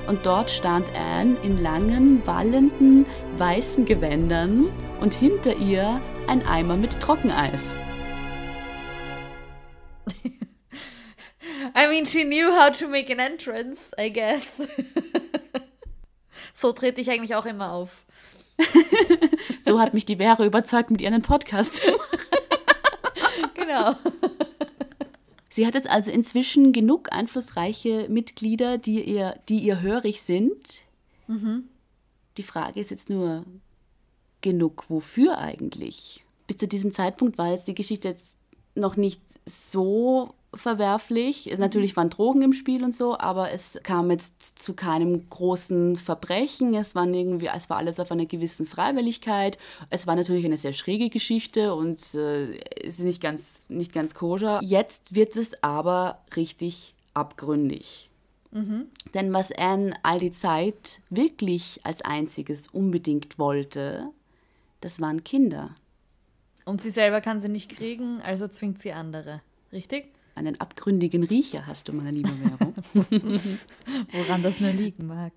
Und 0.06 0.24
dort 0.24 0.50
stand 0.50 0.90
Anne 0.94 1.36
in 1.42 1.62
langen, 1.62 2.26
wallenden, 2.26 3.04
weißen 3.36 3.84
Gewändern 3.84 4.70
und 5.00 5.12
hinter 5.12 5.54
ihr 5.56 6.00
ein 6.26 6.46
Eimer 6.46 6.76
mit 6.76 6.98
Trockeneis. 6.98 7.76
I 11.76 11.88
mean, 11.88 12.06
she 12.06 12.24
knew 12.24 12.56
how 12.56 12.70
to 12.70 12.88
make 12.88 13.12
an 13.12 13.18
entrance, 13.18 13.92
I 13.98 14.08
guess. 14.10 14.66
so 16.60 16.72
trete 16.72 17.00
ich 17.00 17.10
eigentlich 17.10 17.34
auch 17.34 17.46
immer 17.46 17.72
auf. 17.72 17.90
So 19.60 19.80
hat 19.80 19.92
mich 19.92 20.06
die 20.06 20.16
Vera 20.16 20.44
überzeugt 20.44 20.90
mit 20.90 21.00
ihren 21.00 21.22
Podcast. 21.22 21.82
Genau. 23.54 23.96
Sie 25.50 25.66
hat 25.66 25.74
jetzt 25.74 25.90
also 25.90 26.10
inzwischen 26.10 26.72
genug 26.72 27.12
einflussreiche 27.12 28.08
Mitglieder, 28.08 28.78
die 28.78 29.02
ihr, 29.02 29.38
die 29.48 29.58
ihr 29.58 29.82
hörig 29.82 30.22
sind, 30.22 30.82
Die 32.38 32.42
Frage 32.42 32.80
ist 32.80 32.90
jetzt 32.90 33.10
nur, 33.10 33.44
genug 34.40 34.88
wofür 34.88 35.36
eigentlich? 35.38 36.24
Bis 36.46 36.56
zu 36.56 36.66
diesem 36.66 36.92
Zeitpunkt 36.92 37.36
war 37.36 37.50
jetzt 37.50 37.68
die 37.68 37.74
Geschichte 37.74 38.08
jetzt 38.08 38.37
noch 38.78 38.96
nicht 38.96 39.20
so 39.46 40.34
verwerflich. 40.54 41.54
Natürlich 41.58 41.96
waren 41.96 42.10
Drogen 42.10 42.42
im 42.42 42.52
Spiel 42.52 42.82
und 42.82 42.94
so, 42.94 43.18
aber 43.18 43.50
es 43.50 43.78
kam 43.82 44.10
jetzt 44.10 44.58
zu 44.58 44.74
keinem 44.74 45.28
großen 45.28 45.96
Verbrechen. 45.96 46.74
Es 46.74 46.94
waren 46.94 47.12
irgendwie, 47.12 47.50
es 47.54 47.68
war 47.68 47.76
alles 47.76 48.00
auf 48.00 48.10
einer 48.10 48.26
gewissen 48.26 48.66
Freiwilligkeit. 48.66 49.58
Es 49.90 50.06
war 50.06 50.16
natürlich 50.16 50.44
eine 50.44 50.56
sehr 50.56 50.72
schräge 50.72 51.10
Geschichte 51.10 51.74
und 51.74 52.14
äh, 52.14 52.56
ist 52.82 53.00
nicht 53.00 53.20
ganz, 53.20 53.66
nicht 53.68 53.92
ganz 53.92 54.14
koscher. 54.14 54.60
Jetzt 54.62 55.14
wird 55.14 55.36
es 55.36 55.62
aber 55.62 56.22
richtig 56.34 56.94
abgründig. 57.12 58.10
Mhm. 58.50 58.86
Denn 59.12 59.34
was 59.34 59.52
Anne 59.52 59.94
all 60.02 60.18
die 60.18 60.30
Zeit 60.30 61.02
wirklich 61.10 61.80
als 61.84 62.00
einziges 62.02 62.68
unbedingt 62.68 63.38
wollte, 63.38 64.10
das 64.80 65.00
waren 65.00 65.24
Kinder. 65.24 65.74
Und 66.68 66.82
sie 66.82 66.90
selber 66.90 67.22
kann 67.22 67.40
sie 67.40 67.48
nicht 67.48 67.70
kriegen, 67.70 68.20
also 68.20 68.46
zwingt 68.46 68.78
sie 68.78 68.92
andere. 68.92 69.40
Richtig? 69.72 70.12
Einen 70.34 70.60
abgründigen 70.60 71.22
Riecher 71.22 71.66
hast 71.66 71.88
du, 71.88 71.94
meine 71.94 72.10
liebe 72.10 72.28
Vero. 72.28 72.74
Woran 74.12 74.42
das 74.42 74.60
nur 74.60 74.72
liegen 74.72 75.06
mag. 75.06 75.32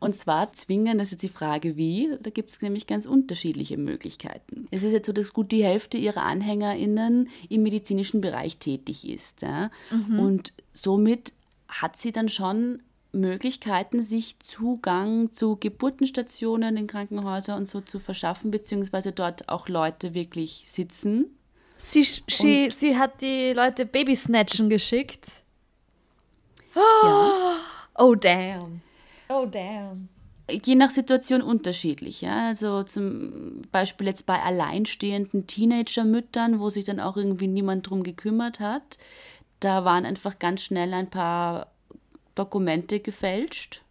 Und 0.00 0.14
zwar 0.14 0.52
zwingen, 0.52 0.98
das 0.98 1.08
ist 1.08 1.12
jetzt 1.12 1.22
die 1.22 1.28
Frage 1.30 1.78
wie, 1.78 2.10
da 2.20 2.28
gibt 2.28 2.50
es 2.50 2.60
nämlich 2.60 2.86
ganz 2.86 3.06
unterschiedliche 3.06 3.78
Möglichkeiten. 3.78 4.68
Es 4.70 4.82
ist 4.82 4.92
jetzt 4.92 5.06
so, 5.06 5.14
dass 5.14 5.32
gut 5.32 5.50
die 5.50 5.64
Hälfte 5.64 5.96
ihrer 5.96 6.22
AnhängerInnen 6.22 7.30
im 7.48 7.62
medizinischen 7.62 8.20
Bereich 8.20 8.58
tätig 8.58 9.08
ist. 9.08 9.40
Ja? 9.40 9.70
Mhm. 9.90 10.18
Und 10.18 10.52
somit 10.74 11.32
hat 11.68 11.98
sie 11.98 12.12
dann 12.12 12.28
schon 12.28 12.82
Möglichkeiten, 13.14 14.02
sich 14.02 14.38
Zugang 14.40 15.32
zu 15.32 15.56
Geburtenstationen 15.56 16.76
in 16.76 16.86
Krankenhäusern 16.86 17.58
und 17.58 17.68
so 17.68 17.80
zu 17.80 17.98
verschaffen, 17.98 18.50
beziehungsweise 18.50 19.12
dort 19.12 19.48
auch 19.48 19.68
Leute 19.68 20.14
wirklich 20.14 20.64
sitzen. 20.66 21.36
Sie, 21.78 22.02
sie, 22.02 22.70
sie 22.70 22.96
hat 22.98 23.20
die 23.20 23.52
Leute 23.52 23.86
Babysnatchen 23.86 24.68
geschickt. 24.68 25.26
Ja. 26.74 27.56
Oh, 27.96 28.14
damn. 28.14 28.80
Oh, 29.28 29.46
damn. 29.46 30.08
Je 30.50 30.74
nach 30.74 30.90
Situation 30.90 31.40
unterschiedlich. 31.40 32.20
Ja? 32.20 32.48
Also 32.48 32.82
zum 32.82 33.62
Beispiel 33.72 34.08
jetzt 34.08 34.26
bei 34.26 34.42
alleinstehenden 34.42 35.46
Teenagermüttern, 35.46 36.60
wo 36.60 36.70
sich 36.70 36.84
dann 36.84 37.00
auch 37.00 37.16
irgendwie 37.16 37.48
niemand 37.48 37.88
drum 37.88 38.02
gekümmert 38.02 38.60
hat. 38.60 38.98
Da 39.60 39.84
waren 39.84 40.04
einfach 40.04 40.38
ganz 40.38 40.62
schnell 40.62 40.92
ein 40.92 41.08
paar 41.08 41.73
Dokumente 42.34 43.00
gefälscht 43.00 43.82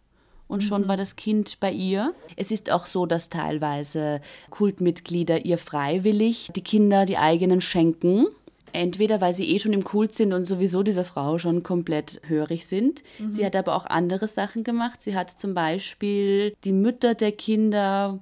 und 0.46 0.62
schon 0.62 0.82
mhm. 0.82 0.88
war 0.88 0.96
das 0.96 1.16
Kind 1.16 1.58
bei 1.60 1.72
ihr. 1.72 2.14
Es 2.36 2.50
ist 2.50 2.70
auch 2.70 2.86
so, 2.86 3.06
dass 3.06 3.30
teilweise 3.30 4.20
Kultmitglieder 4.50 5.44
ihr 5.44 5.58
freiwillig 5.58 6.50
die 6.54 6.62
Kinder 6.62 7.06
die 7.06 7.18
eigenen 7.18 7.60
schenken. 7.60 8.26
Entweder 8.72 9.20
weil 9.20 9.32
sie 9.32 9.48
eh 9.50 9.58
schon 9.60 9.72
im 9.72 9.84
Kult 9.84 10.12
sind 10.12 10.32
und 10.32 10.46
sowieso 10.46 10.82
dieser 10.82 11.04
Frau 11.04 11.38
schon 11.38 11.62
komplett 11.62 12.20
hörig 12.26 12.66
sind. 12.66 13.04
Mhm. 13.18 13.30
Sie 13.30 13.46
hat 13.46 13.54
aber 13.56 13.76
auch 13.76 13.86
andere 13.86 14.26
Sachen 14.26 14.64
gemacht. 14.64 15.00
Sie 15.00 15.14
hat 15.14 15.40
zum 15.40 15.54
Beispiel 15.54 16.54
die 16.64 16.72
Mütter 16.72 17.14
der 17.14 17.32
Kinder 17.32 18.18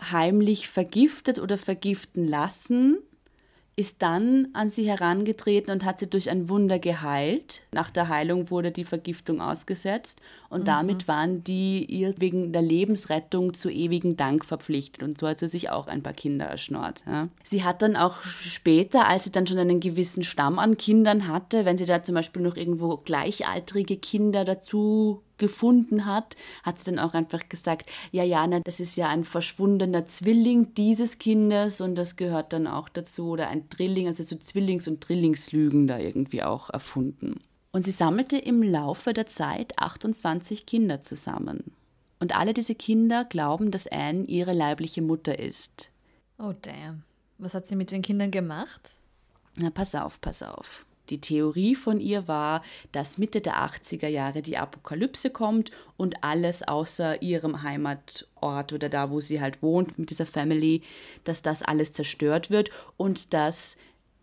heimlich 0.00 0.68
vergiftet 0.68 1.38
oder 1.38 1.58
vergiften 1.58 2.26
lassen 2.26 2.98
ist 3.78 4.00
dann 4.00 4.48
an 4.54 4.70
sie 4.70 4.88
herangetreten 4.88 5.70
und 5.70 5.84
hat 5.84 5.98
sie 5.98 6.08
durch 6.08 6.30
ein 6.30 6.48
Wunder 6.48 6.78
geheilt. 6.78 7.60
Nach 7.72 7.90
der 7.90 8.08
Heilung 8.08 8.50
wurde 8.50 8.72
die 8.72 8.84
Vergiftung 8.84 9.42
ausgesetzt 9.42 10.22
und 10.48 10.62
mhm. 10.62 10.64
damit 10.64 11.08
waren 11.08 11.44
die 11.44 11.84
ihr 11.84 12.14
wegen 12.18 12.54
der 12.54 12.62
Lebensrettung 12.62 13.52
zu 13.52 13.68
ewigem 13.68 14.16
Dank 14.16 14.46
verpflichtet 14.46 15.02
und 15.02 15.18
so 15.18 15.28
hat 15.28 15.40
sie 15.40 15.48
sich 15.48 15.68
auch 15.68 15.88
ein 15.88 16.02
paar 16.02 16.14
Kinder 16.14 16.46
erschnort. 16.46 17.04
Ja. 17.06 17.28
Sie 17.44 17.64
hat 17.64 17.82
dann 17.82 17.96
auch 17.96 18.22
später, 18.22 19.06
als 19.06 19.24
sie 19.24 19.32
dann 19.32 19.46
schon 19.46 19.58
einen 19.58 19.80
gewissen 19.80 20.22
Stamm 20.22 20.58
an 20.58 20.78
Kindern 20.78 21.28
hatte, 21.28 21.66
wenn 21.66 21.76
sie 21.76 21.84
da 21.84 22.02
zum 22.02 22.14
Beispiel 22.14 22.40
noch 22.40 22.56
irgendwo 22.56 22.96
gleichaltrige 22.96 23.98
Kinder 23.98 24.46
dazu 24.46 25.22
gefunden 25.38 26.06
hat, 26.06 26.36
hat 26.62 26.78
sie 26.78 26.84
dann 26.86 26.98
auch 26.98 27.14
einfach 27.14 27.48
gesagt, 27.48 27.90
ja, 28.12 28.24
ja, 28.24 28.46
na, 28.46 28.60
das 28.60 28.80
ist 28.80 28.96
ja 28.96 29.08
ein 29.08 29.24
verschwundener 29.24 30.06
Zwilling 30.06 30.74
dieses 30.74 31.18
Kindes 31.18 31.80
und 31.80 31.94
das 31.96 32.16
gehört 32.16 32.52
dann 32.52 32.66
auch 32.66 32.88
dazu 32.88 33.30
oder 33.30 33.48
ein 33.48 33.68
Drilling, 33.68 34.06
also 34.06 34.22
so 34.22 34.36
Zwillings- 34.36 34.88
und 34.88 35.06
Drillingslügen 35.06 35.86
da 35.86 35.98
irgendwie 35.98 36.42
auch 36.42 36.70
erfunden. 36.70 37.40
Und 37.72 37.82
sie 37.82 37.90
sammelte 37.90 38.38
im 38.38 38.62
Laufe 38.62 39.12
der 39.12 39.26
Zeit 39.26 39.78
28 39.78 40.64
Kinder 40.64 41.02
zusammen. 41.02 41.72
Und 42.18 42.34
alle 42.34 42.54
diese 42.54 42.74
Kinder 42.74 43.24
glauben, 43.24 43.70
dass 43.70 43.86
Anne 43.86 44.24
ihre 44.24 44.54
leibliche 44.54 45.02
Mutter 45.02 45.38
ist. 45.38 45.90
Oh 46.38 46.54
damn. 46.62 47.02
Was 47.38 47.52
hat 47.52 47.66
sie 47.66 47.76
mit 47.76 47.92
den 47.92 48.00
Kindern 48.00 48.30
gemacht? 48.30 48.92
Na, 49.56 49.70
pass 49.70 49.94
auf, 49.94 50.20
pass 50.20 50.42
auf. 50.42 50.86
Die 51.10 51.20
Theorie 51.20 51.74
von 51.74 52.00
ihr 52.00 52.28
war, 52.28 52.62
dass 52.92 53.18
Mitte 53.18 53.40
der 53.40 53.56
80er 53.64 54.08
Jahre 54.08 54.42
die 54.42 54.56
Apokalypse 54.56 55.30
kommt 55.30 55.70
und 55.96 56.24
alles 56.24 56.66
außer 56.66 57.22
ihrem 57.22 57.62
Heimatort 57.62 58.72
oder 58.72 58.88
da, 58.88 59.10
wo 59.10 59.20
sie 59.20 59.40
halt 59.40 59.62
wohnt 59.62 59.98
mit 59.98 60.10
dieser 60.10 60.26
Family, 60.26 60.82
dass 61.24 61.42
das 61.42 61.62
alles 61.62 61.92
zerstört 61.92 62.50
wird 62.50 62.70
und 62.96 63.34
dass 63.34 63.76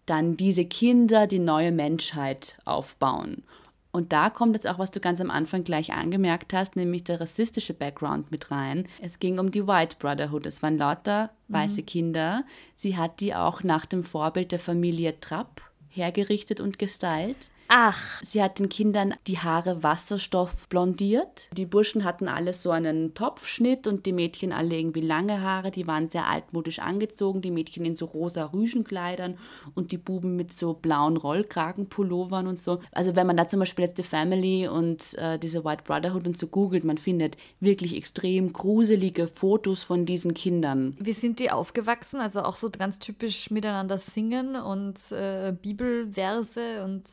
dann 0.05 0.35
diese 0.35 0.65
Kinder 0.65 1.27
die 1.27 1.39
neue 1.39 1.71
Menschheit 1.71 2.57
aufbauen. 2.65 3.43
Und 3.91 4.11
da 4.11 4.31
kommt 4.31 4.55
jetzt 4.55 4.67
auch, 4.67 4.79
was 4.79 4.89
du 4.89 4.99
ganz 4.99 5.21
am 5.21 5.29
Anfang 5.29 5.63
gleich 5.63 5.93
angemerkt 5.93 6.51
hast, 6.51 6.75
nämlich 6.75 7.03
der 7.03 7.21
rassistische 7.21 7.75
Background 7.75 8.31
mit 8.31 8.49
rein. 8.49 8.87
Es 8.99 9.19
ging 9.19 9.37
um 9.37 9.51
die 9.51 9.67
White 9.67 9.97
Brotherhood. 9.99 10.47
Es 10.47 10.63
waren 10.63 10.79
lauter 10.79 11.29
weiße 11.49 11.81
mhm. 11.81 11.85
Kinder. 11.85 12.43
Sie 12.75 12.97
hat 12.97 13.19
die 13.19 13.35
auch 13.35 13.61
nach 13.61 13.85
dem 13.85 14.03
Vorbild 14.03 14.51
der 14.51 14.57
Familie 14.57 15.19
Trapp 15.19 15.61
hergerichtet 15.93 16.59
und 16.59 16.79
gestylt. 16.79 17.49
Ach. 17.67 18.21
Sie 18.23 18.41
hat 18.41 18.59
den 18.59 18.69
Kindern 18.69 19.15
die 19.27 19.39
Haare 19.39 19.83
Wasserstoff 19.83 20.69
blondiert. 20.69 21.49
Die 21.53 21.65
Burschen 21.65 22.03
hatten 22.03 22.27
alles 22.27 22.63
so 22.63 22.71
einen 22.71 23.13
Topfschnitt 23.13 23.87
und 23.87 24.05
die 24.05 24.13
Mädchen 24.13 24.53
alle 24.53 24.77
irgendwie 24.77 25.01
lange 25.01 25.41
Haare. 25.41 25.71
Die 25.71 25.87
waren 25.87 26.09
sehr 26.09 26.27
altmodisch 26.27 26.79
angezogen. 26.79 27.41
Die 27.41 27.51
Mädchen 27.51 27.85
in 27.85 27.95
so 27.95 28.05
rosa 28.05 28.45
Rüschenkleidern 28.45 29.37
und 29.75 29.91
die 29.91 29.97
Buben 29.97 30.35
mit 30.35 30.53
so 30.53 30.73
blauen 30.73 31.17
Rollkragenpullovern 31.17 32.47
und 32.47 32.59
so. 32.59 32.79
Also 32.91 33.15
wenn 33.15 33.27
man 33.27 33.37
da 33.37 33.47
zum 33.47 33.59
Beispiel 33.59 33.85
jetzt 33.85 33.97
The 33.97 34.03
Family 34.03 34.67
und 34.67 35.17
äh, 35.17 35.39
diese 35.39 35.65
White 35.65 35.83
Brotherhood 35.85 36.27
und 36.27 36.37
so 36.37 36.47
googelt, 36.47 36.83
man 36.83 36.97
findet 36.97 37.37
wirklich 37.59 37.95
extrem 37.95 38.53
gruselige 38.53 39.27
Fotos 39.27 39.83
von 39.83 40.05
diesen 40.05 40.33
Kindern. 40.33 40.95
Wie 40.99 41.13
sind 41.13 41.39
die 41.39 41.51
aufgewachsen? 41.51 42.19
Also 42.19 42.43
auch 42.43 42.57
so 42.57 42.69
ganz 42.69 42.99
typisch 42.99 43.51
miteinander 43.51 43.97
singen 43.97 44.55
und 44.55 45.11
äh, 45.11 45.53
Bibelverse 45.59 46.83
und 46.83 47.03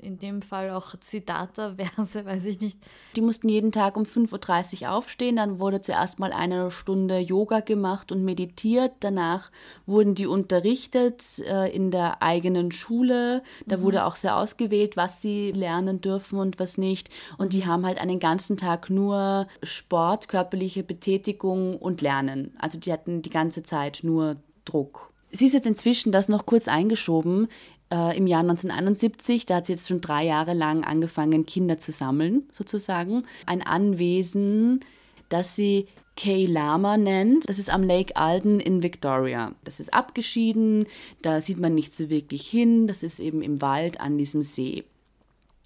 in 0.00 0.18
dem 0.18 0.42
Fall 0.42 0.70
auch 0.70 0.94
Zitate-Verse, 0.98 2.24
weiß 2.24 2.44
ich 2.44 2.60
nicht. 2.60 2.78
Die 3.16 3.20
mussten 3.20 3.48
jeden 3.48 3.72
Tag 3.72 3.96
um 3.96 4.04
5.30 4.04 4.82
Uhr 4.82 4.92
aufstehen, 4.92 5.36
dann 5.36 5.58
wurde 5.58 5.80
zuerst 5.80 6.18
mal 6.18 6.32
eine 6.32 6.70
Stunde 6.70 7.18
Yoga 7.18 7.60
gemacht 7.60 8.12
und 8.12 8.24
meditiert, 8.24 8.92
danach 9.00 9.50
wurden 9.86 10.14
die 10.14 10.26
unterrichtet 10.26 11.40
äh, 11.40 11.74
in 11.74 11.90
der 11.90 12.22
eigenen 12.22 12.72
Schule, 12.72 13.42
da 13.66 13.76
mhm. 13.76 13.82
wurde 13.82 14.04
auch 14.04 14.16
sehr 14.16 14.36
ausgewählt, 14.36 14.96
was 14.96 15.22
sie 15.22 15.52
lernen 15.52 16.00
dürfen 16.00 16.38
und 16.38 16.58
was 16.58 16.78
nicht 16.78 17.10
und 17.38 17.52
die 17.52 17.66
haben 17.66 17.86
halt 17.86 17.98
einen 17.98 18.20
ganzen 18.20 18.56
Tag 18.56 18.90
nur 18.90 19.46
Sport, 19.62 20.28
körperliche 20.28 20.82
Betätigung 20.82 21.76
und 21.76 22.00
Lernen. 22.00 22.54
Also 22.58 22.78
die 22.78 22.92
hatten 22.92 23.22
die 23.22 23.30
ganze 23.30 23.62
Zeit 23.62 24.00
nur 24.02 24.36
Druck. 24.64 25.12
Sie 25.32 25.46
ist 25.46 25.54
jetzt 25.54 25.66
inzwischen 25.66 26.12
das 26.12 26.28
noch 26.28 26.44
kurz 26.44 26.66
eingeschoben 26.66 27.48
äh, 27.92 28.16
im 28.16 28.26
Jahr 28.26 28.40
1971, 28.40 29.46
da 29.46 29.56
hat 29.56 29.66
sie 29.66 29.72
jetzt 29.72 29.88
schon 29.88 30.00
drei 30.00 30.24
Jahre 30.24 30.54
lang 30.54 30.84
angefangen, 30.84 31.46
Kinder 31.46 31.78
zu 31.78 31.92
sammeln, 31.92 32.44
sozusagen. 32.52 33.24
Ein 33.46 33.62
Anwesen, 33.62 34.80
das 35.28 35.56
sie 35.56 35.86
Kay 36.16 36.44
Lama 36.44 36.96
nennt. 36.96 37.48
Das 37.48 37.58
ist 37.58 37.70
am 37.70 37.82
Lake 37.82 38.14
Alden 38.16 38.60
in 38.60 38.82
Victoria. 38.82 39.54
Das 39.64 39.80
ist 39.80 39.94
abgeschieden, 39.94 40.86
da 41.22 41.40
sieht 41.40 41.58
man 41.58 41.74
nicht 41.74 41.94
so 41.94 42.10
wirklich 42.10 42.46
hin. 42.46 42.86
Das 42.86 43.02
ist 43.02 43.20
eben 43.20 43.42
im 43.42 43.62
Wald 43.62 44.00
an 44.00 44.18
diesem 44.18 44.42
See. 44.42 44.84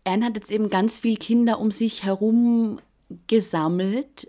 Anne 0.05 0.27
hat 0.27 0.37
jetzt 0.37 0.53
eben 0.53 0.71
ganz 0.71 0.99
viele 0.99 1.17
Kinder 1.17 1.59
um 1.59 1.71
sich 1.71 2.05
herum 2.05 2.79
gesammelt, 3.27 4.29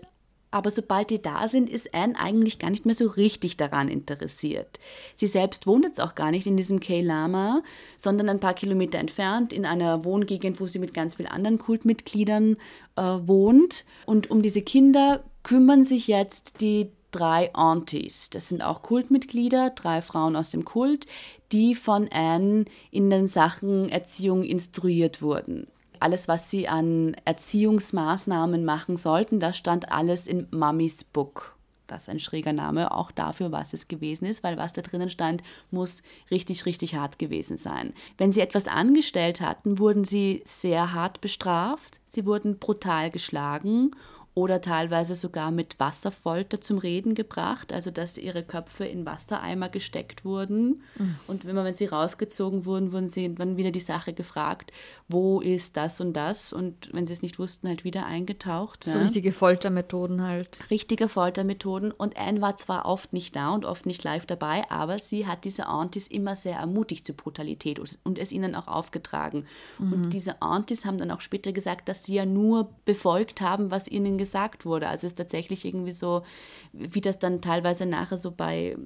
aber 0.56 0.70
sobald 0.70 1.10
die 1.10 1.20
da 1.20 1.48
sind, 1.48 1.68
ist 1.68 1.92
Anne 1.92 2.18
eigentlich 2.18 2.58
gar 2.58 2.70
nicht 2.70 2.86
mehr 2.86 2.94
so 2.94 3.08
richtig 3.08 3.58
daran 3.58 3.88
interessiert. 3.88 4.80
Sie 5.14 5.26
selbst 5.26 5.66
wohnt 5.66 5.84
jetzt 5.84 6.00
auch 6.00 6.14
gar 6.14 6.30
nicht 6.30 6.46
in 6.46 6.56
diesem 6.56 6.80
Keilama, 6.80 7.62
sondern 7.98 8.30
ein 8.30 8.40
paar 8.40 8.54
Kilometer 8.54 8.98
entfernt 8.98 9.52
in 9.52 9.66
einer 9.66 10.02
Wohngegend, 10.06 10.58
wo 10.58 10.66
sie 10.66 10.78
mit 10.78 10.94
ganz 10.94 11.16
vielen 11.16 11.28
anderen 11.28 11.58
Kultmitgliedern 11.58 12.56
äh, 12.96 13.02
wohnt. 13.02 13.84
Und 14.06 14.30
um 14.30 14.40
diese 14.40 14.62
Kinder 14.62 15.24
kümmern 15.42 15.84
sich 15.84 16.08
jetzt 16.08 16.62
die 16.62 16.90
drei 17.10 17.54
Aunties. 17.54 18.30
Das 18.30 18.48
sind 18.48 18.64
auch 18.64 18.80
Kultmitglieder, 18.80 19.70
drei 19.70 20.00
Frauen 20.00 20.36
aus 20.36 20.52
dem 20.52 20.64
Kult, 20.64 21.06
die 21.52 21.74
von 21.74 22.08
Anne 22.10 22.64
in 22.90 23.10
den 23.10 23.26
Sachen 23.26 23.90
Erziehung 23.90 24.42
instruiert 24.42 25.20
wurden. 25.20 25.66
Alles, 26.00 26.28
was 26.28 26.50
sie 26.50 26.68
an 26.68 27.16
Erziehungsmaßnahmen 27.24 28.64
machen 28.64 28.96
sollten, 28.96 29.40
das 29.40 29.56
stand 29.56 29.92
alles 29.92 30.26
in 30.26 30.48
Mummys 30.50 31.04
Book. 31.04 31.56
Das 31.86 32.02
ist 32.02 32.08
ein 32.08 32.18
schräger 32.18 32.52
Name 32.52 32.92
auch 32.92 33.10
dafür, 33.12 33.52
was 33.52 33.72
es 33.72 33.86
gewesen 33.88 34.24
ist, 34.24 34.42
weil 34.42 34.56
was 34.56 34.72
da 34.72 34.82
drinnen 34.82 35.10
stand, 35.10 35.42
muss 35.70 36.02
richtig, 36.30 36.66
richtig 36.66 36.96
hart 36.96 37.18
gewesen 37.18 37.56
sein. 37.56 37.94
Wenn 38.18 38.32
sie 38.32 38.40
etwas 38.40 38.66
angestellt 38.66 39.40
hatten, 39.40 39.78
wurden 39.78 40.04
sie 40.04 40.42
sehr 40.44 40.92
hart 40.92 41.20
bestraft, 41.20 42.00
sie 42.06 42.26
wurden 42.26 42.58
brutal 42.58 43.10
geschlagen 43.10 43.92
oder 44.36 44.60
teilweise 44.60 45.14
sogar 45.14 45.50
mit 45.50 45.80
Wasserfolter 45.80 46.60
zum 46.60 46.76
Reden 46.76 47.14
gebracht, 47.14 47.72
also 47.72 47.90
dass 47.90 48.18
ihre 48.18 48.42
Köpfe 48.42 48.84
in 48.84 49.06
Wassereimer 49.06 49.70
gesteckt 49.70 50.26
wurden. 50.26 50.82
Mhm. 50.98 51.16
Und 51.26 51.46
wenn, 51.46 51.56
man, 51.56 51.64
wenn 51.64 51.72
sie 51.72 51.86
rausgezogen 51.86 52.66
wurden, 52.66 52.92
wurden 52.92 53.08
sie 53.08 53.34
dann 53.34 53.56
wieder 53.56 53.70
die 53.70 53.80
Sache 53.80 54.12
gefragt, 54.12 54.74
wo 55.08 55.40
ist 55.40 55.78
das 55.78 56.02
und 56.02 56.12
das? 56.12 56.52
Und 56.52 56.90
wenn 56.92 57.06
sie 57.06 57.14
es 57.14 57.22
nicht 57.22 57.38
wussten, 57.38 57.66
halt 57.66 57.84
wieder 57.84 58.04
eingetaucht. 58.04 58.84
So 58.84 58.90
ja. 58.90 58.98
richtige 58.98 59.32
Foltermethoden 59.32 60.20
halt. 60.20 60.70
Richtige 60.70 61.08
Foltermethoden. 61.08 61.90
Und 61.90 62.18
Anne 62.18 62.42
war 62.42 62.56
zwar 62.56 62.84
oft 62.84 63.14
nicht 63.14 63.34
da 63.36 63.54
und 63.54 63.64
oft 63.64 63.86
nicht 63.86 64.04
live 64.04 64.26
dabei, 64.26 64.70
aber 64.70 64.98
sie 64.98 65.26
hat 65.26 65.44
diese 65.44 65.66
Aunties 65.66 66.08
immer 66.08 66.36
sehr 66.36 66.58
ermutigt 66.58 67.06
zur 67.06 67.16
Brutalität 67.16 67.80
und 68.04 68.18
es 68.18 68.32
ihnen 68.32 68.54
auch 68.54 68.68
aufgetragen. 68.68 69.46
Mhm. 69.78 69.92
Und 69.94 70.12
diese 70.12 70.42
Aunties 70.42 70.84
haben 70.84 70.98
dann 70.98 71.10
auch 71.10 71.22
später 71.22 71.52
gesagt, 71.52 71.88
dass 71.88 72.04
sie 72.04 72.16
ja 72.16 72.26
nur 72.26 72.68
befolgt 72.84 73.40
haben, 73.40 73.70
was 73.70 73.88
ihnen 73.88 74.18
gesagt 74.18 74.25
gesagt 74.26 74.64
wurde. 74.64 74.88
Also 74.88 75.06
es 75.06 75.12
ist 75.12 75.18
tatsächlich 75.18 75.64
irgendwie 75.64 75.92
so, 75.92 76.22
wie 76.72 77.00
das 77.00 77.18
dann 77.18 77.40
teilweise 77.40 77.86
nachher 77.86 78.18
so 78.18 78.30
bei, 78.30 78.76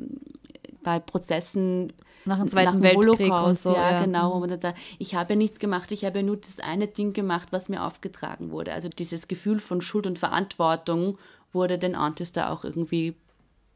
bei 0.82 1.00
Prozessen 1.00 1.92
nach 2.24 2.38
dem 2.38 2.48
Zweiten 2.48 2.64
nach 2.66 2.72
dem 2.74 2.82
Weltkrieg 2.82 3.30
Holocaust, 3.30 3.62
so, 3.62 3.74
ja, 3.74 3.92
ja, 3.92 4.04
genau, 4.04 4.46
dann 4.46 4.60
sagt, 4.60 4.78
ich 4.98 5.14
habe 5.14 5.32
ja 5.32 5.36
nichts 5.36 5.58
gemacht, 5.58 5.90
ich 5.90 6.04
habe 6.04 6.18
ja 6.18 6.22
nur 6.22 6.36
das 6.36 6.60
eine 6.60 6.86
Ding 6.86 7.12
gemacht, 7.12 7.48
was 7.50 7.68
mir 7.68 7.82
aufgetragen 7.82 8.50
wurde. 8.50 8.72
Also 8.72 8.88
dieses 8.88 9.26
Gefühl 9.26 9.58
von 9.58 9.80
Schuld 9.80 10.06
und 10.06 10.18
Verantwortung 10.18 11.18
wurde 11.52 11.78
den 11.78 11.94
Antis 11.94 12.32
da 12.32 12.50
auch 12.50 12.64
irgendwie 12.64 13.14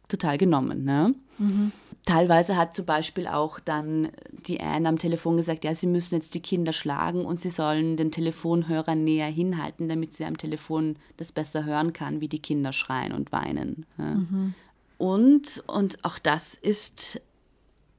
total 0.09 0.38
genommen. 0.38 0.85
Ne? 0.85 1.14
Mhm. 1.38 1.72
Teilweise 2.06 2.56
hat 2.56 2.74
zum 2.74 2.84
Beispiel 2.84 3.26
auch 3.26 3.58
dann 3.60 4.10
die 4.46 4.60
Anne 4.60 4.88
am 4.88 4.98
Telefon 4.98 5.38
gesagt, 5.38 5.64
ja, 5.64 5.74
sie 5.74 5.86
müssen 5.86 6.16
jetzt 6.16 6.34
die 6.34 6.42
Kinder 6.42 6.74
schlagen 6.74 7.24
und 7.24 7.40
sie 7.40 7.48
sollen 7.48 7.96
den 7.96 8.10
Telefonhörer 8.10 8.94
näher 8.94 9.28
hinhalten, 9.28 9.88
damit 9.88 10.12
sie 10.12 10.26
am 10.26 10.36
Telefon 10.36 10.96
das 11.16 11.32
besser 11.32 11.64
hören 11.64 11.94
kann, 11.94 12.20
wie 12.20 12.28
die 12.28 12.40
Kinder 12.40 12.72
schreien 12.72 13.12
und 13.12 13.32
weinen. 13.32 13.86
Ja. 13.96 14.16
Mhm. 14.16 14.54
Und, 14.98 15.64
und 15.66 16.04
auch 16.04 16.18
das 16.18 16.54
ist 16.54 17.20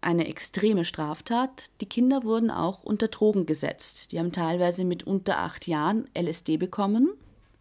eine 0.01 0.27
extreme 0.27 0.85
Straftat. 0.85 1.71
Die 1.81 1.87
Kinder 1.87 2.23
wurden 2.23 2.51
auch 2.51 2.83
unter 2.83 3.07
Drogen 3.07 3.47
gesetzt. 3.47 4.11
Die 4.11 4.19
haben 4.19 4.31
teilweise 4.31 4.85
mit 4.85 5.03
unter 5.03 5.39
acht 5.39 5.67
Jahren 5.67 6.07
LSD 6.15 6.57
bekommen. 6.57 7.09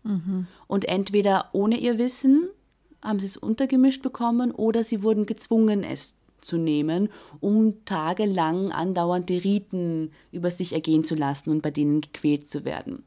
Mhm. 0.02 0.46
Und 0.66 0.84
entweder 0.84 1.48
ohne 1.52 1.78
ihr 1.78 1.96
Wissen 1.96 2.48
haben 3.02 3.18
sie 3.18 3.26
es 3.26 3.38
untergemischt 3.38 4.02
bekommen 4.02 4.50
oder 4.50 4.84
sie 4.84 5.02
wurden 5.02 5.24
gezwungen, 5.24 5.82
es 5.84 6.16
zu 6.44 6.56
nehmen, 6.58 7.08
um 7.40 7.84
tagelang 7.84 8.72
andauernde 8.72 9.42
Riten 9.44 10.12
über 10.32 10.50
sich 10.50 10.72
ergehen 10.72 11.04
zu 11.04 11.14
lassen 11.14 11.50
und 11.50 11.62
bei 11.62 11.70
denen 11.70 12.00
gequält 12.00 12.46
zu 12.46 12.64
werden. 12.64 13.04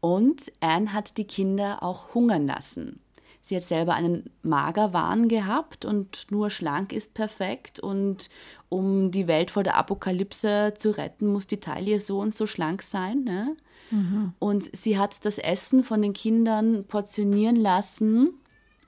Und 0.00 0.52
Anne 0.60 0.92
hat 0.92 1.18
die 1.18 1.26
Kinder 1.26 1.82
auch 1.82 2.14
hungern 2.14 2.46
lassen. 2.46 3.00
Sie 3.46 3.54
hat 3.54 3.62
selber 3.62 3.94
einen 3.94 4.30
Magerwahn 4.42 5.28
gehabt 5.28 5.84
und 5.84 6.26
nur 6.30 6.50
schlank 6.50 6.92
ist 6.92 7.14
perfekt. 7.14 7.78
Und 7.78 8.28
um 8.68 9.12
die 9.12 9.28
Welt 9.28 9.52
vor 9.52 9.62
der 9.62 9.76
Apokalypse 9.76 10.74
zu 10.76 10.90
retten, 10.90 11.28
muss 11.28 11.46
die 11.46 11.60
Taille 11.60 12.00
so 12.00 12.18
und 12.18 12.34
so 12.34 12.48
schlank 12.48 12.82
sein. 12.82 13.22
Ne? 13.22 13.56
Mhm. 13.92 14.32
Und 14.40 14.76
sie 14.76 14.98
hat 14.98 15.24
das 15.24 15.38
Essen 15.38 15.84
von 15.84 16.02
den 16.02 16.12
Kindern 16.12 16.84
portionieren 16.86 17.54
lassen 17.54 18.34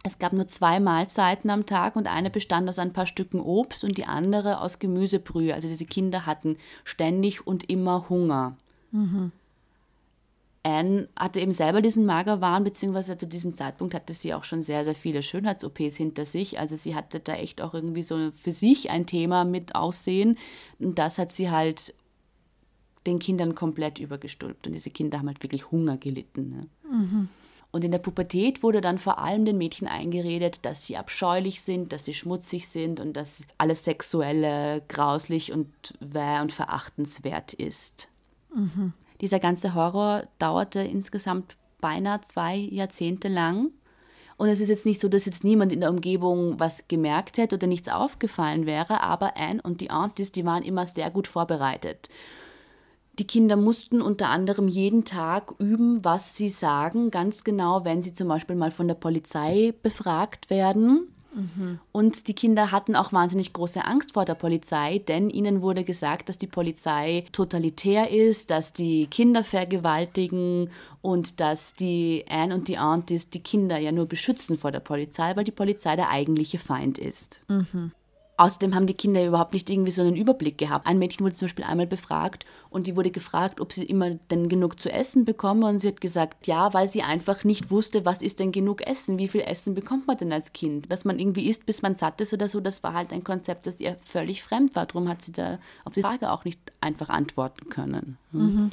es 0.04 0.18
gab 0.18 0.32
nur 0.32 0.48
zwei 0.48 0.80
Mahlzeiten 0.80 1.50
am 1.50 1.66
Tag 1.66 1.96
und 1.96 2.06
eine 2.06 2.30
bestand 2.30 2.68
aus 2.68 2.78
ein 2.78 2.92
paar 2.92 3.06
Stücken 3.06 3.40
Obst 3.40 3.84
und 3.84 3.98
die 3.98 4.06
andere 4.06 4.61
aus 4.61 4.78
Gemüsebrühe. 4.78 5.54
Also 5.54 5.68
diese 5.68 5.87
Kinder 5.87 6.24
hatten 6.24 6.56
ständig 6.84 7.46
und 7.46 7.68
immer 7.68 8.08
Hunger. 8.08 8.56
Mhm. 8.92 9.32
Anne 10.62 11.08
hatte 11.16 11.40
eben 11.40 11.52
selber 11.52 11.80
diesen 11.80 12.04
Magerwahn, 12.04 12.64
beziehungsweise 12.64 13.16
zu 13.16 13.26
diesem 13.26 13.54
Zeitpunkt 13.54 13.94
hatte 13.94 14.12
sie 14.12 14.34
auch 14.34 14.44
schon 14.44 14.61
sehr, 14.61 14.84
sehr 14.84 14.94
viele 14.94 15.22
Schönheits-OPs 15.22 15.96
hinter 15.96 16.24
sich. 16.24 16.58
Also 16.58 16.76
sie 16.76 16.94
hatte 16.94 17.20
da 17.20 17.34
echt 17.34 17.61
auch 17.61 17.74
irgendwie 17.74 18.02
so 18.02 18.30
für 18.32 18.50
sich 18.50 18.90
ein 18.90 19.06
Thema 19.06 19.44
mit 19.44 19.74
Aussehen. 19.74 20.37
Und 20.78 20.98
das 20.98 21.18
hat 21.18 21.32
sie 21.32 21.50
halt 21.50 21.94
den 23.06 23.18
Kindern 23.18 23.54
komplett 23.54 23.98
übergestülpt. 23.98 24.66
Und 24.66 24.74
diese 24.74 24.90
Kinder 24.90 25.18
haben 25.18 25.28
halt 25.28 25.42
wirklich 25.42 25.70
Hunger 25.70 25.96
gelitten. 25.96 26.50
Ne? 26.50 26.66
Mhm. 26.90 27.28
Und 27.70 27.85
in 27.85 27.90
der 27.90 27.98
Pubertät 27.98 28.62
wurde 28.62 28.81
dann 28.81 28.98
vor 28.98 29.18
allem 29.18 29.44
den 29.44 29.59
Mädchen 29.59 29.88
eingeredet, 29.88 30.61
dass 30.62 30.87
sie 30.87 30.96
abscheulich 30.96 31.61
sind, 31.61 31.92
dass 31.92 32.07
sie 32.07 32.14
schmutzig 32.14 32.68
sind 32.68 32.98
und 32.98 33.12
dass 33.12 33.46
alles 33.59 33.85
Sexuelle 33.85 34.83
grauslich 34.88 35.52
und 35.52 35.68
wäh 36.00 36.40
und 36.40 36.52
verachtenswert 36.52 37.52
ist. 37.52 38.09
Mhm. 38.54 38.94
Dieser 39.20 39.38
ganze 39.38 39.74
Horror 39.74 40.24
dauerte 40.38 40.81
insgesamt 40.81 41.57
beinahe 41.81 42.20
zwei 42.22 42.57
Jahrzehnte 42.57 43.28
lang. 43.28 43.70
Und 44.38 44.48
es 44.48 44.61
ist 44.61 44.68
jetzt 44.68 44.87
nicht 44.87 45.00
so, 45.00 45.09
dass 45.09 45.26
jetzt 45.26 45.42
niemand 45.44 45.72
in 45.72 45.81
der 45.81 45.90
Umgebung 45.90 46.59
was 46.61 46.87
gemerkt 46.87 47.38
hätte 47.38 47.57
oder 47.57 47.66
nichts 47.66 47.88
aufgefallen 47.88 48.66
wäre, 48.66 49.02
aber 49.02 49.37
Anne 49.37 49.61
und 49.61 49.81
die 49.81 49.90
Aunties, 49.90 50.31
die 50.31 50.44
waren 50.44 50.62
immer 50.62 50.87
sehr 50.87 51.11
gut 51.11 51.26
vorbereitet. 51.26 52.09
Die 53.18 53.26
Kinder 53.26 53.57
mussten 53.57 54.00
unter 54.00 54.28
anderem 54.28 54.68
jeden 54.68 55.04
Tag 55.04 55.54
üben, 55.59 56.04
was 56.04 56.37
sie 56.37 56.48
sagen, 56.48 57.11
ganz 57.11 57.42
genau, 57.42 57.85
wenn 57.85 58.00
sie 58.02 58.14
zum 58.14 58.28
Beispiel 58.28 58.57
mal 58.57 58.70
von 58.70 58.87
der 58.87 58.94
Polizei 58.94 59.74
befragt 59.83 60.50
werden. 60.50 61.09
Und 61.92 62.26
die 62.26 62.35
Kinder 62.35 62.72
hatten 62.72 62.96
auch 62.96 63.12
wahnsinnig 63.12 63.52
große 63.52 63.85
Angst 63.85 64.14
vor 64.14 64.24
der 64.24 64.35
Polizei, 64.35 64.98
denn 64.98 65.31
ihnen 65.31 65.62
wurde 65.62 65.85
gesagt, 65.85 66.28
dass 66.28 66.38
die 66.38 66.46
Polizei 66.46 67.26
totalitär 67.33 68.11
ist, 68.11 68.50
dass 68.50 68.72
die 68.72 69.07
Kinder 69.07 69.44
vergewaltigen 69.44 70.70
und 71.00 71.38
dass 71.38 71.74
die 71.74 72.24
Anne 72.28 72.54
und 72.54 72.68
die 72.68 72.78
Aunties 72.78 73.31
die 73.31 73.42
Kinder 73.42 73.78
ja 73.78 73.92
nur 73.92 74.07
beschützen 74.07 74.57
vor 74.57 74.72
der 74.72 74.81
Polizei, 74.81 75.37
weil 75.37 75.44
die 75.44 75.52
Polizei 75.52 75.96
der 75.96 76.09
eigentliche 76.09 76.59
Feind 76.59 76.98
ist. 76.98 77.42
Mhm. 77.48 77.92
Außerdem 78.38 78.77
haben 78.77 78.87
die 78.87 78.94
Kinder 78.94 79.27
überhaupt 79.27 79.53
nicht 79.53 79.68
irgendwie 79.68 79.90
so 79.90 80.01
einen 80.01 80.14
Überblick 80.14 80.59
gehabt. 80.59 80.87
Ein 80.87 81.01
Mädchen 81.01 81.27
wurde 81.27 81.35
zum 81.35 81.46
Beispiel 81.46 81.64
einmal 81.64 81.88
befragt 81.88 82.46
und 82.70 82.87
die 82.87 82.94
wurde 82.94 83.11
gefragt, 83.11 83.61
ob 83.61 83.72
sie 83.72 83.83
immer 83.83 84.14
denn 84.31 84.48
genug 84.48 84.79
zu 84.79 84.92
essen 84.92 85.24
bekomme 85.24 85.66
und 85.66 85.81
sie 85.81 85.88
hat 85.88 86.01
gesagt, 86.01 86.46
ja, 86.46 86.72
weil 86.72 86.87
sie 86.87 87.03
einfach 87.03 87.42
nicht 87.42 87.72
wusste, 87.72 88.07
was 88.07 88.22
ist 88.22 88.38
denn 88.38 88.53
genug 88.53 88.87
Essen, 88.87 89.18
wie 89.18 89.27
viel 89.27 89.40
Essen 89.40 89.74
bekommt 89.74 90.07
man 90.07 90.18
denn 90.18 90.33
als 90.33 90.53
Kind. 90.53 90.92
Dass 90.92 91.05
man 91.05 91.18
irgendwie 91.18 91.48
isst, 91.48 91.66
bis 91.66 91.83
man 91.83 91.96
satt 91.96 92.20
ist 92.20 92.33
oder 92.33 92.48
so, 92.48 92.61
das 92.61 92.85
war 92.85 92.94
halt 92.94 93.12
ein 93.12 93.24
Konzept, 93.24 93.66
das 93.66 93.81
ihr 93.81 93.96
völlig 94.01 94.44
fremd 94.44 94.77
war. 94.77 94.87
Darum 94.87 95.09
hat 95.09 95.22
sie 95.22 95.33
da 95.33 95.59
auf 95.85 95.94
die 95.94 96.03
Frage 96.03 96.31
auch 96.31 96.44
nicht 96.44 96.61
einfach 96.81 97.09
antworten 97.09 97.68
können. 97.70 98.18
Hm. 98.31 98.40
Mhm. 98.40 98.70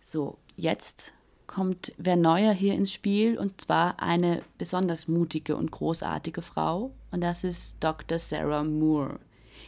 So, 0.00 0.38
jetzt 0.56 1.12
kommt 1.46 1.92
wer 1.98 2.16
neuer 2.16 2.52
hier 2.52 2.74
ins 2.74 2.92
Spiel 2.92 3.38
und 3.38 3.60
zwar 3.60 4.00
eine 4.00 4.42
besonders 4.56 5.06
mutige 5.06 5.54
und 5.54 5.70
großartige 5.70 6.40
Frau 6.40 6.92
und 7.16 7.22
das 7.22 7.44
ist 7.44 7.78
Dr. 7.80 8.18
Sarah 8.18 8.62
Moore. 8.62 9.18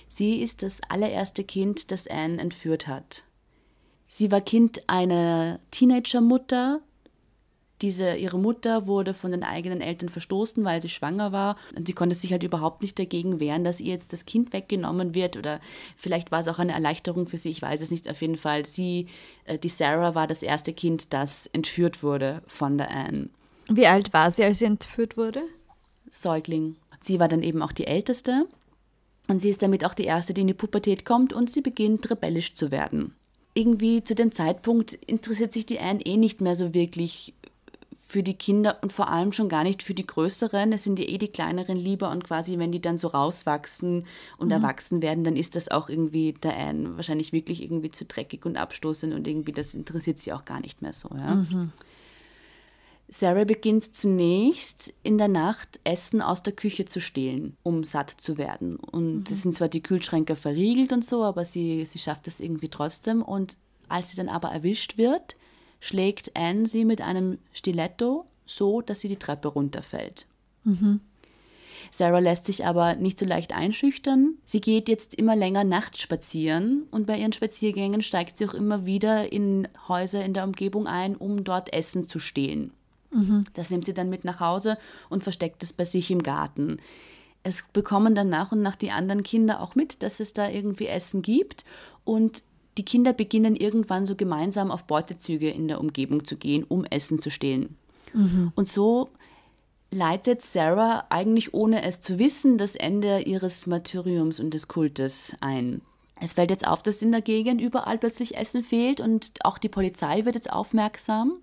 Sie 0.07 0.43
ist 0.43 0.63
das 0.63 0.83
allererste 0.91 1.45
Kind, 1.45 1.91
das 1.91 2.07
Anne 2.07 2.39
entführt 2.39 2.87
hat. 2.87 3.25
Sie 4.07 4.31
war 4.31 4.43
Kind 4.43 4.83
einer 4.87 5.59
Teenagermutter, 5.71 6.83
diese, 7.81 8.17
ihre 8.17 8.39
Mutter 8.39 8.87
wurde 8.87 9.15
von 9.15 9.31
den 9.31 9.45
eigenen 9.45 9.81
Eltern 9.81 10.11
verstoßen, 10.11 10.63
weil 10.63 10.83
sie 10.83 10.91
schwanger 10.91 11.33
war. 11.33 11.57
Und 11.75 11.87
sie 11.87 11.95
konnte 11.95 12.15
sich 12.17 12.33
halt 12.33 12.43
überhaupt 12.43 12.83
nicht 12.83 12.99
dagegen 12.99 13.41
wehren, 13.41 13.65
dass 13.65 13.81
ihr 13.81 13.93
jetzt 13.93 14.13
das 14.13 14.27
Kind 14.27 14.53
weggenommen 14.53 15.15
wird. 15.15 15.39
Oder 15.39 15.61
vielleicht 15.97 16.31
war 16.31 16.41
es 16.41 16.49
auch 16.49 16.59
eine 16.59 16.73
Erleichterung 16.73 17.27
für 17.27 17.39
sie, 17.39 17.49
ich 17.51 17.63
weiß 17.63 17.81
es 17.81 17.91
nicht. 17.91 18.11
Auf 18.11 18.21
jeden 18.21 18.37
Fall, 18.37 18.67
sie, 18.67 19.07
äh, 19.45 19.59
die 19.59 19.71
Sarah, 19.71 20.15
war 20.15 20.27
das 20.27 20.43
erste 20.43 20.75
Kind, 20.75 21.15
das 21.15 21.47
entführt 21.47 22.03
wurde 22.03 22.43
von 22.47 22.77
der 22.77 22.91
Anne. 22.91 23.31
Wie 23.69 23.87
alt 23.87 24.13
war 24.13 24.31
sie, 24.31 24.45
als 24.45 24.59
sie 24.59 24.67
entführt 24.67 25.17
wurde? 25.17 25.43
Säugling. 26.11 26.77
Sie 27.09 27.19
war 27.19 27.29
dann 27.29 27.43
eben 27.43 27.63
auch 27.63 27.73
die 27.73 27.87
Älteste. 27.87 28.47
Und 29.29 29.41
sie 29.41 29.49
ist 29.49 29.63
damit 29.63 29.85
auch 29.85 29.95
die 29.95 30.05
Erste, 30.05 30.33
die 30.33 30.43
in 30.43 30.47
die 30.47 30.55
Pubertät 30.55 31.05
kommt 31.05 31.33
und 31.33 31.51
sie 31.51 31.61
beginnt 31.63 32.09
rebellisch 32.11 32.55
zu 32.55 32.71
werden. 32.71 33.15
Irgendwie 33.55 34.05
zu 34.05 34.15
dem 34.15 34.31
Zeitpunkt 34.31 34.95
interessiert 34.95 35.53
sich 35.53 35.67
die 35.67 35.81
Anne 35.81 36.05
eh 36.05 36.17
nicht 36.17 36.41
mehr 36.41 36.55
so 36.55 36.73
wirklich 36.73 37.35
für 37.99 38.23
die 38.23 38.35
Kinder 38.35 38.79
und 38.81 38.93
vor 38.93 39.09
allem 39.09 39.33
schon 39.33 39.49
gar 39.49 39.65
nicht 39.65 39.83
für 39.83 39.93
die 39.93 40.07
Größeren. 40.07 40.73
Es 40.73 40.85
sind 40.85 40.99
ja 40.99 41.07
eh 41.07 41.19
die 41.19 41.29
kleineren 41.29 41.77
lieber 41.77 42.11
und 42.11 42.25
quasi, 42.25 42.59
wenn 42.59 42.73
die 42.73 42.81
dann 42.81 42.97
so 42.97 43.09
rauswachsen 43.09 44.07
und 44.39 44.47
mhm. 44.47 44.53
erwachsen 44.53 45.03
werden, 45.03 45.25
dann 45.25 45.37
ist 45.37 45.57
das 45.57 45.71
auch 45.71 45.91
irgendwie 45.91 46.33
der 46.33 46.57
Anne 46.57 46.97
wahrscheinlich 46.97 47.33
wirklich 47.33 47.63
irgendwie 47.63 47.91
zu 47.91 48.07
dreckig 48.07 48.47
und 48.47 48.57
abstoßend 48.57 49.13
und 49.13 49.27
irgendwie 49.27 49.53
das 49.53 49.75
interessiert 49.75 50.19
sie 50.19 50.33
auch 50.33 50.47
gar 50.47 50.61
nicht 50.61 50.81
mehr 50.81 50.95
so. 50.95 51.11
Ja? 51.15 51.35
Mhm. 51.35 51.73
Sarah 53.11 53.45
beginnt 53.45 53.97
zunächst 53.97 54.93
in 55.03 55.17
der 55.17 55.29
Nacht 55.29 55.81
Essen 55.85 56.21
aus 56.21 56.43
der 56.43 56.53
Küche 56.53 56.85
zu 56.85 57.01
stehlen, 57.01 57.57
um 57.63 57.83
satt 57.83 58.11
zu 58.11 58.37
werden. 58.37 58.77
Und 58.77 59.21
mhm. 59.21 59.25
es 59.31 59.43
sind 59.43 59.55
zwar 59.55 59.69
die 59.69 59.83
Kühlschränke 59.83 60.37
verriegelt 60.37 60.93
und 60.93 61.05
so, 61.05 61.25
aber 61.25 61.45
sie, 61.45 61.85
sie 61.87 61.99
schafft 61.99 62.27
das 62.27 62.41
irgendwie 62.41 62.69
trotzdem. 62.69 63.23
Und 63.23 63.57
als 63.89 64.11
sie 64.11 64.17
dann 64.17 64.29
aber 64.29 64.51
erwischt 64.51 64.99
wird, 64.99 65.37
schlägt 65.81 66.37
Anne 66.37 66.67
sie 66.67 66.85
mit 66.85 67.01
einem 67.01 67.39
Stiletto 67.53 68.27
so, 68.45 68.83
dass 68.83 69.01
sie 69.01 69.09
die 69.09 69.17
Treppe 69.17 69.49
runterfällt. 69.49 70.27
Sarah 71.91 72.19
lässt 72.19 72.45
sich 72.45 72.67
aber 72.67 72.97
nicht 72.97 73.19
so 73.19 73.25
leicht 73.25 73.55
einschüchtern. 73.55 74.35
Sie 74.45 74.61
geht 74.61 74.91
jetzt 74.91 75.15
immer 75.15 75.37
länger 75.37 75.65
nachts 75.65 76.01
spazieren 76.01 76.87
und 76.91 77.07
bei 77.07 77.19
ihren 77.19 77.33
Spaziergängen 77.33 78.03
steigt 78.03 78.37
sie 78.37 78.47
auch 78.47 78.53
immer 78.53 78.85
wieder 78.85 79.33
in 79.33 79.69
Häuser 79.89 80.23
in 80.23 80.35
der 80.35 80.45
Umgebung 80.45 80.87
ein, 80.87 81.17
um 81.17 81.45
dort 81.45 81.73
Essen 81.73 82.05
zu 82.05 82.19
stehlen. 82.19 82.73
Das 83.55 83.71
nimmt 83.71 83.87
sie 83.87 83.95
dann 83.95 84.11
mit 84.11 84.25
nach 84.25 84.41
Hause 84.41 84.79
und 85.09 85.23
versteckt 85.23 85.63
es 85.63 85.73
bei 85.73 85.85
sich 85.85 86.11
im 86.11 86.23
Garten. 86.23 86.79
Es 87.43 87.65
bekommen 87.73 88.15
dann 88.15 88.29
nach 88.29 88.53
und 88.53 88.63
nach 88.63 88.77
die 88.77 88.91
anderen 88.91 89.23
Kinder 89.23 89.61
auch 89.61 89.75
mit, 89.75 90.03
dass 90.03 90.21
es 90.21 90.35
da 90.35 90.49
irgendwie 90.49 90.87
Essen 90.87 91.23
gibt 91.23 91.65
und 92.05 92.43
die 92.77 92.85
Kinder 92.85 93.13
beginnen 93.13 93.57
irgendwann 93.57 94.07
so 94.07 94.15
gemeinsam 94.15 94.71
auf 94.71 94.85
Beutezüge 94.85 95.51
in 95.51 95.69
der 95.69 95.81
Umgebung 95.81 96.25
zu 96.25 96.37
gehen, 96.37 96.65
um 96.69 96.85
Essen 96.85 97.19
zu 97.19 97.31
stehlen. 97.31 97.77
Und 98.55 98.69
so 98.69 99.09
leitet 99.91 100.43
Sarah 100.43 101.07
eigentlich 101.09 101.55
ohne 101.55 101.83
es 101.83 102.01
zu 102.01 102.19
wissen 102.19 102.59
das 102.59 102.77
Ende 102.77 103.21
ihres 103.21 103.67
Martyriums 103.67 104.39
und 104.39 104.55
des 104.55 104.69
Kultes 104.69 105.37
ein. 105.41 105.81
Es 106.21 106.35
fällt 106.35 106.51
jetzt 106.51 106.67
auf, 106.67 106.83
dass 106.83 107.03
in 107.03 107.13
der 107.13 107.23
Gegend 107.23 107.61
überall 107.61 107.99
plötzlich 107.99 108.37
Essen 108.37 108.63
fehlt 108.63 109.01
und 109.01 109.33
auch 109.45 109.59
die 109.59 109.69
Polizei 109.69 110.25
wird 110.25 110.35
jetzt 110.35 110.53
aufmerksam. 110.53 111.35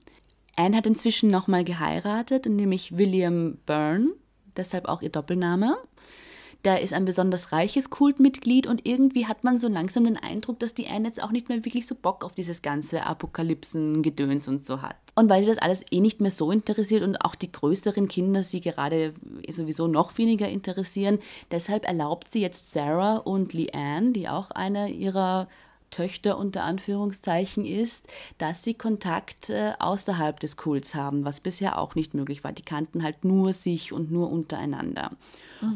Anne 0.56 0.78
hat 0.78 0.88
inzwischen 0.88 1.30
nochmal 1.30 1.64
geheiratet, 1.64 2.46
nämlich 2.46 2.98
William 2.98 3.58
Byrne, 3.66 4.12
deshalb 4.56 4.86
auch 4.86 5.02
ihr 5.02 5.10
Doppelname. 5.10 5.78
Der 6.64 6.82
ist 6.82 6.94
ein 6.94 7.06
besonders 7.06 7.52
reiches 7.52 7.92
Kultmitglied 7.92 8.66
und 8.66 8.88
irgendwie 8.88 9.28
hat 9.28 9.44
man 9.44 9.60
so 9.60 9.68
langsam 9.68 10.06
den 10.06 10.18
Eindruck, 10.18 10.58
dass 10.60 10.74
die 10.74 10.88
Anne 10.88 11.08
jetzt 11.08 11.22
auch 11.22 11.30
nicht 11.30 11.48
mehr 11.48 11.64
wirklich 11.64 11.86
so 11.86 11.94
Bock 11.94 12.26
auf 12.26 12.34
dieses 12.34 12.64
ganze 12.64 13.06
Apokalypsen-Gedöns 13.06 14.48
und 14.48 14.66
so 14.66 14.82
hat. 14.82 14.96
Und 15.14 15.30
weil 15.30 15.44
sie 15.44 15.50
das 15.50 15.60
alles 15.60 15.86
eh 15.92 16.00
nicht 16.00 16.22
mehr 16.22 16.32
so 16.32 16.50
interessiert 16.50 17.04
und 17.04 17.18
auch 17.18 17.36
die 17.36 17.52
größeren 17.52 18.08
Kinder 18.08 18.42
sie 18.42 18.62
gerade 18.62 19.14
sowieso 19.48 19.86
noch 19.86 20.18
weniger 20.18 20.50
interessieren, 20.50 21.20
deshalb 21.52 21.86
erlaubt 21.86 22.32
sie 22.32 22.42
jetzt 22.42 22.72
Sarah 22.72 23.18
und 23.18 23.54
Leanne, 23.54 24.14
die 24.14 24.28
auch 24.28 24.50
eine 24.50 24.90
ihrer 24.90 25.48
Töchter 25.96 26.38
unter 26.38 26.64
Anführungszeichen 26.64 27.66
ist, 27.66 28.08
dass 28.38 28.64
sie 28.64 28.74
Kontakt 28.74 29.50
äh, 29.50 29.74
außerhalb 29.80 30.40
des 30.40 30.58
Kults 30.58 30.94
haben, 30.94 31.24
was 31.24 31.40
bisher 31.40 31.78
auch 31.78 31.96
nicht 31.96 32.14
möglich 32.14 32.44
war. 32.44 32.52
Die 32.52 32.64
kannten 32.64 33.02
halt 33.02 33.24
nur 33.24 33.54
sich 33.54 33.94
und 33.94 34.12
nur 34.12 34.30
untereinander. 34.30 35.12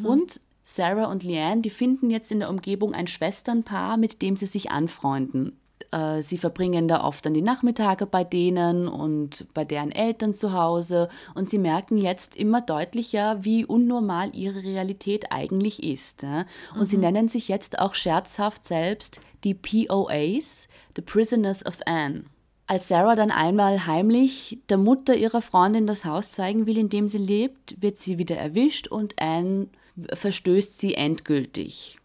Und 0.04 0.42
Sarah 0.64 1.06
und 1.06 1.24
Leanne, 1.24 1.62
die 1.62 1.70
finden 1.70 2.10
jetzt 2.10 2.32
in 2.32 2.40
der 2.40 2.50
Umgebung 2.50 2.94
ein 2.94 3.08
Schwesternpaar, 3.08 3.98
mit 3.98 4.22
dem 4.22 4.38
sie 4.38 4.46
sich 4.46 4.72
anfreunden. 4.72 5.59
Äh, 5.92 6.22
Sie 6.22 6.38
verbringen 6.38 6.88
da 6.88 7.04
oft 7.04 7.26
dann 7.26 7.34
die 7.34 7.42
Nachmittage 7.42 8.06
bei 8.06 8.24
denen 8.24 8.88
und 8.88 9.48
bei 9.54 9.66
deren 9.66 9.92
Eltern 9.92 10.34
zu 10.34 10.54
Hause 10.54 11.10
und 11.36 11.50
sie 11.50 11.58
merken 11.58 11.98
jetzt 11.98 12.36
immer 12.36 12.62
deutlicher, 12.62 13.44
wie 13.44 13.66
unnormal 13.66 14.36
ihre 14.36 14.64
Realität 14.64 15.32
eigentlich 15.32 15.84
ist. 15.84 16.24
ja. 16.24 16.46
Und 16.80 16.90
sie 16.90 16.98
nennen 16.98 17.28
sich 17.28 17.48
jetzt 17.48 17.80
auch 17.80 17.96
scherzhaft 17.96 18.66
selbst 18.66 19.20
die 19.44 19.54
POAs, 19.54 20.68
The 20.96 21.02
Prisoners 21.02 21.66
of 21.66 21.80
Anne. 21.86 22.26
Als 22.68 22.88
Sarah 22.88 23.16
dann 23.16 23.32
einmal 23.32 23.88
heimlich 23.88 24.60
der 24.70 24.78
Mutter 24.78 25.16
ihrer 25.16 25.42
Freundin 25.42 25.88
das 25.88 26.06
Haus 26.06 26.32
zeigen 26.32 26.68
will, 26.68 26.78
in 26.78 26.90
dem 26.90 27.08
sie 27.08 27.18
lebt, 27.18 27.82
wird 27.82 27.98
sie 27.98 28.20
wieder 28.20 28.38
erwischt 28.38 28.88
und 28.88 29.20
Anne 29.20 29.70
verstößt 30.14 30.80
sie 30.80 30.94
endgültig. 30.94 31.99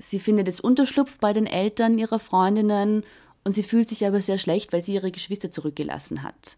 Sie 0.00 0.18
findet 0.18 0.48
es 0.48 0.60
Unterschlupf 0.60 1.18
bei 1.18 1.32
den 1.32 1.46
Eltern 1.46 1.98
ihrer 1.98 2.18
Freundinnen 2.18 3.04
und 3.44 3.52
sie 3.52 3.62
fühlt 3.62 3.88
sich 3.88 4.06
aber 4.06 4.20
sehr 4.20 4.38
schlecht, 4.38 4.72
weil 4.72 4.82
sie 4.82 4.94
ihre 4.94 5.12
Geschwister 5.12 5.50
zurückgelassen 5.50 6.22
hat. 6.22 6.56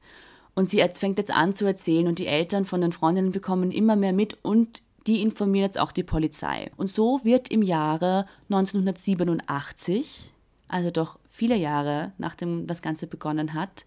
Und 0.55 0.70
sie 0.70 0.84
fängt 0.95 1.18
jetzt 1.18 1.32
an 1.32 1.53
zu 1.53 1.64
erzählen 1.66 2.07
und 2.07 2.18
die 2.18 2.26
Eltern 2.26 2.66
von 2.66 2.80
den 2.80 2.93
Freundinnen 2.93 3.32
bekommen 3.32 3.70
immer 3.70 3.97
mehr 3.97 4.12
mit 4.12 4.36
und 4.45 4.82
die 5.07 5.22
informieren 5.22 5.64
jetzt 5.64 5.78
auch 5.80 5.93
die 5.93 6.05
Polizei. 6.05 6.70
Und 6.76 6.90
so 6.90 7.24
wird 7.24 7.51
im 7.51 7.62
Jahre 7.62 8.26
1987, 8.51 10.32
also 10.68 10.90
doch 10.90 11.18
viele 11.28 11.57
Jahre 11.57 12.12
nachdem 12.18 12.66
das 12.68 12.80
Ganze 12.80 13.09
begonnen 13.09 13.55
hat, 13.55 13.86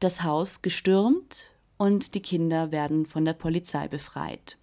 das 0.00 0.22
Haus 0.22 0.60
gestürmt 0.60 1.50
und 1.78 2.14
die 2.14 2.20
Kinder 2.20 2.72
werden 2.72 3.06
von 3.06 3.24
der 3.24 3.32
Polizei 3.32 3.88
befreit. 3.88 4.58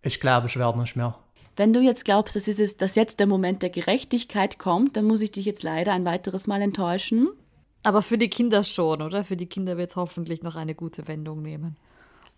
Ich 0.00 0.20
glaube, 0.20 0.46
ich 0.46 0.56
werde 0.56 0.78
nicht 0.78 0.96
mehr. 0.96 1.18
Wenn 1.58 1.72
du 1.72 1.80
jetzt 1.80 2.04
glaubst, 2.04 2.36
dass, 2.36 2.46
es, 2.46 2.76
dass 2.76 2.94
jetzt 2.94 3.18
der 3.18 3.26
Moment 3.26 3.62
der 3.62 3.70
Gerechtigkeit 3.70 4.58
kommt, 4.58 4.96
dann 4.96 5.06
muss 5.06 5.20
ich 5.22 5.32
dich 5.32 5.44
jetzt 5.44 5.64
leider 5.64 5.92
ein 5.92 6.04
weiteres 6.04 6.46
Mal 6.46 6.62
enttäuschen. 6.62 7.28
Aber 7.82 8.00
für 8.00 8.16
die 8.16 8.30
Kinder 8.30 8.62
schon, 8.62 9.02
oder? 9.02 9.24
Für 9.24 9.36
die 9.36 9.46
Kinder 9.46 9.76
wird 9.76 9.90
es 9.90 9.96
hoffentlich 9.96 10.44
noch 10.44 10.54
eine 10.54 10.76
gute 10.76 11.08
Wendung 11.08 11.42
nehmen. 11.42 11.76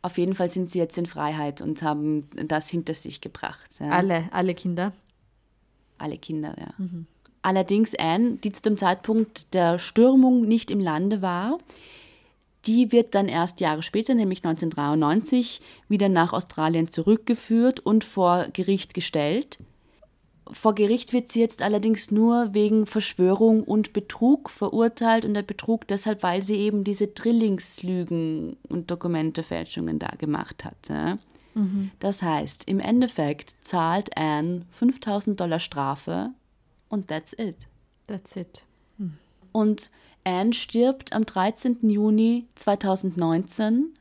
Auf 0.01 0.17
jeden 0.17 0.35
Fall 0.35 0.49
sind 0.49 0.71
sie 0.71 0.79
jetzt 0.79 0.97
in 0.97 1.05
Freiheit 1.05 1.61
und 1.61 1.83
haben 1.83 2.31
das 2.35 2.71
hinter 2.71 2.95
sich 2.95 3.21
gebracht. 3.21 3.69
Ja. 3.79 3.91
Alle, 3.91 4.29
alle 4.33 4.55
Kinder. 4.55 4.95
Alle 5.99 6.17
Kinder, 6.17 6.57
ja. 6.59 6.73
Allerdings 7.43 7.95
Anne, 7.95 8.39
die 8.43 8.53
zu 8.53 8.63
dem 8.63 8.79
Zeitpunkt 8.79 9.53
der 9.53 9.79
Stürmung 9.79 10.43
nicht 10.43 10.71
im 10.71 10.81
Lande 10.81 11.21
war, 11.21 11.59
die 12.67 12.93
wird 12.93 13.15
dann 13.15 13.29
erst 13.29 13.61
Jahre 13.61 13.83
später, 13.83 14.15
nämlich 14.15 14.45
1993, 14.45 15.61
wieder 15.89 16.09
nach 16.09 16.33
Australien 16.33 16.91
zurückgeführt 16.91 17.81
und 17.81 18.05
vor 18.05 18.47
Gericht 18.53 18.95
gestellt. 18.95 19.59
Vor 20.53 20.75
Gericht 20.75 21.13
wird 21.13 21.31
sie 21.31 21.41
jetzt 21.41 21.63
allerdings 21.63 22.11
nur 22.11 22.55
wegen 22.55 22.85
Verschwörung 22.87 23.63
und 23.63 23.93
Betrug 23.93 24.51
verurteilt 24.51 25.25
und 25.25 25.35
der 25.35 25.43
Betrug 25.43 25.87
deshalb, 25.87 26.23
weil 26.23 26.43
sie 26.43 26.57
eben 26.57 26.83
diese 26.83 27.07
Drillingslügen 27.07 28.57
und 28.69 28.91
Dokumentefälschungen 28.91 29.99
da 29.99 30.09
gemacht 30.19 30.65
hat. 30.65 30.89
ja. 30.89 31.19
Das 31.99 32.23
heißt, 32.23 32.65
im 32.69 32.79
Endeffekt 32.79 33.55
zahlt 33.63 34.17
Anne 34.17 34.63
5000 34.71 35.39
Dollar 35.39 35.61
Strafe 35.61 36.31
und 36.89 37.09
that's 37.09 37.33
it. 37.33 37.57
That's 38.07 38.37
it. 38.37 38.65
Und 39.53 39.91
Anne 40.25 40.53
stirbt 40.53 41.13
am 41.13 41.25
13. 41.27 41.89
Juni 41.89 42.47
2019 42.55 43.95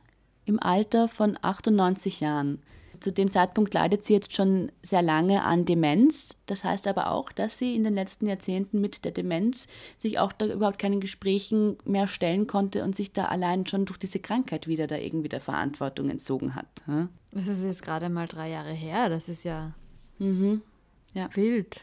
im 0.44 0.62
Alter 0.62 1.08
von 1.08 1.38
98 1.40 2.20
Jahren. 2.20 2.60
Zu 3.00 3.12
dem 3.12 3.30
Zeitpunkt 3.30 3.72
leidet 3.72 4.04
sie 4.04 4.12
jetzt 4.12 4.34
schon 4.34 4.70
sehr 4.82 5.00
lange 5.00 5.42
an 5.42 5.64
Demenz. 5.64 6.36
Das 6.44 6.64
heißt 6.64 6.86
aber 6.86 7.10
auch, 7.12 7.32
dass 7.32 7.56
sie 7.56 7.74
in 7.74 7.82
den 7.82 7.94
letzten 7.94 8.26
Jahrzehnten 8.26 8.78
mit 8.82 9.06
der 9.06 9.12
Demenz 9.12 9.68
sich 9.96 10.18
auch 10.18 10.32
da 10.32 10.46
überhaupt 10.46 10.78
keinen 10.78 11.00
Gesprächen 11.00 11.78
mehr 11.86 12.06
stellen 12.08 12.46
konnte 12.46 12.84
und 12.84 12.94
sich 12.94 13.14
da 13.14 13.24
allein 13.26 13.66
schon 13.66 13.86
durch 13.86 13.98
diese 13.98 14.18
Krankheit 14.18 14.66
wieder 14.66 14.86
da 14.86 14.96
irgendwie 14.98 15.30
der 15.30 15.40
Verantwortung 15.40 16.10
entzogen 16.10 16.54
hat. 16.54 16.66
ja. 16.86 17.08
Das 17.32 17.46
ist 17.46 17.62
jetzt 17.62 17.82
gerade 17.82 18.08
mal 18.10 18.26
drei 18.26 18.50
Jahre 18.50 18.72
her. 18.72 19.08
Das 19.08 19.28
ist 19.30 19.44
ja, 19.44 19.72
Ja. 20.18 21.30
wild. 21.34 21.80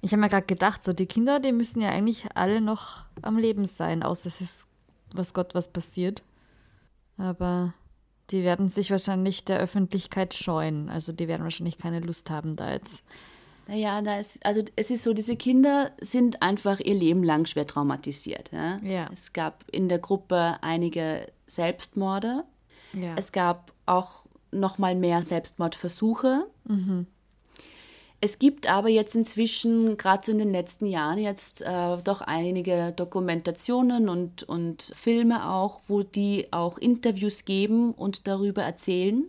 Ich 0.00 0.12
habe 0.12 0.20
mir 0.20 0.28
gerade 0.28 0.46
gedacht, 0.46 0.84
so 0.84 0.92
die 0.92 1.06
Kinder, 1.06 1.40
die 1.40 1.52
müssen 1.52 1.80
ja 1.80 1.90
eigentlich 1.90 2.26
alle 2.34 2.60
noch 2.60 3.04
am 3.22 3.36
Leben 3.36 3.64
sein, 3.64 4.02
außer 4.02 4.28
es 4.28 4.40
ist, 4.40 4.66
was 5.12 5.34
Gott, 5.34 5.54
was 5.54 5.72
passiert. 5.72 6.22
Aber 7.16 7.74
die 8.30 8.44
werden 8.44 8.70
sich 8.70 8.90
wahrscheinlich 8.90 9.44
der 9.44 9.58
Öffentlichkeit 9.58 10.34
scheuen. 10.34 10.88
Also 10.88 11.12
die 11.12 11.28
werden 11.28 11.42
wahrscheinlich 11.42 11.78
keine 11.78 12.00
Lust 12.00 12.30
haben, 12.30 12.56
da 12.56 12.72
jetzt. 12.72 13.02
Naja, 13.66 14.00
da 14.00 14.18
ist, 14.18 14.44
also 14.46 14.62
es 14.76 14.90
ist 14.90 15.02
so, 15.02 15.12
diese 15.12 15.36
Kinder 15.36 15.90
sind 16.00 16.42
einfach 16.42 16.80
ihr 16.80 16.94
Leben 16.94 17.22
lang 17.22 17.44
schwer 17.46 17.66
traumatisiert. 17.66 18.50
Ja? 18.52 18.78
Ja. 18.78 19.10
Es 19.12 19.32
gab 19.32 19.64
in 19.70 19.88
der 19.88 19.98
Gruppe 19.98 20.58
einige 20.62 21.30
Selbstmorde. 21.46 22.44
Ja. 22.92 23.14
Es 23.16 23.32
gab 23.32 23.72
auch 23.84 24.26
noch 24.50 24.78
mal 24.78 24.94
mehr 24.94 25.22
Selbstmordversuche. 25.22 26.46
Es 28.20 28.40
gibt 28.40 28.68
aber 28.68 28.88
jetzt 28.88 29.14
inzwischen, 29.14 29.96
gerade 29.96 30.24
so 30.24 30.32
in 30.32 30.38
den 30.38 30.50
letzten 30.50 30.86
Jahren, 30.86 31.18
jetzt 31.18 31.62
äh, 31.62 31.96
doch 32.02 32.20
einige 32.20 32.92
Dokumentationen 32.92 34.08
und, 34.08 34.42
und 34.42 34.92
Filme 34.96 35.48
auch, 35.48 35.80
wo 35.86 36.02
die 36.02 36.52
auch 36.52 36.78
Interviews 36.78 37.44
geben 37.44 37.92
und 37.92 38.26
darüber 38.26 38.62
erzählen. 38.62 39.24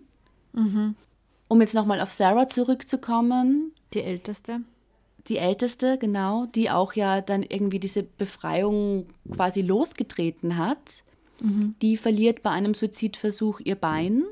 Um 1.47 1.61
jetzt 1.61 1.75
nochmal 1.75 2.01
auf 2.01 2.09
Sarah 2.09 2.47
zurückzukommen, 2.47 3.73
die 3.93 4.01
Älteste. 4.01 4.61
die 5.27 5.37
Älteste, 5.37 5.99
genau, 5.99 6.47
die 6.47 6.71
auch 6.71 6.93
ja 6.93 7.21
dann 7.21 7.43
irgendwie 7.43 7.79
diese 7.79 8.01
Befreiung 8.01 9.05
quasi 9.31 9.61
losgetreten 9.61 10.57
hat, 10.57 11.03
die 11.81 11.95
verliert 11.97 12.41
bei 12.41 12.49
einem 12.49 12.73
Suizidversuch 12.73 13.59
ihr 13.61 13.75
Bein. 13.75 14.23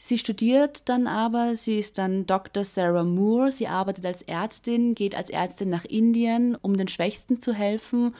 Sie 0.00 0.16
studiert 0.16 0.88
dann 0.88 1.06
aber, 1.06 1.56
sie 1.56 1.78
ist 1.78 1.98
dann 1.98 2.26
Dr. 2.26 2.64
Sarah 2.64 3.04
Moore, 3.04 3.50
sie 3.50 3.68
arbeitet 3.68 4.06
als 4.06 4.22
Ärztin, 4.22 4.94
geht 4.94 5.14
als 5.14 5.28
Ärztin 5.28 5.68
nach 5.68 5.84
Indien, 5.84 6.56
um 6.56 6.76
den 6.76 6.88
Schwächsten 6.88 7.40
zu 7.40 7.52
helfen 7.52 8.14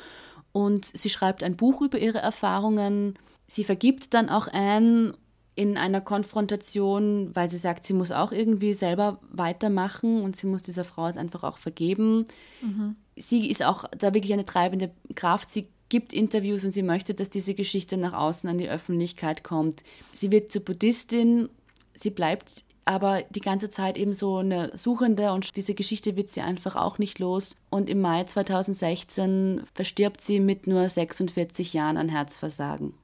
und 0.53 0.85
sie 0.85 1.09
schreibt 1.09 1.43
ein 1.43 1.57
Buch 1.57 1.81
über 1.81 1.99
ihre 1.99 2.18
Erfahrungen. 2.18 3.18
Sie 3.47 3.64
vergibt 3.64 4.14
dann 4.14 4.28
auch 4.28 4.49
Anne 4.53 5.14
in 5.55 5.76
einer 5.76 6.01
Konfrontation, 6.01 7.35
weil 7.35 7.51
sie 7.51 7.59
sagt, 7.59 7.85
sie 7.85 7.95
muss 7.95 8.12
auch 8.12 8.33
irgendwie 8.33 8.74
selber 8.74 9.20
weitermachen 9.31 10.22
und 10.22 10.37
sie 10.37 10.47
muss 10.47 10.62
dieser 10.62 10.85
Frau 10.85 11.07
jetzt 11.07 11.18
einfach 11.18 11.45
auch 11.45 11.59
vergeben. 11.59 12.26
Mhm. 12.62 12.97
Sie 13.16 13.51
ist 13.51 13.62
auch 13.62 13.85
da 13.97 14.14
wirklich 14.14 14.33
eine 14.33 14.45
treibende 14.45 14.91
Kraft. 15.14 15.51
Sie 15.51 15.68
gibt 15.89 16.12
Interviews 16.12 16.64
und 16.64 16.70
sie 16.72 16.83
möchte, 16.83 17.14
dass 17.14 17.31
diese 17.31 17.55
Geschichte 17.55 17.97
nach 17.97 18.12
außen 18.12 18.49
an 18.49 18.59
die 18.59 18.68
Öffentlichkeit 18.68 19.45
kommt. 19.45 19.83
Sie 20.12 20.31
wird 20.31 20.51
zur 20.51 20.64
Buddhistin, 20.64 21.49
sie 21.95 22.11
bleibt 22.11 22.64
aber 22.91 23.22
die 23.30 23.41
ganze 23.41 23.70
Zeit 23.70 23.97
eben 23.97 24.12
so 24.12 24.38
eine 24.38 24.76
Suchende 24.76 25.32
und 25.32 25.57
diese 25.57 25.74
Geschichte 25.74 26.16
wird 26.16 26.28
sie 26.28 26.41
einfach 26.41 26.74
auch 26.74 26.99
nicht 26.99 27.20
los. 27.20 27.55
Und 27.68 27.88
im 27.88 28.01
Mai 28.01 28.24
2016 28.24 29.62
verstirbt 29.74 30.20
sie 30.20 30.41
mit 30.41 30.66
nur 30.66 30.88
46 30.88 31.72
Jahren 31.72 31.97
an 31.97 32.09
Herzversagen. 32.09 32.95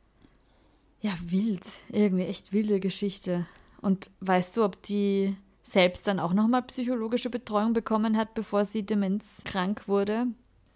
Ja, 1.02 1.12
wild. 1.26 1.62
Irgendwie 1.92 2.24
echt 2.24 2.52
wilde 2.52 2.80
Geschichte. 2.80 3.46
Und 3.80 4.10
weißt 4.20 4.56
du, 4.56 4.64
ob 4.64 4.82
die 4.82 5.36
selbst 5.62 6.06
dann 6.08 6.18
auch 6.18 6.32
nochmal 6.32 6.62
psychologische 6.62 7.30
Betreuung 7.30 7.72
bekommen 7.72 8.16
hat, 8.16 8.34
bevor 8.34 8.64
sie 8.64 8.82
demenzkrank 8.82 9.86
wurde? 9.86 10.26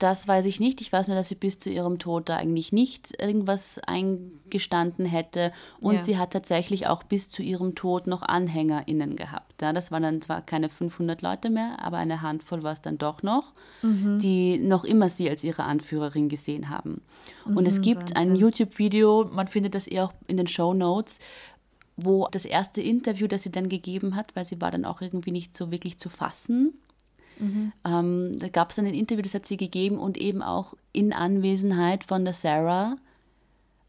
Das 0.00 0.26
weiß 0.26 0.46
ich 0.46 0.60
nicht. 0.60 0.80
Ich 0.80 0.90
weiß 0.90 1.08
nur, 1.08 1.16
dass 1.16 1.28
sie 1.28 1.34
bis 1.34 1.58
zu 1.58 1.68
ihrem 1.68 1.98
Tod 1.98 2.30
da 2.30 2.36
eigentlich 2.36 2.72
nicht 2.72 3.20
irgendwas 3.20 3.78
eingestanden 3.80 5.04
hätte. 5.04 5.52
Und 5.78 5.96
ja. 5.96 6.00
sie 6.02 6.16
hat 6.16 6.32
tatsächlich 6.32 6.86
auch 6.86 7.02
bis 7.02 7.28
zu 7.28 7.42
ihrem 7.42 7.74
Tod 7.74 8.06
noch 8.06 8.22
AnhängerInnen 8.22 9.14
gehabt. 9.14 9.60
Ja, 9.60 9.74
das 9.74 9.92
waren 9.92 10.02
dann 10.02 10.22
zwar 10.22 10.40
keine 10.40 10.70
500 10.70 11.20
Leute 11.20 11.50
mehr, 11.50 11.84
aber 11.84 11.98
eine 11.98 12.22
Handvoll 12.22 12.62
war 12.62 12.72
es 12.72 12.80
dann 12.80 12.96
doch 12.96 13.22
noch, 13.22 13.52
mhm. 13.82 14.18
die 14.18 14.56
noch 14.56 14.84
immer 14.84 15.10
sie 15.10 15.28
als 15.28 15.44
ihre 15.44 15.64
Anführerin 15.64 16.30
gesehen 16.30 16.70
haben. 16.70 17.02
Mhm, 17.44 17.58
und 17.58 17.66
es 17.66 17.82
gibt 17.82 18.14
Wahnsinn. 18.14 18.16
ein 18.16 18.36
YouTube-Video, 18.36 19.28
man 19.30 19.48
findet 19.48 19.74
das 19.74 19.86
eher 19.86 20.06
auch 20.06 20.14
in 20.28 20.38
den 20.38 20.46
Show 20.46 20.72
Notes, 20.72 21.18
wo 21.98 22.26
das 22.30 22.46
erste 22.46 22.80
Interview, 22.80 23.26
das 23.26 23.42
sie 23.42 23.52
dann 23.52 23.68
gegeben 23.68 24.16
hat, 24.16 24.34
weil 24.34 24.46
sie 24.46 24.62
war 24.62 24.70
dann 24.70 24.86
auch 24.86 25.02
irgendwie 25.02 25.32
nicht 25.32 25.54
so 25.54 25.70
wirklich 25.70 25.98
zu 25.98 26.08
fassen 26.08 26.72
Mhm. 27.40 27.72
Ähm, 27.86 28.36
da 28.38 28.48
gab 28.48 28.70
es 28.70 28.78
ein 28.78 28.86
Interview, 28.86 29.22
das 29.22 29.34
hat 29.34 29.46
sie 29.46 29.56
gegeben 29.56 29.98
und 29.98 30.18
eben 30.18 30.42
auch 30.42 30.74
in 30.92 31.12
Anwesenheit 31.12 32.04
von 32.04 32.24
der 32.24 32.34
Sarah. 32.34 32.96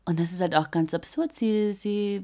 Und 0.05 0.19
das 0.19 0.31
ist 0.31 0.41
halt 0.41 0.55
auch 0.55 0.71
ganz 0.71 0.93
absurd. 0.93 1.33
Sie, 1.33 1.73
sie 1.73 2.23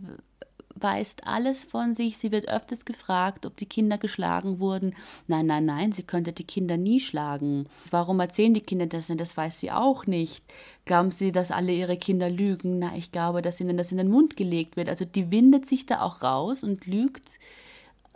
weist 0.75 1.25
alles 1.25 1.63
von 1.63 1.93
sich. 1.93 2.17
Sie 2.17 2.32
wird 2.32 2.47
öfters 2.47 2.86
gefragt, 2.86 3.45
ob 3.45 3.57
die 3.57 3.65
Kinder 3.65 3.97
geschlagen 3.97 4.59
wurden. 4.59 4.95
Nein, 5.28 5.45
nein, 5.45 5.65
nein, 5.65 5.91
sie 5.91 6.03
könnte 6.03 6.34
die 6.34 6.43
Kinder 6.43 6.78
nie 6.78 6.99
schlagen. 6.99 7.67
Warum 7.91 8.19
erzählen 8.19 8.53
die 8.53 8.61
Kinder 8.61 8.88
das 8.88 9.07
denn? 9.07 9.17
Das 9.17 9.38
weiß 9.38 9.59
sie 9.59 9.71
auch 9.71 10.05
nicht. 10.05 10.43
Glauben 10.86 11.11
sie, 11.11 11.32
dass 11.32 11.51
alle 11.51 11.73
ihre 11.73 11.97
Kinder 11.97 12.30
lügen? 12.30 12.80
Na, 12.80 12.95
ich 12.95 13.11
glaube, 13.11 13.41
dass 13.41 13.59
ihnen 13.59 13.78
das 13.78 13.91
in 13.91 13.97
den 13.97 14.09
Mund 14.09 14.38
gelegt 14.38 14.78
wird. 14.78 14.89
Also 14.89 15.05
die 15.05 15.32
windet 15.32 15.65
sich 15.65 15.86
da 15.86 16.01
auch 16.01 16.21
raus 16.21 16.63
und 16.63 16.86
lügt 16.86 17.39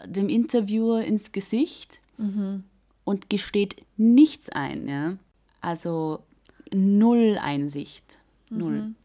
dem 0.05 0.29
Interviewer 0.29 1.03
ins 1.03 1.31
Gesicht. 1.31 1.99
Mhm 2.17 2.63
und 3.11 3.29
gesteht 3.29 3.85
nichts 3.97 4.49
ein. 4.49 4.87
Ja? 4.87 5.17
Also 5.59 6.23
null 6.73 7.37
Einsicht. 7.39 8.17
Null. 8.49 8.81
Mhm. 8.81 8.95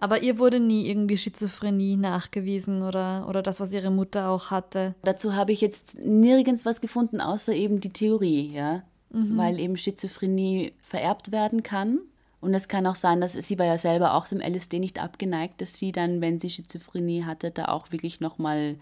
Aber 0.00 0.22
ihr 0.24 0.40
wurde 0.40 0.58
nie 0.58 0.88
irgendwie 0.88 1.16
Schizophrenie 1.16 1.96
nachgewiesen 1.96 2.82
oder, 2.82 3.26
oder 3.28 3.40
das, 3.40 3.60
was 3.60 3.72
ihre 3.72 3.92
Mutter 3.92 4.28
auch 4.28 4.50
hatte? 4.50 4.96
Dazu 5.04 5.36
habe 5.36 5.52
ich 5.52 5.60
jetzt 5.60 5.96
nirgends 6.00 6.66
was 6.66 6.80
gefunden, 6.80 7.20
außer 7.20 7.54
eben 7.54 7.78
die 7.78 7.92
Theorie, 7.92 8.52
ja. 8.52 8.82
Mhm. 9.10 9.36
Weil 9.36 9.60
eben 9.60 9.76
Schizophrenie 9.76 10.72
vererbt 10.80 11.30
werden 11.30 11.62
kann. 11.62 12.00
Und 12.40 12.52
es 12.52 12.66
kann 12.66 12.88
auch 12.88 12.96
sein, 12.96 13.20
dass 13.20 13.34
sie 13.34 13.58
war 13.60 13.66
ja 13.66 13.78
selber 13.78 14.14
auch 14.14 14.26
dem 14.26 14.40
LSD 14.40 14.80
nicht 14.80 15.00
abgeneigt, 15.00 15.60
dass 15.60 15.78
sie 15.78 15.92
dann, 15.92 16.20
wenn 16.20 16.40
sie 16.40 16.50
Schizophrenie 16.50 17.22
hatte, 17.24 17.52
da 17.52 17.66
auch 17.66 17.92
wirklich 17.92 18.18
nochmal 18.18 18.74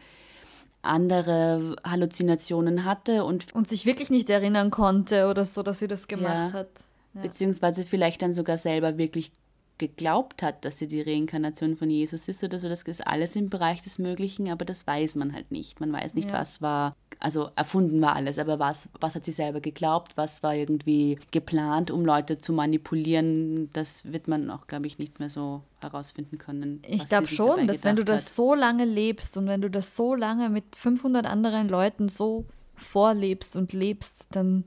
andere 0.82 1.76
Halluzinationen 1.84 2.84
hatte 2.84 3.24
und, 3.24 3.54
und 3.54 3.68
sich 3.68 3.86
wirklich 3.86 4.10
nicht 4.10 4.30
erinnern 4.30 4.70
konnte 4.70 5.28
oder 5.28 5.44
so, 5.44 5.62
dass 5.62 5.78
sie 5.78 5.88
das 5.88 6.08
gemacht 6.08 6.52
ja, 6.52 6.52
hat. 6.52 6.70
Ja. 7.14 7.22
Beziehungsweise 7.22 7.84
vielleicht 7.84 8.22
dann 8.22 8.32
sogar 8.32 8.56
selber 8.56 8.96
wirklich 8.96 9.32
geglaubt 9.80 10.42
hat, 10.42 10.64
dass 10.64 10.78
sie 10.78 10.86
die 10.86 11.00
Reinkarnation 11.00 11.74
von 11.74 11.90
Jesus 11.90 12.28
ist 12.28 12.44
oder 12.44 12.58
so. 12.58 12.68
Das 12.68 12.82
ist 12.82 13.04
alles 13.06 13.34
im 13.34 13.48
Bereich 13.48 13.80
des 13.80 13.98
Möglichen, 13.98 14.48
aber 14.50 14.64
das 14.64 14.86
weiß 14.86 15.16
man 15.16 15.32
halt 15.32 15.50
nicht. 15.50 15.80
Man 15.80 15.90
weiß 15.92 16.14
nicht, 16.14 16.28
ja. 16.28 16.34
was 16.34 16.60
war, 16.62 16.94
also 17.18 17.50
erfunden 17.56 18.00
war 18.02 18.14
alles, 18.14 18.38
aber 18.38 18.58
was, 18.58 18.90
was 19.00 19.16
hat 19.16 19.24
sie 19.24 19.32
selber 19.32 19.60
geglaubt, 19.60 20.12
was 20.16 20.42
war 20.42 20.54
irgendwie 20.54 21.18
geplant, 21.30 21.90
um 21.90 22.04
Leute 22.04 22.40
zu 22.40 22.52
manipulieren, 22.52 23.70
das 23.72 24.12
wird 24.12 24.28
man 24.28 24.50
auch, 24.50 24.66
glaube 24.66 24.86
ich, 24.86 24.98
nicht 24.98 25.18
mehr 25.18 25.30
so 25.30 25.62
herausfinden 25.80 26.36
können. 26.36 26.82
Ich 26.86 27.06
glaube 27.06 27.26
schon, 27.26 27.66
dass 27.66 27.82
wenn 27.82 27.96
du 27.96 28.04
das 28.04 28.26
hat. 28.26 28.32
so 28.32 28.54
lange 28.54 28.84
lebst 28.84 29.36
und 29.38 29.46
wenn 29.46 29.62
du 29.62 29.70
das 29.70 29.96
so 29.96 30.14
lange 30.14 30.50
mit 30.50 30.76
500 30.76 31.24
anderen 31.24 31.68
Leuten 31.68 32.10
so 32.10 32.44
vorlebst 32.76 33.56
und 33.56 33.72
lebst, 33.72 34.28
dann 34.32 34.64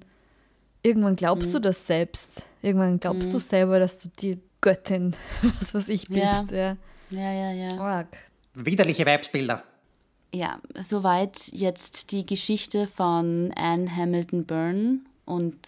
irgendwann 0.81 1.15
glaubst 1.15 1.49
mhm. 1.49 1.53
du 1.53 1.61
das 1.61 1.85
selbst. 1.85 2.47
Irgendwann 2.63 2.99
glaubst 2.99 3.29
mhm. 3.29 3.33
du 3.33 3.39
selber, 3.39 3.79
dass 3.79 3.99
du 3.99 4.09
die 4.19 4.39
Göttin, 4.63 5.15
was 5.59 5.75
weiß 5.75 5.89
ich, 5.89 6.07
bist. 6.07 6.23
Ja, 6.23 6.43
ja, 6.51 6.77
ja. 7.11 7.31
ja, 7.31 7.51
ja. 7.51 7.79
Org. 7.79 8.07
Widerliche 8.55 9.05
Weibsbilder. 9.05 9.63
Ja, 10.33 10.59
soweit 10.79 11.51
jetzt 11.51 12.11
die 12.11 12.25
Geschichte 12.25 12.87
von 12.87 13.51
Anne 13.55 13.95
Hamilton 13.95 14.45
Byrne 14.45 14.99
und 15.25 15.59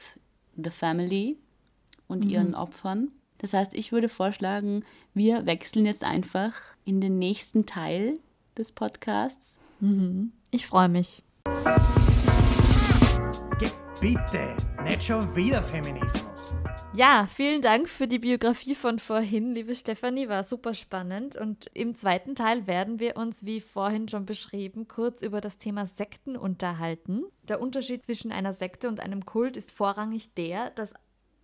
The 0.55 0.71
Family 0.71 1.37
und 2.07 2.23
mhm. 2.23 2.29
ihren 2.29 2.55
Opfern. 2.55 3.09
Das 3.37 3.53
heißt, 3.53 3.75
ich 3.75 3.91
würde 3.91 4.09
vorschlagen, 4.09 4.83
wir 5.13 5.45
wechseln 5.45 5.85
jetzt 5.85 6.03
einfach 6.03 6.53
in 6.85 7.01
den 7.01 7.19
nächsten 7.19 7.65
Teil 7.65 8.17
des 8.57 8.71
Podcasts. 8.71 9.57
Mhm. 9.81 10.31
Ich 10.51 10.65
freue 10.65 10.89
mich. 10.89 11.21
Bitte, 13.99 14.55
nicht 14.83 15.03
schon 15.03 15.35
wieder 15.35 15.61
Feminismus. 15.61 16.55
Ja, 16.95 17.27
vielen 17.27 17.61
Dank 17.61 17.89
für 17.89 18.07
die 18.07 18.19
Biografie 18.19 18.73
von 18.73 18.99
vorhin, 18.99 19.53
liebe 19.53 19.75
Stefanie, 19.75 20.29
war 20.29 20.45
super 20.45 20.73
spannend. 20.73 21.35
Und 21.35 21.69
im 21.73 21.93
zweiten 21.93 22.35
Teil 22.35 22.67
werden 22.67 23.01
wir 23.01 23.17
uns, 23.17 23.45
wie 23.45 23.59
vorhin 23.59 24.07
schon 24.07 24.25
beschrieben, 24.25 24.87
kurz 24.87 25.21
über 25.21 25.41
das 25.41 25.57
Thema 25.57 25.87
Sekten 25.87 26.37
unterhalten. 26.37 27.25
Der 27.43 27.59
Unterschied 27.59 28.01
zwischen 28.01 28.31
einer 28.31 28.53
Sekte 28.53 28.87
und 28.87 29.01
einem 29.01 29.25
Kult 29.25 29.57
ist 29.57 29.73
vorrangig 29.73 30.33
der, 30.35 30.69
dass 30.69 30.93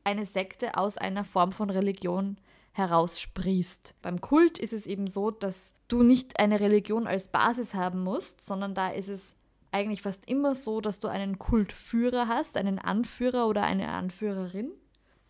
eine 0.05 0.25
Sekte 0.25 0.77
aus 0.77 0.97
einer 0.97 1.25
Form 1.25 1.51
von 1.51 1.69
Religion 1.69 2.37
heraussprießt. 2.71 3.95
Beim 4.01 4.21
Kult 4.21 4.57
ist 4.57 4.71
es 4.71 4.87
eben 4.87 5.07
so, 5.07 5.31
dass 5.31 5.73
du 5.89 6.01
nicht 6.01 6.39
eine 6.39 6.61
Religion 6.61 7.07
als 7.07 7.27
Basis 7.27 7.73
haben 7.73 8.05
musst, 8.05 8.39
sondern 8.39 8.73
da 8.73 8.87
ist 8.87 9.09
es 9.09 9.35
eigentlich 9.73 10.01
fast 10.01 10.29
immer 10.29 10.55
so, 10.55 10.79
dass 10.79 11.01
du 11.01 11.09
einen 11.09 11.39
Kultführer 11.39 12.29
hast, 12.29 12.55
einen 12.55 12.79
Anführer 12.79 13.49
oder 13.49 13.63
eine 13.63 13.89
Anführerin. 13.89 14.71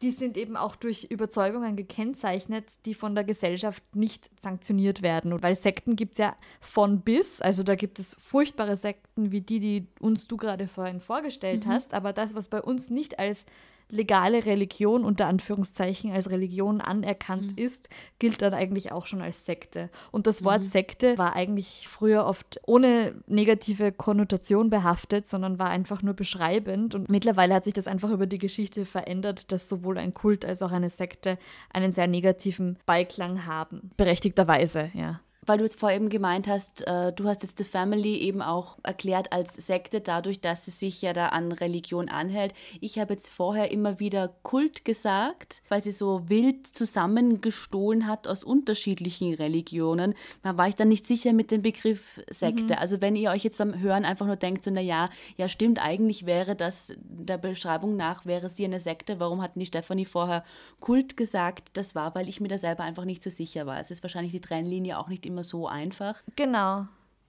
Die 0.02 0.12
sind 0.12 0.38
eben 0.38 0.58
auch 0.58 0.76
durch 0.76 1.06
Überzeugungen 1.06 1.76
gekennzeichnet, 1.76 2.66
die 2.86 2.94
von 2.94 3.14
der 3.14 3.24
Gesellschaft 3.24 3.84
nicht 3.96 4.30
sanktioniert 4.40 5.02
werden. 5.02 5.42
weil 5.44 5.56
Sekten 5.56 5.96
gibt 5.96 6.14
es 6.14 6.18
ja 6.18 6.36
von 6.60 7.02
bis. 7.02 7.42
Also 7.42 7.64
da 7.64 7.76
gibt 7.76 8.00
es 8.00 8.16
furchtbare 8.20 8.76
Sekten 8.76 9.32
wie 9.32 9.42
die, 9.42 9.60
die 9.60 9.88
uns 10.00 10.28
du 10.28 10.38
gerade 10.38 10.68
vorhin 10.68 11.00
vorgestellt 11.00 11.66
mhm. 11.66 11.70
hast. 11.70 11.94
Aber 11.94 12.14
das, 12.14 12.34
was 12.34 12.48
bei 12.48 12.62
uns 12.62 12.90
nicht 12.90 13.20
als 13.20 13.46
legale 13.92 14.46
Religion 14.46 15.04
unter 15.04 15.28
Anführungszeichen 15.28 16.12
als 16.12 16.30
Religion 16.30 16.82
anerkannt 16.82 17.58
mhm. 17.58 17.64
ist, 17.64 17.90
gilt 18.20 18.42
dann 18.42 18.54
eigentlich 18.54 18.92
auch 18.92 19.06
schon 19.06 19.22
als 19.22 19.46
Sekte. 19.46 19.90
Und 20.12 20.28
das 20.28 20.44
Wort 20.44 20.62
mhm. 20.62 20.66
Sekte 20.66 21.18
war 21.18 21.36
eigentlich 21.36 21.88
früher 21.88 22.26
oft 22.26 22.60
ohne 22.66 23.16
negative 23.28 23.92
Konnotation 23.92 24.70
behaftet, 24.70 25.28
sondern 25.28 25.60
war 25.60 25.70
einfach 25.70 26.02
nur 26.02 26.14
beschreibend. 26.14 26.96
Und 26.96 27.10
mittlerweile 27.10 27.54
hat 27.54 27.66
sich 27.66 27.74
das 27.74 27.88
einfach 27.88 28.10
über 28.10 28.28
die 28.28 28.40
Geschichte 28.40 28.86
verändert, 28.86 29.52
dass 29.52 29.70
sowohl 29.70 29.98
ein 29.98 30.14
Kult 30.14 30.46
als 30.46 30.62
auch 30.62 30.72
eine 30.72 30.90
Sekte 30.90 31.38
einen 31.74 31.92
sehr 31.92 32.08
negativen 32.08 32.80
Beiklang 32.86 33.46
haben. 33.46 33.92
Berechtigterweise, 33.98 34.90
ja 34.94 35.20
weil 35.46 35.58
du 35.58 35.66
es 35.66 35.74
vorher 35.74 35.96
eben 35.96 36.10
gemeint 36.10 36.48
hast, 36.48 36.86
äh, 36.86 37.12
du 37.12 37.28
hast 37.28 37.42
jetzt 37.42 37.58
The 37.58 37.64
Family 37.64 38.18
eben 38.18 38.44
auch 38.44 38.78
erklärt 38.84 39.34
als 39.34 39.56
Sekte, 39.56 40.00
dadurch, 40.00 40.40
dass 40.40 40.66
sie 40.66 40.72
sich 40.72 41.02
ja 41.02 41.14
da 41.14 41.30
an 41.30 41.52
Religion 41.52 42.10
anhält. 42.10 42.54
Ich 42.80 43.00
habe 43.00 43.14
jetzt 43.14 43.30
vorher 43.30 43.72
immer 43.72 44.00
wieder 44.00 44.36
Kult 44.44 44.86
gesagt, 44.86 45.64
weil 45.68 45.82
sie 45.82 45.92
so 45.92 46.30
wild 46.30 46.68
zusammengestohlen 46.68 48.06
hat 48.06 48.28
aus 48.28 48.44
unterschiedlichen 48.44 49.34
Religionen. 49.34 50.14
Da 50.44 50.58
war 50.58 50.68
ich 50.68 50.76
dann 50.76 50.90
nicht 50.90 51.08
sicher 51.08 51.34
mit 51.34 51.50
dem 51.50 51.64
Begriff 51.64 52.22
Sekte. 52.30 52.64
Mhm. 52.64 52.80
Also 52.80 53.02
wenn 53.02 53.16
ihr 53.16 53.32
euch 53.32 53.44
jetzt 53.44 53.58
beim 53.58 53.80
Hören 53.80 54.06
einfach 54.06 54.28
nur 54.28 54.36
denkt, 54.36 54.64
so 54.64 54.70
na 54.70 54.82
ja, 54.82 55.10
stimmt, 55.48 55.80
eigentlich 55.84 56.28
wäre 56.28 56.56
das 56.56 56.94
der 57.00 57.40
Beschreibung 57.40 57.96
nach, 57.96 58.28
wäre 58.28 58.52
sie 58.52 58.66
eine 58.66 58.80
Sekte. 58.80 59.20
Warum 59.20 59.42
hat 59.42 59.54
die 59.56 59.66
Stefanie 59.66 60.06
vorher 60.06 60.44
Kult 60.80 61.18
gesagt? 61.18 61.70
Das 61.74 61.96
war, 61.96 62.14
weil 62.14 62.30
ich 62.30 62.40
mir 62.40 62.48
da 62.48 62.60
selber 62.60 62.84
einfach 62.84 63.06
nicht 63.06 63.24
so 63.24 63.32
sicher 63.32 63.66
war. 63.66 63.80
Es 63.80 63.90
ist 63.90 64.04
wahrscheinlich 64.04 64.32
die 64.32 64.40
Trennlinie 64.40 65.00
auch 65.00 65.08
nicht 65.08 65.26
immer 65.32 65.44
so 65.44 65.68
einfach. 65.68 66.22
Genau. 66.36 66.88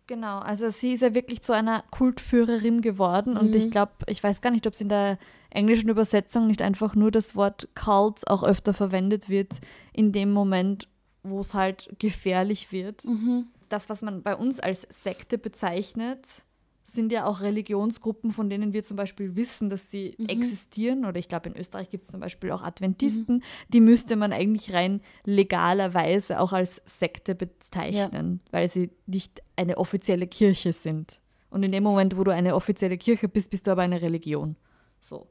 Genau, 0.09 0.41
also 0.41 0.69
sie 0.69 0.93
ist 0.93 1.01
ja 1.01 1.15
wirklich 1.15 1.43
zu 1.43 1.53
einer 1.53 1.85
Kultführerin 1.91 2.83
geworden 2.83 3.35
mhm. 3.35 3.41
und 3.41 3.55
ich 3.55 3.71
glaube, 3.71 3.93
ich 4.09 4.23
weiß 4.23 4.41
gar 4.41 4.51
nicht, 4.51 4.67
ob 4.67 4.75
es 4.75 4.81
in 4.81 4.89
der 4.89 5.17
englischen 5.49 5.89
Übersetzung 5.89 6.49
nicht 6.49 6.61
einfach 6.61 6.95
nur 6.95 7.11
das 7.11 7.37
Wort 7.37 7.69
Cult 7.75 8.29
auch 8.29 8.43
öfter 8.43 8.75
verwendet 8.75 9.29
wird 9.29 9.61
in 9.93 10.13
dem 10.13 10.33
Moment, 10.33 10.89
wo 11.23 11.41
es 11.41 11.55
halt 11.55 11.89
gefährlich 11.99 12.73
wird. 12.73 13.05
Mhm. 13.05 13.47
das, 13.69 13.89
was 13.89 14.03
man 14.03 14.23
bei 14.23 14.37
uns 14.37 14.61
als 14.61 14.87
Sekte 14.91 15.39
bezeichnet, 15.39 16.27
sind 16.83 17.13
ja 17.13 17.27
auch 17.27 17.41
Religionsgruppen, 17.41 18.33
von 18.33 18.51
denen 18.51 18.73
wir 18.73 18.83
zum 18.83 18.97
Beispiel 18.97 19.37
wissen, 19.37 19.71
dass 19.71 19.91
sie 19.91 20.15
mhm. 20.19 20.27
existieren. 20.27 21.05
Oder 21.05 21.19
ich 21.19 21.29
glaube, 21.29 21.49
in 21.49 21.57
Österreich 21.57 21.91
gibt 21.91 22.05
es 22.05 22.11
zum 22.11 22.21
Beispiel 22.21 22.51
auch 22.51 22.63
Adventisten. 22.63 23.37
Mhm. 23.37 23.43
Die 23.69 23.81
müsste 23.81 24.17
man 24.17 24.33
eigentlich 24.33 24.73
rein 24.73 25.01
legalerweise 25.25 26.41
auch 26.41 26.53
als 26.53 26.83
Sekte 26.85 27.35
bezeichnen, 27.35 28.41
ja. 28.45 28.53
weil 28.53 28.69
sie 28.69 28.91
nicht 29.07 29.43
eine 29.57 29.79
offizielle 29.79 30.27
Kirche 30.27 30.73
sind. 30.73 31.21
Und 31.51 31.63
in 31.63 31.73
dem 31.73 31.83
Moment, 31.83 32.17
wo 32.17 32.25
du 32.25 32.33
eine 32.33 32.55
offizielle 32.55 32.97
Kirche 32.97 33.29
bist, 33.29 33.51
bist 33.51 33.67
du 33.67 33.73
aber 33.73 33.83
eine 33.83 34.01
Religion. 34.01 34.57
So. 35.01 35.27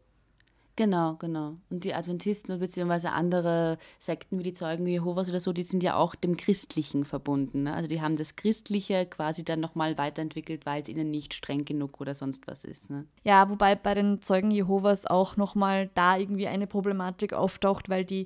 Genau, 0.81 1.13
genau. 1.13 1.57
Und 1.69 1.83
die 1.83 1.93
Adventisten 1.93 2.57
bzw. 2.57 3.09
andere 3.09 3.77
Sekten 3.99 4.39
wie 4.39 4.43
die 4.43 4.53
Zeugen 4.53 4.87
Jehovas 4.87 5.29
oder 5.29 5.39
so, 5.39 5.53
die 5.53 5.61
sind 5.61 5.83
ja 5.83 5.95
auch 5.95 6.15
dem 6.15 6.37
Christlichen 6.37 7.05
verbunden. 7.05 7.61
Ne? 7.61 7.73
Also 7.75 7.87
die 7.87 8.01
haben 8.01 8.17
das 8.17 8.35
Christliche 8.35 9.05
quasi 9.05 9.45
dann 9.45 9.59
nochmal 9.59 9.99
weiterentwickelt, 9.99 10.65
weil 10.65 10.81
es 10.81 10.89
ihnen 10.89 11.11
nicht 11.11 11.35
streng 11.35 11.65
genug 11.65 12.01
oder 12.01 12.15
sonst 12.15 12.47
was 12.47 12.63
ist. 12.63 12.89
Ne? 12.89 13.05
Ja, 13.23 13.47
wobei 13.51 13.75
bei 13.75 13.93
den 13.93 14.23
Zeugen 14.23 14.49
Jehovas 14.49 15.05
auch 15.05 15.37
nochmal 15.37 15.91
da 15.93 16.17
irgendwie 16.17 16.47
eine 16.47 16.65
Problematik 16.65 17.33
auftaucht, 17.33 17.87
weil 17.87 18.03
die 18.03 18.25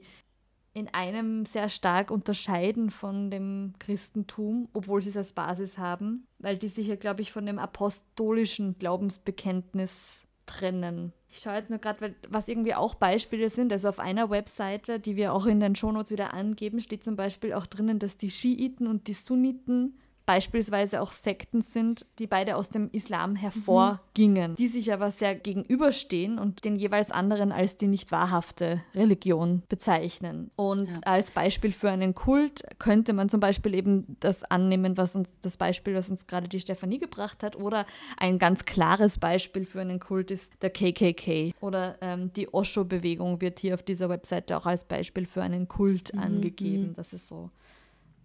in 0.72 0.88
einem 0.94 1.46
sehr 1.46 1.68
stark 1.68 2.10
unterscheiden 2.10 2.90
von 2.90 3.32
dem 3.32 3.74
Christentum, 3.80 4.70
obwohl 4.72 5.02
sie 5.02 5.10
es 5.10 5.18
als 5.18 5.34
Basis 5.34 5.78
haben, 5.78 6.26
weil 6.40 6.58
die 6.58 6.70
sich 6.70 6.88
ja, 6.88 6.96
glaube 6.96 7.22
ich, 7.22 7.34
von 7.34 7.46
dem 7.46 7.60
apostolischen 7.60 8.78
Glaubensbekenntnis 8.78 10.22
trennen. 10.46 11.12
Ich 11.36 11.42
schaue 11.42 11.56
jetzt 11.56 11.70
nur 11.70 11.80
gerade, 11.80 12.16
was 12.30 12.48
irgendwie 12.48 12.76
auch 12.76 12.96
Beispiele 12.96 13.50
sind. 13.50 13.70
Also 13.74 13.90
auf 13.90 14.00
einer 14.00 14.30
Webseite, 14.30 15.02
die 15.02 15.18
wir 15.18 15.34
auch 15.34 15.46
in 15.46 15.60
den 15.60 15.76
Shownotes 15.76 16.10
wieder 16.10 16.34
angeben, 16.34 16.80
steht 16.80 17.04
zum 17.04 17.18
Beispiel 17.18 17.54
auch 17.54 17.66
drinnen, 17.66 18.00
dass 18.00 18.16
die 18.16 18.32
Schiiten 18.32 18.88
und 18.88 19.08
die 19.08 19.14
Sunniten 19.14 20.00
beispielsweise 20.26 21.02
auch 21.02 21.12
Sekten 21.12 21.62
sind, 21.62 22.06
die 22.20 22.28
beide 22.28 22.56
aus 22.56 22.70
dem 22.70 22.90
Islam 22.92 23.36
hervorgingen, 23.36 24.52
mhm. 24.52 24.56
die 24.56 24.68
sich 24.68 24.92
aber 24.92 25.12
sehr 25.12 25.36
gegenüberstehen 25.36 26.40
und 26.40 26.66
den 26.66 26.76
jeweils 26.76 27.12
anderen 27.12 27.52
als 27.52 27.78
die 27.78 27.88
nicht 27.88 28.12
wahrhafte 28.12 28.82
Religion 28.94 29.64
bezeichnen. 29.70 30.52
Und 30.56 30.90
ja. 30.90 31.00
als 31.04 31.32
Beispiel 31.32 31.72
für 31.72 31.90
einen 31.90 32.16
Kult 32.16 32.64
könnte 32.80 33.14
man 33.14 33.30
zum 33.30 33.40
Beispiel 33.40 33.76
eben 33.76 34.18
das 34.20 34.44
annehmen, 34.44 34.98
was 34.98 35.16
uns 35.16 35.30
das 35.42 35.58
Beispiel, 35.58 35.96
was 35.96 36.10
uns 36.10 36.28
gerade 36.28 36.48
die 36.48 36.60
Stefanie 36.60 37.00
gebracht 37.00 37.44
hat, 37.44 37.56
oder 37.56 37.86
ein 38.18 38.40
ganz 38.40 38.66
klares 38.66 39.18
Beispiel 39.18 39.66
für 39.66 39.82
einen 39.82 40.00
Kult 40.00 40.32
ist 40.32 40.52
der 40.62 40.70
KKK 40.70 41.54
oder 41.62 41.98
ähm, 42.02 42.34
die 42.34 42.52
Osho-Bewegung 42.52 43.42
wird 43.42 43.60
hier 43.60 43.76
auf 43.76 43.84
dieser 43.84 44.10
Webseite 44.10 44.58
auch 44.58 44.66
als 44.66 44.86
Beispiel 44.86 45.26
für 45.26 45.44
einen 45.44 45.68
Kult 45.68 46.14
mhm. 46.14 46.20
angegeben. 46.20 46.88
Mhm. 46.90 46.94
Das 46.94 47.14
ist 47.14 47.28
so 47.28 47.52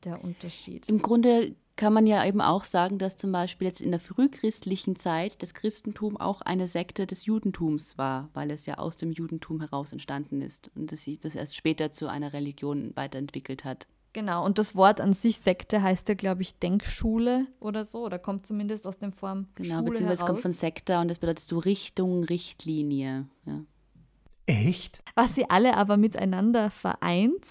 der 0.04 0.22
Unterschied. 0.24 0.88
Im 0.88 1.02
Grunde 1.02 1.54
kann 1.76 1.92
man 1.92 2.06
ja 2.06 2.24
eben 2.26 2.40
auch 2.40 2.64
sagen, 2.64 2.98
dass 2.98 3.16
zum 3.16 3.32
Beispiel 3.32 3.66
jetzt 3.66 3.80
in 3.80 3.90
der 3.90 4.00
frühchristlichen 4.00 4.96
Zeit 4.96 5.42
das 5.42 5.54
Christentum 5.54 6.16
auch 6.18 6.42
eine 6.42 6.68
Sekte 6.68 7.06
des 7.06 7.24
Judentums 7.24 7.96
war, 7.96 8.28
weil 8.34 8.50
es 8.50 8.66
ja 8.66 8.78
aus 8.78 8.96
dem 8.96 9.10
Judentum 9.10 9.60
heraus 9.60 9.92
entstanden 9.92 10.42
ist 10.42 10.70
und 10.74 10.92
dass 10.92 11.04
sich 11.04 11.20
das 11.20 11.34
erst 11.34 11.56
später 11.56 11.90
zu 11.90 12.08
einer 12.08 12.32
Religion 12.32 12.92
weiterentwickelt 12.96 13.64
hat. 13.64 13.86
Genau, 14.12 14.44
und 14.44 14.58
das 14.58 14.74
Wort 14.74 15.00
an 15.00 15.12
sich 15.12 15.38
Sekte 15.38 15.82
heißt 15.82 16.08
ja, 16.08 16.14
glaube 16.14 16.42
ich, 16.42 16.58
Denkschule 16.58 17.46
oder 17.60 17.84
so, 17.84 18.04
oder 18.04 18.18
kommt 18.18 18.44
zumindest 18.44 18.86
aus 18.86 18.98
dem 18.98 19.12
Form 19.12 19.46
Genau, 19.54 19.76
Schule 19.76 19.90
beziehungsweise 19.90 20.22
heraus. 20.22 20.26
kommt 20.26 20.40
von 20.40 20.52
Sekta 20.52 21.00
und 21.00 21.08
das 21.08 21.20
bedeutet 21.20 21.44
so 21.44 21.58
Richtung, 21.58 22.24
Richtlinie. 22.24 23.28
Ja. 23.46 23.62
Echt? 24.46 25.00
Was 25.14 25.36
sie 25.36 25.48
alle 25.48 25.76
aber 25.76 25.96
miteinander 25.96 26.70
vereint, 26.70 27.46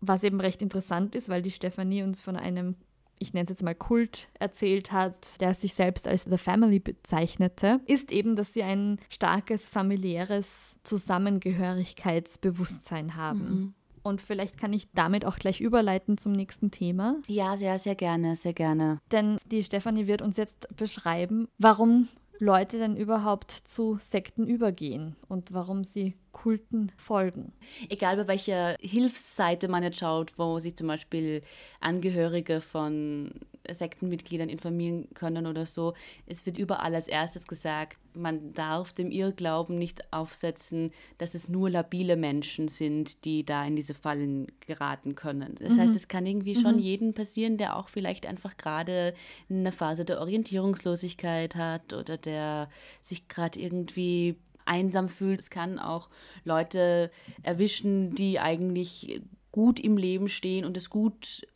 was 0.00 0.22
eben 0.22 0.40
recht 0.40 0.62
interessant 0.62 1.16
ist, 1.16 1.28
weil 1.28 1.42
die 1.42 1.50
Stefanie 1.50 2.04
uns 2.04 2.20
von 2.20 2.36
einem 2.36 2.76
ich 3.18 3.34
nenne 3.34 3.44
es 3.44 3.50
jetzt 3.50 3.62
mal 3.62 3.74
Kult 3.74 4.28
erzählt 4.38 4.92
hat, 4.92 5.40
der 5.40 5.54
sich 5.54 5.74
selbst 5.74 6.06
als 6.06 6.24
The 6.24 6.38
Family 6.38 6.78
bezeichnete, 6.78 7.80
ist 7.86 8.12
eben, 8.12 8.36
dass 8.36 8.52
sie 8.52 8.62
ein 8.62 9.00
starkes 9.08 9.68
familiäres 9.68 10.76
Zusammengehörigkeitsbewusstsein 10.82 13.16
haben. 13.16 13.48
Mhm. 13.48 13.74
Und 14.02 14.20
vielleicht 14.22 14.56
kann 14.56 14.72
ich 14.72 14.88
damit 14.92 15.24
auch 15.24 15.36
gleich 15.36 15.60
überleiten 15.60 16.16
zum 16.16 16.30
nächsten 16.30 16.70
Thema. 16.70 17.16
Ja, 17.26 17.56
sehr, 17.56 17.80
sehr 17.80 17.96
gerne, 17.96 18.36
sehr 18.36 18.52
gerne. 18.52 19.00
Denn 19.10 19.38
die 19.50 19.64
Stefanie 19.64 20.06
wird 20.06 20.22
uns 20.22 20.36
jetzt 20.36 20.68
beschreiben, 20.76 21.48
warum 21.58 22.06
Leute 22.38 22.78
denn 22.78 22.96
überhaupt 22.96 23.50
zu 23.50 23.98
Sekten 24.00 24.46
übergehen 24.46 25.16
und 25.28 25.52
warum 25.52 25.82
sie 25.82 26.14
Kulten 26.36 26.92
folgen. 26.98 27.54
Egal 27.88 28.18
bei 28.18 28.28
welcher 28.28 28.76
Hilfsseite 28.78 29.68
man 29.68 29.82
jetzt 29.82 29.98
schaut, 29.98 30.38
wo 30.38 30.58
sich 30.58 30.76
zum 30.76 30.86
Beispiel 30.86 31.40
Angehörige 31.80 32.60
von 32.60 33.30
Sektenmitgliedern 33.66 34.50
informieren 34.50 35.08
können 35.14 35.46
oder 35.46 35.64
so, 35.64 35.94
es 36.26 36.44
wird 36.44 36.58
überall 36.58 36.94
als 36.94 37.08
erstes 37.08 37.46
gesagt, 37.46 37.96
man 38.12 38.52
darf 38.52 38.92
dem 38.92 39.10
Irrglauben 39.10 39.78
nicht 39.78 40.12
aufsetzen, 40.12 40.90
dass 41.16 41.34
es 41.34 41.48
nur 41.48 41.70
labile 41.70 42.16
Menschen 42.16 42.68
sind, 42.68 43.24
die 43.24 43.44
da 43.44 43.64
in 43.64 43.74
diese 43.74 43.94
Fallen 43.94 44.46
geraten 44.60 45.14
können. 45.14 45.54
Das 45.58 45.74
mhm. 45.74 45.80
heißt, 45.80 45.96
es 45.96 46.06
kann 46.06 46.26
irgendwie 46.26 46.54
schon 46.54 46.76
mhm. 46.76 46.80
jedem 46.82 47.14
passieren, 47.14 47.56
der 47.56 47.76
auch 47.76 47.88
vielleicht 47.88 48.26
einfach 48.26 48.58
gerade 48.58 49.14
eine 49.48 49.72
Phase 49.72 50.04
der 50.04 50.20
Orientierungslosigkeit 50.20 51.54
hat 51.56 51.94
oder 51.94 52.18
der 52.18 52.68
sich 53.00 53.26
gerade 53.28 53.58
irgendwie 53.58 54.36
einsam 54.66 55.08
fühlt. 55.08 55.40
Es 55.40 55.50
kann 55.50 55.78
auch 55.78 56.08
Leute 56.44 57.10
erwischen, 57.42 58.14
die 58.14 58.38
eigentlich 58.38 59.22
gut 59.52 59.80
im 59.80 59.96
Leben 59.96 60.28
stehen 60.28 60.64
und 60.64 60.76
es 60.76 60.90
gut 60.90 61.46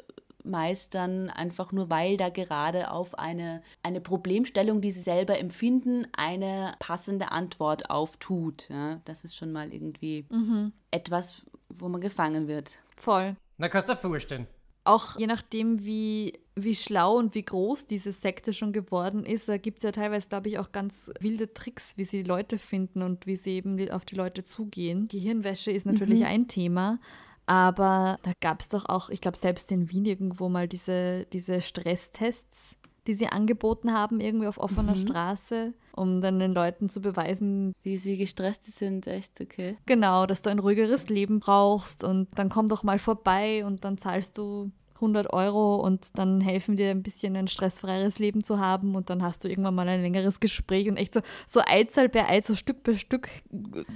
meistern, 0.43 1.29
einfach 1.29 1.71
nur 1.71 1.91
weil 1.91 2.17
da 2.17 2.31
gerade 2.31 2.91
auf 2.91 3.19
eine, 3.19 3.63
eine 3.83 4.01
Problemstellung, 4.01 4.81
die 4.81 4.91
sie 4.91 5.03
selber 5.03 5.39
empfinden, 5.39 6.07
eine 6.17 6.75
passende 6.79 7.31
Antwort 7.31 7.91
auftut. 7.91 8.69
Ja, 8.71 9.01
das 9.05 9.25
ist 9.25 9.37
schon 9.37 9.53
mal 9.53 9.73
irgendwie 9.73 10.25
mhm. 10.31 10.73
etwas, 10.91 11.43
wo 11.69 11.89
man 11.89 12.01
gefangen 12.01 12.49
wird. 12.49 12.79
Voll. 12.97 13.37
Na, 13.59 13.69
kannst 13.69 13.89
du 13.89 13.93
dir 13.93 13.99
vorstellen 13.99 14.47
auch 14.85 15.19
je 15.19 15.27
nachdem, 15.27 15.85
wie, 15.85 16.33
wie 16.55 16.75
schlau 16.75 17.17
und 17.17 17.35
wie 17.35 17.45
groß 17.45 17.87
diese 17.87 18.13
Sekte 18.13 18.53
schon 18.53 18.73
geworden 18.73 19.25
ist, 19.25 19.51
gibt 19.63 19.79
es 19.79 19.85
ja 19.85 19.93
teilweise, 19.93 20.29
glaube 20.29 20.49
ich, 20.49 20.59
auch 20.59 20.73
ganz 20.73 21.11
wilde 21.21 21.53
Tricks, 21.53 21.97
wie 21.97 22.05
sie 22.05 22.23
Leute 22.23 22.59
finden 22.59 23.03
und 23.03 23.27
wie 23.27 23.37
sie 23.37 23.51
eben 23.51 23.91
auf 23.91 24.05
die 24.05 24.17
Leute 24.17 24.43
zugehen. 24.43 25.07
Gehirnwäsche 25.07 25.71
ist 25.71 25.87
natürlich 25.87 26.21
mhm. 26.21 26.27
ein 26.27 26.49
Thema. 26.49 26.99
Aber 27.47 28.19
da 28.23 28.33
gab 28.41 28.61
es 28.61 28.69
doch 28.69 28.89
auch, 28.89 29.11
ich 29.11 29.21
glaube, 29.21 29.37
selbst 29.37 29.73
in 29.73 29.91
Wien 29.91 30.05
irgendwo 30.05 30.49
mal 30.49 30.69
diese, 30.69 31.27
diese 31.33 31.61
Stresstests, 31.61 32.77
die 33.07 33.15
sie 33.15 33.29
angeboten 33.29 33.93
haben, 33.93 34.21
irgendwie 34.21 34.47
auf 34.47 34.59
offener 34.59 34.93
mhm. 34.93 35.01
Straße, 35.01 35.75
um 35.93 36.21
dann 36.21 36.39
den 36.39 36.53
Leuten 36.53 36.89
zu 36.89 37.01
beweisen, 37.01 37.75
wie 37.83 37.97
sie 37.97 38.17
gestresst 38.17 38.65
sind, 38.77 39.07
echt, 39.07 39.41
okay. 39.41 39.77
Genau, 39.87 40.27
dass 40.27 40.43
du 40.43 40.51
ein 40.51 40.59
ruhigeres 40.59 41.09
Leben 41.09 41.41
brauchst 41.41 42.05
und 42.05 42.29
dann 42.37 42.49
komm 42.49 42.69
doch 42.69 42.83
mal 42.83 42.99
vorbei 42.99 43.65
und 43.65 43.85
dann 43.85 43.99
zahlst 43.99 44.39
du 44.39 44.71
100 45.01 45.33
Euro 45.33 45.77
und 45.77 46.19
dann 46.19 46.41
helfen 46.41 46.77
dir 46.77 46.91
ein 46.91 47.03
bisschen 47.03 47.35
ein 47.37 47.49
stressfreieres 47.49 48.19
Leben 48.19 48.45
zu 48.45 48.59
haben 48.59 48.95
und 48.95 49.11
dann 49.11 49.23
hast 49.23 49.45
du 49.45 49.49
irgendwann 49.49 49.75
mal 49.75 49.89
ein 49.89 50.03
längeres 50.03 50.41
Gespräch 50.41 50.89
und 50.89 50.97
echt 50.97 51.15
so, 51.15 51.21
so 51.47 51.61
Eizahl 51.67 52.09
per 52.09 52.29
Ei, 52.29 52.41
so 52.43 52.55
Stück 52.55 52.83
bei 52.83 52.97
Stück 52.97 53.29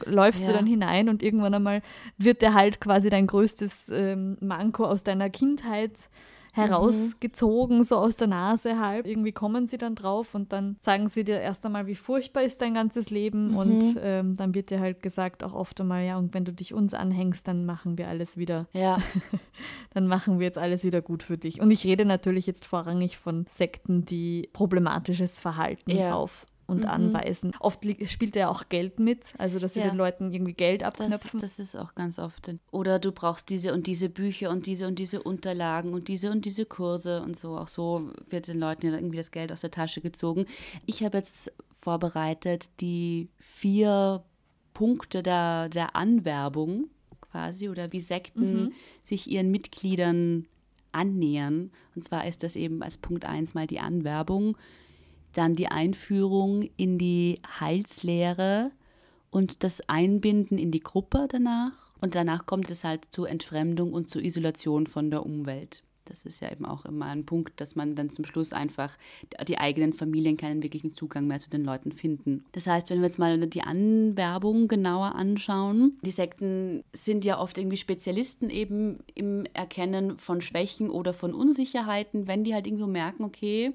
läufst 0.07 0.43
ja. 0.43 0.49
du 0.49 0.55
dann 0.55 0.67
hinein 0.67 1.09
und 1.09 1.23
irgendwann 1.23 1.55
einmal 1.55 1.83
wird 2.17 2.43
der 2.43 2.55
halt 2.55 2.81
quasi 2.81 3.11
dein 3.11 3.27
größtes 3.27 3.91
ähm, 3.91 4.37
Manko 4.41 4.85
aus 4.85 5.05
deiner 5.05 5.31
Kindheit 5.31 5.93
herausgezogen, 6.55 7.79
mhm. 7.79 7.83
so 7.83 7.97
aus 7.97 8.17
der 8.17 8.29
Nase 8.29 8.79
halb. 8.79 9.07
Irgendwie 9.07 9.33
kommen 9.33 9.67
sie 9.67 9.79
dann 9.79 9.95
drauf 9.95 10.35
und 10.35 10.53
dann 10.53 10.77
sagen 10.81 11.09
sie 11.09 11.25
dir 11.25 11.41
erst 11.41 11.67
einmal, 11.67 11.87
wie 11.87 11.95
furchtbar 11.95 12.43
ist 12.43 12.61
dein 12.61 12.75
ganzes 12.75 13.11
Leben 13.11 13.51
mhm. 13.51 13.57
und 13.57 13.97
ähm, 14.01 14.37
dann 14.37 14.55
wird 14.55 14.71
dir 14.71 14.81
halt 14.81 15.03
gesagt 15.03 15.43
auch 15.43 15.53
oft 15.53 15.81
einmal, 15.81 16.05
ja, 16.05 16.17
und 16.17 16.33
wenn 16.35 16.45
du 16.45 16.53
dich 16.53 16.73
uns 16.73 16.95
anhängst, 16.95 17.47
dann 17.49 17.67
machen 17.67 17.99
wir 17.99 18.09
alles 18.09 18.37
wieder. 18.37 18.67
Ja. 18.73 18.99
dann 19.95 20.07
machen 20.07 20.39
wir 20.39 20.47
jetzt 20.47 20.59
alles 20.59 20.85
wieder 20.85 21.03
gut 21.03 21.23
für 21.23 21.39
dich. 21.39 21.61
Und 21.61 21.71
ich 21.71 21.85
rede 21.85 22.05
natürlich 22.05 22.47
jetzt 22.47 22.65
vorrangig 22.65 23.19
von 23.19 23.47
Sekten, 23.49 24.05
die 24.05 24.49
problematisches 24.53 25.41
Verhalten 25.41 25.91
ja. 25.91 26.15
auf 26.15 26.47
und 26.67 26.81
mhm. 26.81 26.89
anweisen. 26.89 27.53
Oft 27.61 27.85
spielt 28.07 28.37
er 28.37 28.51
auch 28.51 28.69
Geld 28.69 28.99
mit, 28.99 29.35
also 29.39 29.59
dass 29.59 29.75
sie 29.75 29.81
ja. 29.81 29.89
den 29.89 29.97
Leuten 29.97 30.33
irgendwie 30.33 30.55
Geld 30.55 30.83
abknöpfen. 30.83 31.41
Das, 31.41 31.57
das, 31.57 31.59
ist 31.59 31.77
auch 31.77 31.95
ganz 31.95 32.19
oft. 32.19 32.55
Oder 32.71 32.99
du 32.99 33.13
brauchst 33.13 33.51
diese 33.51 33.73
und 33.75 33.87
diese 33.87 34.09
Bücher 34.09 34.51
und 34.51 34.67
diese 34.67 34.87
und 34.87 34.99
diese 34.99 35.23
Unterlagen 35.23 35.93
und 35.93 36.09
diese 36.09 36.31
und 36.31 36.45
diese 36.45 36.65
Kurse 36.65 37.23
und 37.23 37.37
so. 37.37 37.59
Auch 37.59 37.69
so 37.69 38.11
wird 38.29 38.49
den 38.49 38.59
Leuten 38.59 38.87
ja 38.87 38.95
irgendwie 38.95 39.19
das 39.19 39.31
Geld 39.31 39.53
aus 39.53 39.61
der 39.61 39.71
Tasche 39.71 40.01
gezogen. 40.01 40.47
Ich 40.87 41.03
habe 41.03 41.19
jetzt 41.19 41.53
vorbereitet 41.73 42.71
die 42.81 43.29
vier 43.39 44.25
Punkte 44.73 45.23
der, 45.23 45.69
der 45.69 45.95
Anwerbung 45.95 46.89
quasi 47.21 47.69
oder 47.69 47.93
wie 47.93 48.01
Sekten 48.01 48.65
mhm. 48.65 48.73
sich 49.03 49.31
ihren 49.31 49.51
Mitgliedern 49.51 50.47
annähern. 50.93 51.71
Und 51.95 52.05
zwar 52.05 52.27
ist 52.27 52.43
das 52.43 52.57
eben 52.57 52.83
als 52.83 52.97
Punkt 52.97 53.25
1 53.25 53.55
mal 53.55 53.67
die 53.67 53.81
Anwerbung 53.81 54.57
dann 55.35 55.55
die 55.55 55.69
Einführung 55.69 56.69
in 56.77 56.99
die 56.99 57.41
Heilslehre 57.61 58.71
und 59.31 59.65
das 59.65 59.89
Einbinden 59.89 60.59
in 60.59 60.71
die 60.71 60.81
Gruppe 60.81 61.27
danach. 61.29 61.93
Und 62.01 62.15
danach 62.15 62.47
kommt 62.47 62.71
es 62.71 62.85
halt 62.85 63.07
zur 63.11 63.29
Entfremdung 63.29 63.93
und 63.93 64.09
zur 64.09 64.23
Isolation 64.23 64.87
von 64.87 65.11
der 65.11 65.27
Umwelt. 65.27 65.83
Das 66.07 66.27
ist 66.27 66.41
ja 66.41 66.53
eben 66.53 66.67
auch 66.67 66.85
immer 66.85 67.07
ein 67.07 67.25
Punkt, 67.25 67.61
dass 67.61 67.77
man 67.77 67.95
dann 67.95 68.11
zum 68.11 68.25
Schluss 68.25 68.53
einfach 68.53 68.97
die 69.49 69.59
eigenen 69.59 69.93
Familien 69.93 70.37
keinen 70.37 70.63
wirklichen 70.63 70.93
Zugang 70.93 71.27
mehr 71.27 71.41
zu 71.41 71.51
den 71.51 71.65
Leuten 71.65 71.93
finden. 71.93 72.45
Das 72.53 72.67
heißt, 72.67 72.91
wenn 72.91 72.99
wir 72.99 73.07
jetzt 73.07 73.19
mal 73.19 73.39
die 73.47 73.63
Anwerbung 73.63 74.69
genauer 74.69 75.15
anschauen, 75.15 75.97
die 76.03 76.11
Sekten 76.11 76.85
sind 76.93 77.25
ja 77.25 77.41
oft 77.41 77.57
irgendwie 77.59 77.79
Spezialisten 77.79 78.51
eben 78.51 78.99
im 79.15 79.47
Erkennen 79.55 80.19
von 80.19 80.41
Schwächen 80.43 80.91
oder 80.91 81.15
von 81.15 81.35
Unsicherheiten, 81.35 82.27
wenn 82.27 82.45
die 82.45 82.55
halt 82.55 82.67
irgendwo 82.67 82.87
merken, 82.87 83.25
okay, 83.25 83.73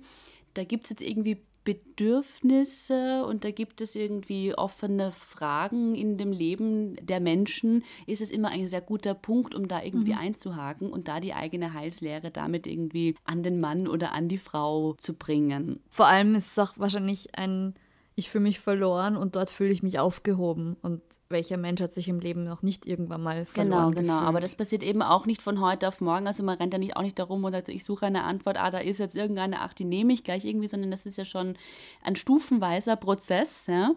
da 0.54 0.64
gibt 0.64 0.86
es 0.86 0.92
jetzt 0.92 1.02
irgendwie 1.02 1.42
Bedürfnisse 1.64 3.26
und 3.26 3.44
da 3.44 3.52
gibt 3.52 3.82
es 3.82 3.96
irgendwie 3.96 4.56
offene 4.56 5.12
Fragen 5.12 5.96
in 5.96 6.18
dem 6.18 6.32
Leben 6.32 6.96
der 7.06 7.20
Menschen, 7.20 7.84
ist 8.08 8.22
es 8.22 8.32
immer 8.32 8.50
ein 8.50 8.68
sehr 8.68 8.82
guter 8.82 9.14
Punkt, 9.14 9.54
um 9.54 9.68
da 9.68 9.84
irgendwie 9.84 10.14
mhm. 10.14 10.20
einzuhaken 10.20 10.90
und 10.92 11.08
da 11.08 11.20
die 11.20 11.34
eigene 11.34 11.74
Heilslehre 11.74 12.32
damit 12.32 12.66
irgendwie 12.66 13.16
an 13.24 13.44
den 13.44 13.60
Mann 13.60 13.88
oder 13.88 14.14
an 14.14 14.30
die 14.30 14.38
Frau 14.38 14.94
zu 14.94 15.14
bringen. 15.14 15.82
Vor 15.90 16.08
allem 16.08 16.36
ist 16.36 16.52
es 16.52 16.60
auch 16.60 16.78
wahrscheinlich 16.78 17.38
ein 17.38 17.76
ich 18.20 18.30
fühle 18.30 18.44
mich 18.44 18.60
verloren 18.60 19.18
und 19.18 19.36
dort 19.36 19.50
fühle 19.50 19.72
ich 19.72 19.82
mich 19.82 19.98
aufgehoben. 19.98 20.76
Und 20.82 21.02
welcher 21.30 21.58
Mensch 21.58 21.82
hat 21.82 21.92
sich 21.94 22.08
im 22.08 22.20
Leben 22.20 22.44
noch 22.44 22.62
nicht 22.62 22.86
irgendwann 22.86 23.24
mal 23.24 23.46
verloren 23.46 23.70
Genau, 23.70 23.90
genau. 23.90 24.14
Gefühlt? 24.14 24.28
Aber 24.28 24.40
das 24.42 24.56
passiert 24.56 24.84
eben 24.84 25.02
auch 25.02 25.26
nicht 25.26 25.42
von 25.42 25.62
heute 25.62 25.88
auf 25.88 26.02
morgen. 26.02 26.28
Also 26.28 26.44
man 26.44 26.58
rennt 26.58 26.74
ja 26.74 26.80
nicht, 26.80 26.96
auch 26.98 27.02
nicht 27.02 27.18
darum 27.18 27.44
und 27.44 27.52
sagt, 27.52 27.70
ich 27.70 27.84
suche 27.84 28.06
eine 28.06 28.24
Antwort, 28.24 28.58
ah, 28.58 28.70
da 28.70 28.80
ist 28.80 29.00
jetzt 29.00 29.16
irgendeine, 29.16 29.62
ach, 29.62 29.74
die 29.74 29.86
nehme 29.86 30.14
ich 30.14 30.24
gleich 30.24 30.46
irgendwie, 30.46 30.68
sondern 30.68 30.92
das 30.92 31.06
ist 31.06 31.18
ja 31.18 31.26
schon 31.26 31.56
ein 32.04 32.16
stufenweiser 32.16 32.96
Prozess, 32.96 33.68
ja. 33.68 33.96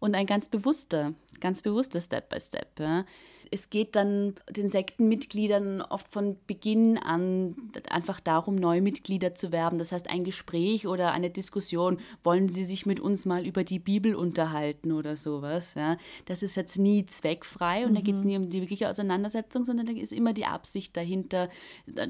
Und 0.00 0.14
ein 0.14 0.26
ganz 0.26 0.48
bewusster, 0.48 1.14
ganz 1.40 1.62
bewusster 1.62 2.00
Step 2.00 2.28
by 2.28 2.40
Step, 2.40 2.78
ja 2.78 3.04
es 3.52 3.68
geht 3.68 3.96
dann 3.96 4.34
den 4.50 4.70
Sektenmitgliedern 4.70 5.82
oft 5.82 6.08
von 6.08 6.36
Beginn 6.46 6.96
an 6.96 7.54
einfach 7.90 8.18
darum, 8.18 8.56
neue 8.56 8.80
Mitglieder 8.80 9.34
zu 9.34 9.52
werben. 9.52 9.78
Das 9.78 9.92
heißt, 9.92 10.08
ein 10.08 10.24
Gespräch 10.24 10.86
oder 10.86 11.12
eine 11.12 11.28
Diskussion, 11.28 11.98
wollen 12.24 12.48
sie 12.48 12.64
sich 12.64 12.86
mit 12.86 12.98
uns 12.98 13.26
mal 13.26 13.46
über 13.46 13.62
die 13.62 13.78
Bibel 13.78 14.14
unterhalten 14.14 14.90
oder 14.90 15.16
sowas. 15.16 15.74
Ja? 15.74 15.98
Das 16.24 16.42
ist 16.42 16.56
jetzt 16.56 16.78
nie 16.78 17.04
zweckfrei 17.04 17.84
und 17.84 17.90
mhm. 17.90 17.96
da 17.96 18.00
geht 18.00 18.14
es 18.14 18.24
nie 18.24 18.38
um 18.38 18.48
die 18.48 18.62
wirkliche 18.62 18.88
Auseinandersetzung, 18.88 19.64
sondern 19.64 19.84
da 19.84 19.92
ist 19.92 20.14
immer 20.14 20.32
die 20.32 20.46
Absicht 20.46 20.96
dahinter, 20.96 21.50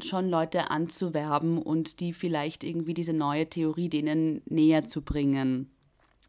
schon 0.05 0.31
Leute 0.31 0.71
anzuwerben 0.71 1.59
und 1.59 1.99
die 1.99 2.13
vielleicht 2.13 2.63
irgendwie 2.63 2.95
diese 2.95 3.13
neue 3.13 3.49
Theorie 3.49 3.89
denen 3.89 4.43
näher 4.47 4.87
zu 4.87 5.03
bringen. 5.03 5.72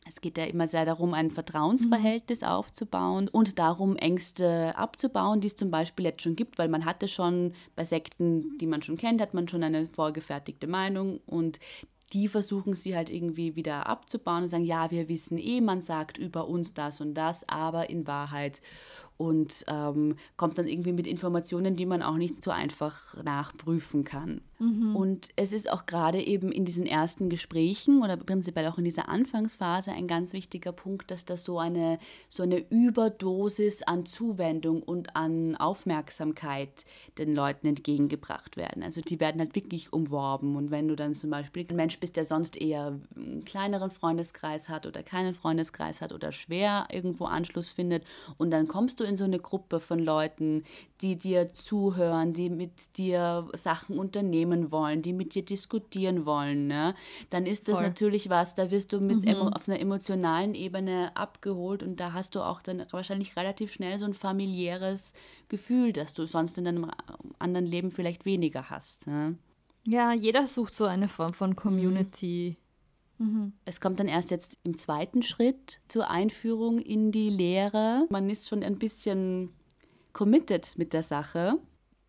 Es 0.05 0.19
geht 0.19 0.37
ja 0.37 0.45
immer 0.45 0.67
sehr 0.67 0.85
darum, 0.85 1.13
ein 1.13 1.31
Vertrauensverhältnis 1.31 2.41
mhm. 2.41 2.47
aufzubauen 2.47 3.27
und 3.29 3.57
darum, 3.57 3.95
Ängste 3.95 4.77
abzubauen, 4.77 5.39
die 5.39 5.47
es 5.47 5.55
zum 5.55 5.71
Beispiel 5.71 6.05
jetzt 6.05 6.21
schon 6.21 6.35
gibt, 6.35 6.57
weil 6.57 6.67
man 6.67 6.85
hatte 6.85 7.07
schon 7.07 7.53
bei 7.75 7.85
Sekten, 7.85 8.57
die 8.57 8.67
man 8.67 8.81
schon 8.81 8.97
kennt, 8.97 9.21
hat 9.21 9.33
man 9.33 9.47
schon 9.47 9.63
eine 9.63 9.87
vorgefertigte 9.87 10.67
Meinung 10.67 11.21
und 11.25 11.59
die 12.11 12.27
versuchen 12.27 12.73
sie 12.73 12.95
halt 12.95 13.09
irgendwie 13.09 13.55
wieder 13.55 13.87
abzubauen 13.87 14.43
und 14.43 14.47
sagen, 14.47 14.65
ja, 14.65 14.91
wir 14.91 15.09
wissen 15.09 15.37
eh, 15.37 15.61
man 15.61 15.81
sagt 15.81 16.17
über 16.17 16.47
uns 16.47 16.73
das 16.73 17.01
und 17.01 17.15
das, 17.15 17.47
aber 17.49 17.89
in 17.89 18.05
Wahrheit 18.05 18.61
und 19.17 19.65
ähm, 19.67 20.15
kommt 20.37 20.57
dann 20.57 20.67
irgendwie 20.67 20.91
mit 20.91 21.07
Informationen, 21.07 21.75
die 21.75 21.85
man 21.85 22.01
auch 22.01 22.17
nicht 22.17 22.43
so 22.43 22.51
einfach 22.51 23.15
nachprüfen 23.23 24.03
kann. 24.03 24.41
Mhm. 24.59 24.95
Und 24.95 25.29
es 25.35 25.53
ist 25.53 25.69
auch 25.69 25.85
gerade 25.85 26.21
eben 26.21 26.51
in 26.51 26.65
diesen 26.65 26.85
ersten 26.85 27.29
Gesprächen 27.29 28.01
oder 28.01 28.17
prinzipiell 28.17 28.67
auch 28.67 28.77
in 28.77 28.85
dieser 28.85 29.09
Anfangsphase 29.09 29.91
ein 29.91 30.07
ganz 30.07 30.33
wichtiger 30.33 30.71
Punkt, 30.71 31.11
dass 31.11 31.25
da 31.25 31.37
so 31.37 31.59
eine, 31.59 31.99
so 32.29 32.43
eine 32.43 32.57
Überdosis 32.69 33.83
an 33.83 34.05
Zuwendung 34.05 34.81
und 34.81 35.15
an 35.15 35.55
Aufmerksamkeit 35.55 36.85
den 37.17 37.35
Leuten 37.35 37.67
entgegengebracht 37.67 38.57
werden. 38.57 38.83
Also 38.83 39.01
die 39.01 39.19
werden 39.19 39.39
halt 39.39 39.55
wirklich 39.55 39.91
umworben. 39.91 40.55
Und 40.55 40.71
wenn 40.71 40.87
du 40.87 40.95
dann 40.95 41.13
zum 41.13 41.29
Beispiel 41.29 41.65
ein 41.69 41.75
Mensch 41.75 41.99
bist, 41.99 42.15
der 42.15 42.25
sonst 42.25 42.59
eher 42.59 42.99
einen 43.15 43.45
kleineren 43.45 43.91
Freundeskreis 43.91 44.69
hat 44.69 44.85
oder 44.85 45.03
keinen 45.03 45.33
Freundeskreis 45.33 46.01
hat 46.01 46.13
oder 46.13 46.31
schwer 46.31 46.87
irgendwo 46.91 47.25
Anschluss 47.25 47.69
findet 47.69 48.03
und 48.37 48.51
dann 48.51 48.67
kommst 48.67 48.99
du 48.99 49.02
in 49.05 49.17
so 49.17 49.23
eine 49.23 49.39
Gruppe 49.39 49.79
von 49.79 49.99
Leuten, 49.99 50.63
die 51.01 51.17
dir 51.17 51.53
zuhören, 51.53 52.33
die 52.33 52.49
mit 52.49 52.97
dir 52.97 53.47
Sachen 53.53 53.97
unternehmen 53.97 54.71
wollen, 54.71 55.01
die 55.01 55.13
mit 55.13 55.35
dir 55.35 55.43
diskutieren 55.43 56.25
wollen, 56.25 56.67
ne? 56.67 56.95
dann 57.29 57.45
ist 57.45 57.67
das 57.67 57.75
Voll. 57.75 57.87
natürlich 57.87 58.29
was, 58.29 58.55
da 58.55 58.71
wirst 58.71 58.93
du 58.93 59.01
mit 59.01 59.25
mhm. 59.25 59.53
auf 59.53 59.67
einer 59.67 59.79
emotionalen 59.79 60.55
Ebene 60.55 61.15
abgeholt 61.15 61.83
und 61.83 61.99
da 61.99 62.13
hast 62.13 62.35
du 62.35 62.41
auch 62.41 62.61
dann 62.61 62.85
wahrscheinlich 62.91 63.35
relativ 63.35 63.73
schnell 63.73 63.97
so 63.99 64.05
ein 64.05 64.13
familiäres 64.13 65.13
Gefühl, 65.49 65.93
das 65.93 66.13
du 66.13 66.25
sonst 66.25 66.57
in 66.57 66.65
deinem 66.65 66.89
anderen 67.39 67.65
Leben 67.65 67.91
vielleicht 67.91 68.25
weniger 68.25 68.69
hast. 68.69 69.07
Ne? 69.07 69.37
Ja, 69.85 70.13
jeder 70.13 70.47
sucht 70.47 70.73
so 70.73 70.85
eine 70.85 71.09
Form 71.09 71.33
von 71.33 71.55
Community. 71.55 72.57
Mhm. 72.57 72.62
Mhm. 73.17 73.53
Es 73.65 73.81
kommt 73.81 73.99
dann 73.99 74.07
erst 74.07 74.31
jetzt 74.31 74.57
im 74.63 74.77
zweiten 74.77 75.23
Schritt 75.23 75.79
zur 75.87 76.09
Einführung 76.09 76.79
in 76.79 77.11
die 77.11 77.29
Lehre. 77.29 78.07
Man 78.09 78.29
ist 78.29 78.49
schon 78.49 78.63
ein 78.63 78.77
bisschen 78.77 79.53
committed 80.13 80.77
mit 80.77 80.93
der 80.93 81.03
Sache. 81.03 81.59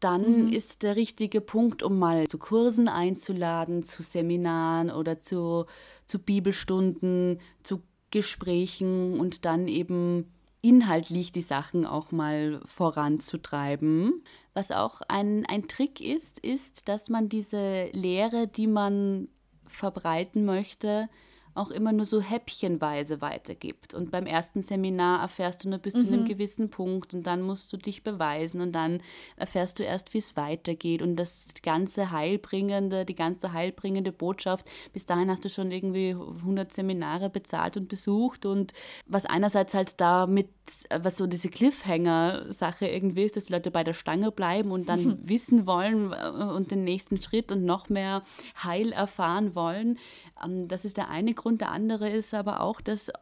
Dann 0.00 0.46
mhm. 0.46 0.52
ist 0.52 0.82
der 0.82 0.96
richtige 0.96 1.40
Punkt, 1.40 1.82
um 1.82 1.98
mal 1.98 2.26
zu 2.28 2.38
Kursen 2.38 2.88
einzuladen, 2.88 3.84
zu 3.84 4.02
Seminaren 4.02 4.90
oder 4.90 5.20
zu, 5.20 5.64
zu 6.06 6.18
Bibelstunden, 6.18 7.40
zu 7.62 7.82
Gesprächen 8.10 9.18
und 9.18 9.44
dann 9.44 9.66
eben 9.66 10.30
inhaltlich 10.60 11.32
die 11.32 11.40
Sachen 11.40 11.84
auch 11.84 12.12
mal 12.12 12.60
voranzutreiben. 12.64 14.22
Was 14.54 14.70
auch 14.70 15.00
ein, 15.08 15.44
ein 15.46 15.68
Trick 15.68 16.00
ist, 16.00 16.38
ist, 16.38 16.88
dass 16.88 17.10
man 17.10 17.28
diese 17.28 17.86
Lehre, 17.92 18.46
die 18.46 18.66
man 18.66 19.28
verbreiten 19.74 20.44
möchte, 20.44 21.08
auch 21.54 21.70
immer 21.70 21.92
nur 21.92 22.04
so 22.04 22.20
häppchenweise 22.20 23.20
weitergibt. 23.20 23.94
Und 23.94 24.10
beim 24.10 24.26
ersten 24.26 24.62
Seminar 24.62 25.20
erfährst 25.20 25.64
du 25.64 25.68
nur 25.68 25.78
bis 25.78 25.94
mhm. 25.94 26.00
zu 26.00 26.06
einem 26.08 26.20
mhm. 26.22 26.28
gewissen 26.28 26.70
Punkt 26.70 27.14
und 27.14 27.22
dann 27.24 27.42
musst 27.42 27.72
du 27.72 27.76
dich 27.76 28.02
beweisen 28.02 28.60
und 28.60 28.72
dann 28.72 29.00
erfährst 29.36 29.78
du 29.78 29.84
erst, 29.84 30.14
wie 30.14 30.18
es 30.18 30.36
weitergeht. 30.36 31.00
Und 31.00 31.16
das 31.16 31.46
ganze 31.62 32.10
heilbringende, 32.10 33.04
die 33.04 33.14
ganze 33.14 33.52
heilbringende 33.52 34.10
Botschaft, 34.10 34.68
bis 34.92 35.06
dahin 35.06 35.30
hast 35.30 35.44
du 35.44 35.48
schon 35.48 35.70
irgendwie 35.70 36.10
100 36.10 36.72
Seminare 36.72 37.30
bezahlt 37.30 37.76
und 37.76 37.88
besucht 37.88 38.46
und 38.46 38.72
was 39.06 39.24
einerseits 39.24 39.74
halt 39.74 40.00
damit, 40.00 40.48
was 40.90 41.16
so 41.16 41.26
diese 41.26 41.50
Cliffhanger-Sache 41.50 42.86
irgendwie 42.86 43.22
ist, 43.22 43.36
dass 43.36 43.44
die 43.44 43.52
Leute 43.52 43.70
bei 43.70 43.84
der 43.84 43.94
Stange 43.94 44.32
bleiben 44.32 44.72
und 44.72 44.88
dann 44.88 45.04
mhm. 45.04 45.18
wissen 45.28 45.66
wollen 45.66 46.12
äh, 46.12 46.26
und 46.26 46.72
den 46.72 46.82
nächsten 46.82 47.22
Schritt 47.22 47.52
und 47.52 47.64
noch 47.64 47.88
mehr 47.88 48.22
Heil 48.62 48.92
erfahren 48.92 49.54
wollen. 49.54 49.98
Ähm, 50.44 50.66
das 50.68 50.84
ist 50.84 50.96
der 50.96 51.10
eine 51.10 51.34
Grund. 51.34 51.43
Der 51.44 51.70
andere 51.70 52.08
ist 52.08 52.34
aber 52.34 52.60
auch, 52.60 52.80
dass 52.80 53.12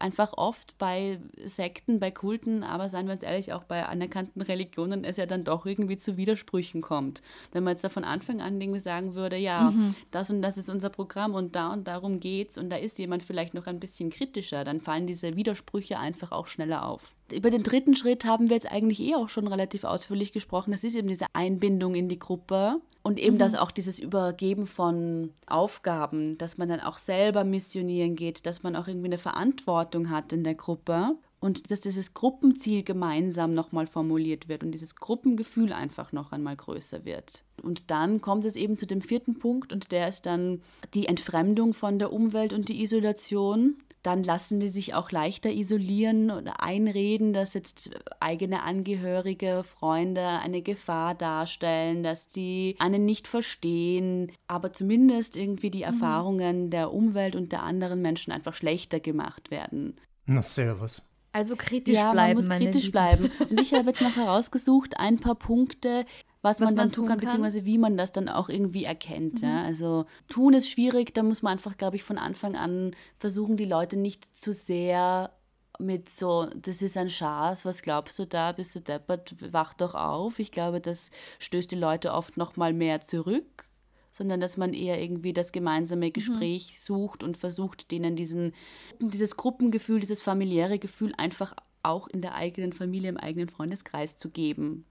einfach 0.00 0.32
oft 0.36 0.76
bei 0.78 1.20
Sekten, 1.44 2.00
bei 2.00 2.10
Kulten, 2.10 2.62
aber 2.62 2.88
seien 2.88 3.06
wir 3.06 3.12
uns 3.12 3.22
ehrlich, 3.22 3.52
auch 3.52 3.64
bei 3.64 3.86
anerkannten 3.86 4.40
Religionen 4.40 5.04
es 5.04 5.18
ja 5.18 5.26
dann 5.26 5.44
doch 5.44 5.66
irgendwie 5.66 5.98
zu 5.98 6.16
Widersprüchen 6.16 6.80
kommt. 6.80 7.22
Wenn 7.52 7.64
man 7.64 7.74
jetzt 7.74 7.84
da 7.84 7.88
von 7.88 8.04
Anfang 8.04 8.40
an 8.40 8.60
irgendwie 8.60 8.80
sagen 8.80 9.14
würde, 9.14 9.36
ja, 9.36 9.70
mhm. 9.70 9.94
das 10.10 10.30
und 10.30 10.42
das 10.42 10.56
ist 10.56 10.70
unser 10.70 10.90
Programm 10.90 11.34
und 11.34 11.54
da 11.54 11.72
und 11.72 11.86
darum 11.86 12.18
geht's 12.18 12.58
und 12.58 12.70
da 12.70 12.76
ist 12.76 12.98
jemand 12.98 13.22
vielleicht 13.22 13.54
noch 13.54 13.66
ein 13.66 13.80
bisschen 13.80 14.10
kritischer, 14.10 14.64
dann 14.64 14.80
fallen 14.80 15.06
diese 15.06 15.36
Widersprüche 15.36 15.98
einfach 15.98 16.32
auch 16.32 16.46
schneller 16.46 16.86
auf. 16.86 17.14
Über 17.32 17.50
den 17.50 17.62
dritten 17.62 17.96
Schritt 17.96 18.24
haben 18.24 18.48
wir 18.48 18.56
jetzt 18.56 18.70
eigentlich 18.70 19.00
eh 19.00 19.14
auch 19.14 19.28
schon 19.28 19.46
relativ 19.46 19.84
ausführlich 19.84 20.32
gesprochen. 20.32 20.72
Das 20.72 20.84
ist 20.84 20.94
eben 20.94 21.08
diese 21.08 21.26
Einbindung 21.32 21.94
in 21.94 22.08
die 22.08 22.18
Gruppe 22.18 22.80
und 23.02 23.18
eben 23.18 23.36
mhm. 23.36 23.40
das 23.40 23.54
auch 23.54 23.70
dieses 23.70 23.98
Übergeben 23.98 24.66
von 24.66 25.32
Aufgaben, 25.46 26.36
dass 26.38 26.58
man 26.58 26.68
dann 26.68 26.80
auch 26.80 26.98
selber 26.98 27.44
missionieren 27.44 28.16
geht, 28.16 28.46
dass 28.46 28.62
man 28.62 28.76
auch 28.76 28.88
irgendwie 28.88 29.08
eine 29.08 29.18
Verantwortung 29.18 30.10
hat 30.10 30.32
in 30.32 30.44
der 30.44 30.54
Gruppe 30.54 31.16
und 31.40 31.70
dass 31.70 31.80
dieses 31.80 32.12
Gruppenziel 32.12 32.82
gemeinsam 32.82 33.54
nochmal 33.54 33.86
formuliert 33.86 34.48
wird 34.48 34.62
und 34.62 34.72
dieses 34.72 34.96
Gruppengefühl 34.96 35.72
einfach 35.72 36.12
noch 36.12 36.32
einmal 36.32 36.56
größer 36.56 37.06
wird. 37.06 37.44
Und 37.62 37.90
dann 37.90 38.20
kommt 38.20 38.44
es 38.44 38.56
eben 38.56 38.76
zu 38.76 38.86
dem 38.86 39.00
vierten 39.00 39.38
Punkt 39.38 39.72
und 39.72 39.90
der 39.92 40.08
ist 40.08 40.26
dann 40.26 40.60
die 40.92 41.06
Entfremdung 41.06 41.72
von 41.72 41.98
der 41.98 42.12
Umwelt 42.12 42.52
und 42.52 42.68
die 42.68 42.82
Isolation 42.82 43.78
dann 44.02 44.22
lassen 44.22 44.60
die 44.60 44.68
sich 44.68 44.94
auch 44.94 45.10
leichter 45.10 45.50
isolieren 45.50 46.30
oder 46.30 46.62
einreden, 46.62 47.32
dass 47.32 47.54
jetzt 47.54 47.90
eigene 48.18 48.62
Angehörige, 48.62 49.62
Freunde 49.62 50.26
eine 50.26 50.62
Gefahr 50.62 51.14
darstellen, 51.14 52.02
dass 52.02 52.28
die 52.28 52.76
einen 52.78 53.04
nicht 53.04 53.28
verstehen, 53.28 54.32
aber 54.46 54.72
zumindest 54.72 55.36
irgendwie 55.36 55.70
die 55.70 55.78
mhm. 55.78 55.84
Erfahrungen 55.84 56.70
der 56.70 56.92
Umwelt 56.92 57.36
und 57.36 57.52
der 57.52 57.62
anderen 57.62 58.00
Menschen 58.00 58.32
einfach 58.32 58.54
schlechter 58.54 59.00
gemacht 59.00 59.50
werden. 59.50 59.96
Na, 60.26 60.42
servus. 60.42 61.02
Also 61.32 61.54
kritisch 61.56 61.94
ja, 61.94 62.12
bleiben. 62.12 62.38
Man 62.38 62.48
muss 62.48 62.58
kritisch 62.58 62.84
Lieben. 62.84 62.92
bleiben. 62.92 63.30
Und 63.50 63.60
ich 63.60 63.72
habe 63.74 63.90
jetzt 63.90 64.02
noch 64.02 64.16
herausgesucht 64.16 64.98
ein 64.98 65.18
paar 65.18 65.36
Punkte, 65.36 66.04
was, 66.42 66.60
was 66.60 66.68
man 66.68 66.76
dann 66.76 66.92
tun 66.92 67.06
kann, 67.06 67.18
kann, 67.18 67.26
beziehungsweise 67.26 67.64
wie 67.66 67.78
man 67.78 67.96
das 67.96 68.12
dann 68.12 68.28
auch 68.28 68.48
irgendwie 68.48 68.84
erkennt. 68.84 69.42
Mhm. 69.42 69.48
Ja? 69.48 69.62
Also 69.62 70.06
tun 70.28 70.54
ist 70.54 70.70
schwierig, 70.70 71.12
da 71.14 71.22
muss 71.22 71.42
man 71.42 71.52
einfach, 71.52 71.76
glaube 71.76 71.96
ich, 71.96 72.02
von 72.02 72.18
Anfang 72.18 72.56
an 72.56 72.96
versuchen, 73.18 73.56
die 73.56 73.66
Leute 73.66 73.96
nicht 73.96 74.36
zu 74.36 74.52
sehr 74.52 75.32
mit 75.78 76.08
so, 76.08 76.46
das 76.54 76.82
ist 76.82 76.96
ein 76.96 77.10
Schaß, 77.10 77.64
was 77.64 77.82
glaubst 77.82 78.18
du 78.18 78.26
da, 78.26 78.52
bist 78.52 78.74
du 78.74 78.80
deppert, 78.80 79.34
wach 79.52 79.74
doch 79.74 79.94
auf. 79.94 80.38
Ich 80.38 80.50
glaube, 80.50 80.80
das 80.80 81.10
stößt 81.38 81.70
die 81.70 81.76
Leute 81.76 82.12
oft 82.12 82.36
noch 82.36 82.56
mal 82.56 82.72
mehr 82.72 83.00
zurück, 83.00 83.64
sondern 84.12 84.40
dass 84.40 84.56
man 84.56 84.74
eher 84.74 85.00
irgendwie 85.00 85.32
das 85.32 85.52
gemeinsame 85.52 86.10
Gespräch 86.10 86.66
mhm. 86.68 86.84
sucht 86.84 87.22
und 87.22 87.36
versucht, 87.36 87.90
denen 87.90 88.16
diesen, 88.16 88.52
dieses 89.00 89.36
Gruppengefühl, 89.36 90.00
dieses 90.00 90.22
familiäre 90.22 90.78
Gefühl 90.78 91.12
einfach 91.16 91.54
auch 91.82 92.08
in 92.08 92.20
der 92.20 92.34
eigenen 92.34 92.72
Familie, 92.72 93.08
im 93.08 93.16
eigenen 93.16 93.48
Freundeskreis 93.48 94.16
zu 94.16 94.30
geben. 94.30 94.84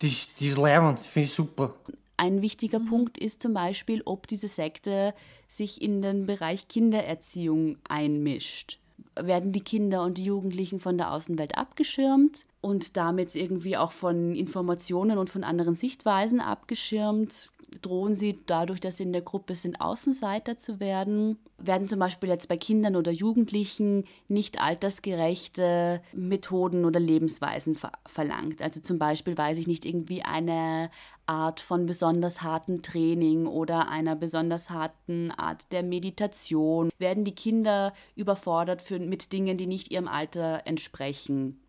Das, 0.00 0.34
das 0.34 0.48
ist 0.48 0.58
leibend, 0.58 1.00
finde 1.00 1.26
ich 1.26 1.34
super. 1.34 1.74
Ein 2.16 2.42
wichtiger 2.42 2.78
mhm. 2.78 2.88
Punkt 2.88 3.18
ist 3.18 3.42
zum 3.42 3.54
Beispiel, 3.54 4.02
ob 4.04 4.26
diese 4.26 4.48
Sekte 4.48 5.14
sich 5.48 5.82
in 5.82 6.02
den 6.02 6.26
Bereich 6.26 6.68
Kindererziehung 6.68 7.76
einmischt. 7.88 8.78
Werden 9.14 9.52
die 9.52 9.60
Kinder 9.60 10.02
und 10.02 10.18
die 10.18 10.24
Jugendlichen 10.24 10.80
von 10.80 10.98
der 10.98 11.12
Außenwelt 11.12 11.56
abgeschirmt 11.56 12.44
und 12.60 12.96
damit 12.96 13.34
irgendwie 13.34 13.76
auch 13.76 13.92
von 13.92 14.34
Informationen 14.34 15.18
und 15.18 15.30
von 15.30 15.44
anderen 15.44 15.74
Sichtweisen 15.74 16.40
abgeschirmt? 16.40 17.48
Drohen 17.76 18.14
sie 18.14 18.40
dadurch, 18.46 18.80
dass 18.80 18.98
sie 18.98 19.04
in 19.04 19.12
der 19.12 19.22
Gruppe 19.22 19.54
sind, 19.54 19.80
Außenseiter 19.80 20.56
zu 20.56 20.80
werden? 20.80 21.38
Werden 21.58 21.88
zum 21.88 21.98
Beispiel 21.98 22.28
jetzt 22.28 22.48
bei 22.48 22.56
Kindern 22.56 22.96
oder 22.96 23.10
Jugendlichen 23.10 24.04
nicht 24.28 24.60
altersgerechte 24.60 26.02
Methoden 26.12 26.84
oder 26.84 27.00
Lebensweisen 27.00 27.76
ver 27.76 27.92
verlangt? 28.06 28.62
Also 28.62 28.80
zum 28.80 28.98
Beispiel, 28.98 29.36
weiß 29.36 29.58
ich 29.58 29.66
nicht, 29.66 29.84
irgendwie 29.84 30.22
eine 30.22 30.90
Art 31.26 31.60
von 31.60 31.86
besonders 31.86 32.42
harten 32.42 32.82
Training 32.82 33.46
oder 33.46 33.88
einer 33.88 34.16
besonders 34.16 34.70
harten 34.70 35.30
Art 35.30 35.72
der 35.72 35.82
Meditation? 35.82 36.90
Werden 36.98 37.24
die 37.24 37.34
Kinder 37.34 37.92
überfordert 38.14 38.82
für, 38.82 38.98
mit 38.98 39.32
Dingen, 39.32 39.56
die 39.56 39.66
nicht 39.66 39.90
ihrem 39.90 40.08
Alter 40.08 40.62
entsprechen? 40.66 41.60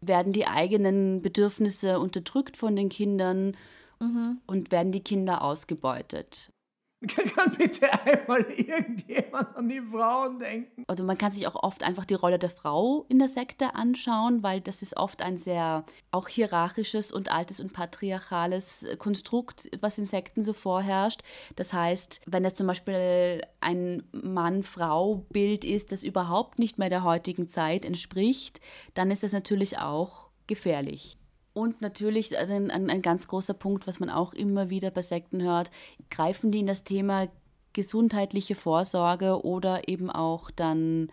Werden 0.00 0.32
die 0.32 0.46
eigenen 0.46 1.22
Bedürfnisse 1.22 1.98
unterdrückt 1.98 2.56
von 2.56 2.76
den 2.76 2.88
Kindern? 2.88 3.56
Mhm. 4.00 4.40
und 4.46 4.70
werden 4.70 4.92
die 4.92 5.02
Kinder 5.02 5.42
ausgebeutet. 5.42 6.50
Kann 7.06 7.52
bitte 7.56 7.92
einmal 8.04 8.44
irgendjemand 8.50 9.56
an 9.56 9.68
die 9.68 9.80
Frauen 9.80 10.40
denken? 10.40 10.82
Also 10.88 11.04
man 11.04 11.16
kann 11.16 11.30
sich 11.30 11.46
auch 11.46 11.54
oft 11.54 11.84
einfach 11.84 12.04
die 12.04 12.14
Rolle 12.14 12.40
der 12.40 12.50
Frau 12.50 13.06
in 13.08 13.20
der 13.20 13.28
Sekte 13.28 13.76
anschauen, 13.76 14.42
weil 14.42 14.60
das 14.60 14.82
ist 14.82 14.96
oft 14.96 15.22
ein 15.22 15.38
sehr 15.38 15.84
auch 16.10 16.26
hierarchisches 16.26 17.12
und 17.12 17.30
altes 17.30 17.60
und 17.60 17.72
patriarchales 17.72 18.84
Konstrukt, 18.98 19.70
was 19.80 19.98
in 19.98 20.06
Sekten 20.06 20.42
so 20.42 20.52
vorherrscht. 20.52 21.20
Das 21.54 21.72
heißt, 21.72 22.20
wenn 22.26 22.44
es 22.44 22.54
zum 22.54 22.66
Beispiel 22.66 23.42
ein 23.60 24.02
Mann-Frau-Bild 24.10 25.64
ist, 25.64 25.92
das 25.92 26.02
überhaupt 26.02 26.58
nicht 26.58 26.78
mehr 26.78 26.90
der 26.90 27.04
heutigen 27.04 27.46
Zeit 27.46 27.84
entspricht, 27.84 28.60
dann 28.94 29.12
ist 29.12 29.22
das 29.22 29.32
natürlich 29.32 29.78
auch 29.78 30.30
gefährlich. 30.48 31.16
Und 31.58 31.82
natürlich 31.82 32.38
ein, 32.38 32.70
ein, 32.70 32.88
ein 32.88 33.02
ganz 33.02 33.26
großer 33.26 33.52
Punkt, 33.52 33.88
was 33.88 33.98
man 33.98 34.10
auch 34.10 34.32
immer 34.32 34.70
wieder 34.70 34.92
bei 34.92 35.02
Sekten 35.02 35.42
hört, 35.42 35.72
greifen 36.08 36.52
die 36.52 36.60
in 36.60 36.68
das 36.68 36.84
Thema 36.84 37.26
gesundheitliche 37.72 38.54
Vorsorge 38.54 39.44
oder 39.44 39.88
eben 39.88 40.08
auch 40.08 40.52
dann 40.52 41.10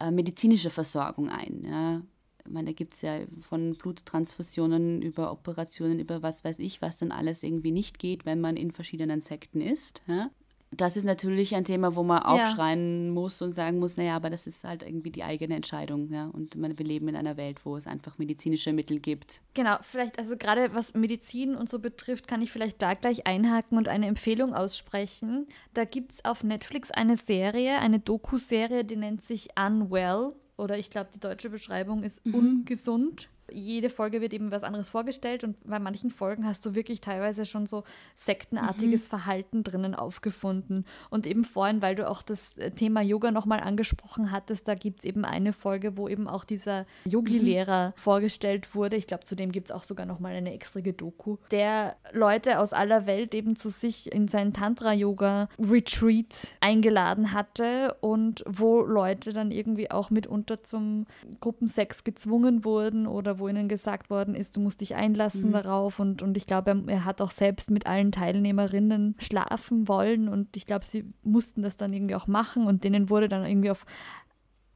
äh, 0.00 0.12
medizinische 0.12 0.70
Versorgung 0.70 1.28
ein. 1.28 1.66
Ja. 1.68 2.02
Ich 2.46 2.52
meine, 2.52 2.66
da 2.66 2.72
gibt 2.72 2.92
es 2.92 3.02
ja 3.02 3.18
von 3.40 3.74
Bluttransfusionen 3.74 5.02
über 5.02 5.32
Operationen, 5.32 5.98
über 5.98 6.22
was 6.22 6.44
weiß 6.44 6.60
ich, 6.60 6.80
was 6.80 6.96
dann 6.96 7.10
alles 7.10 7.42
irgendwie 7.42 7.72
nicht 7.72 7.98
geht, 7.98 8.24
wenn 8.24 8.40
man 8.40 8.56
in 8.56 8.70
verschiedenen 8.70 9.20
Sekten 9.20 9.60
ist. 9.60 10.02
Ja 10.06 10.30
das 10.72 10.96
ist 10.96 11.04
natürlich 11.04 11.54
ein 11.56 11.64
Thema, 11.64 11.96
wo 11.96 12.04
man 12.04 12.22
aufschreien 12.22 13.06
ja. 13.06 13.12
muss 13.12 13.42
und 13.42 13.52
sagen 13.52 13.80
muss, 13.80 13.96
naja, 13.96 14.14
aber 14.14 14.30
das 14.30 14.46
ist 14.46 14.62
halt 14.62 14.84
irgendwie 14.84 15.10
die 15.10 15.24
eigene 15.24 15.56
Entscheidung. 15.56 16.10
Ja? 16.12 16.26
Und 16.26 16.54
wir 16.56 16.86
leben 16.86 17.08
in 17.08 17.16
einer 17.16 17.36
Welt, 17.36 17.64
wo 17.64 17.76
es 17.76 17.86
einfach 17.86 18.18
medizinische 18.18 18.72
Mittel 18.72 19.00
gibt. 19.00 19.40
Genau, 19.54 19.76
vielleicht, 19.82 20.18
also 20.18 20.36
gerade 20.36 20.72
was 20.72 20.94
Medizin 20.94 21.56
und 21.56 21.68
so 21.68 21.80
betrifft, 21.80 22.28
kann 22.28 22.40
ich 22.40 22.52
vielleicht 22.52 22.80
da 22.80 22.94
gleich 22.94 23.26
einhaken 23.26 23.78
und 23.78 23.88
eine 23.88 24.06
Empfehlung 24.06 24.54
aussprechen. 24.54 25.48
Da 25.74 25.84
gibt 25.84 26.12
es 26.12 26.24
auf 26.24 26.44
Netflix 26.44 26.90
eine 26.92 27.16
Serie, 27.16 27.78
eine 27.80 27.98
Doku-Serie, 27.98 28.84
die 28.84 28.96
nennt 28.96 29.22
sich 29.22 29.48
Unwell. 29.58 30.34
Oder 30.56 30.78
ich 30.78 30.90
glaube, 30.90 31.10
die 31.12 31.20
deutsche 31.20 31.50
Beschreibung 31.50 32.04
ist 32.04 32.24
mhm. 32.24 32.34
ungesund 32.34 33.28
jede 33.52 33.90
Folge 33.90 34.20
wird 34.20 34.34
eben 34.34 34.50
was 34.50 34.64
anderes 34.64 34.88
vorgestellt 34.88 35.44
und 35.44 35.56
bei 35.64 35.78
manchen 35.78 36.10
Folgen 36.10 36.46
hast 36.46 36.64
du 36.66 36.74
wirklich 36.74 37.00
teilweise 37.00 37.46
schon 37.46 37.66
so 37.66 37.84
sektenartiges 38.16 39.04
mhm. 39.04 39.08
Verhalten 39.08 39.62
drinnen 39.62 39.94
aufgefunden. 39.94 40.84
Und 41.10 41.26
eben 41.26 41.44
vorhin, 41.44 41.82
weil 41.82 41.94
du 41.94 42.08
auch 42.08 42.22
das 42.22 42.56
äh, 42.58 42.70
Thema 42.70 43.02
Yoga 43.02 43.30
nochmal 43.30 43.60
angesprochen 43.60 44.32
hattest, 44.32 44.66
da 44.66 44.74
gibt 44.74 45.00
es 45.00 45.04
eben 45.04 45.24
eine 45.24 45.52
Folge, 45.52 45.96
wo 45.96 46.08
eben 46.08 46.28
auch 46.28 46.44
dieser 46.44 46.86
Yogi-Lehrer 47.04 47.88
mhm. 47.88 47.92
vorgestellt 47.96 48.74
wurde. 48.74 48.96
Ich 48.96 49.06
glaube, 49.06 49.24
zudem 49.24 49.52
gibt 49.52 49.70
es 49.70 49.76
auch 49.76 49.84
sogar 49.84 50.06
nochmal 50.06 50.34
eine 50.34 50.52
extra 50.52 50.80
Doku, 50.80 51.36
der 51.50 51.96
Leute 52.12 52.58
aus 52.58 52.72
aller 52.72 53.06
Welt 53.06 53.34
eben 53.34 53.56
zu 53.56 53.70
sich 53.70 54.12
in 54.12 54.28
sein 54.28 54.52
Tantra-Yoga-Retreat 54.52 56.56
eingeladen 56.60 57.32
hatte 57.32 57.96
und 58.00 58.44
wo 58.46 58.82
Leute 58.82 59.32
dann 59.32 59.50
irgendwie 59.50 59.90
auch 59.90 60.10
mitunter 60.10 60.62
zum 60.62 61.06
Gruppensex 61.40 62.04
gezwungen 62.04 62.64
wurden 62.64 63.06
oder 63.06 63.38
wo 63.40 63.48
ihnen 63.48 63.68
gesagt 63.68 64.10
worden 64.10 64.34
ist, 64.34 64.56
du 64.56 64.60
musst 64.60 64.80
dich 64.80 64.94
einlassen 64.94 65.48
mhm. 65.48 65.52
darauf. 65.52 65.98
Und, 65.98 66.22
und 66.22 66.36
ich 66.36 66.46
glaube, 66.46 66.70
er, 66.70 66.88
er, 66.88 67.04
hat 67.04 67.20
auch 67.20 67.30
selbst 67.30 67.70
mit 67.70 67.86
allen 67.86 68.12
Teilnehmerinnen 68.12 69.16
schlafen 69.18 69.88
wollen. 69.88 70.28
Und 70.28 70.56
ich 70.56 70.66
glaube, 70.66 70.84
sie 70.84 71.04
mussten 71.22 71.62
das 71.62 71.76
dann 71.76 71.92
irgendwie 71.92 72.14
auch 72.14 72.26
machen. 72.26 72.66
Und 72.66 72.84
denen 72.84 73.10
wurde 73.10 73.28
dann 73.28 73.44
irgendwie 73.44 73.70
auf 73.70 73.86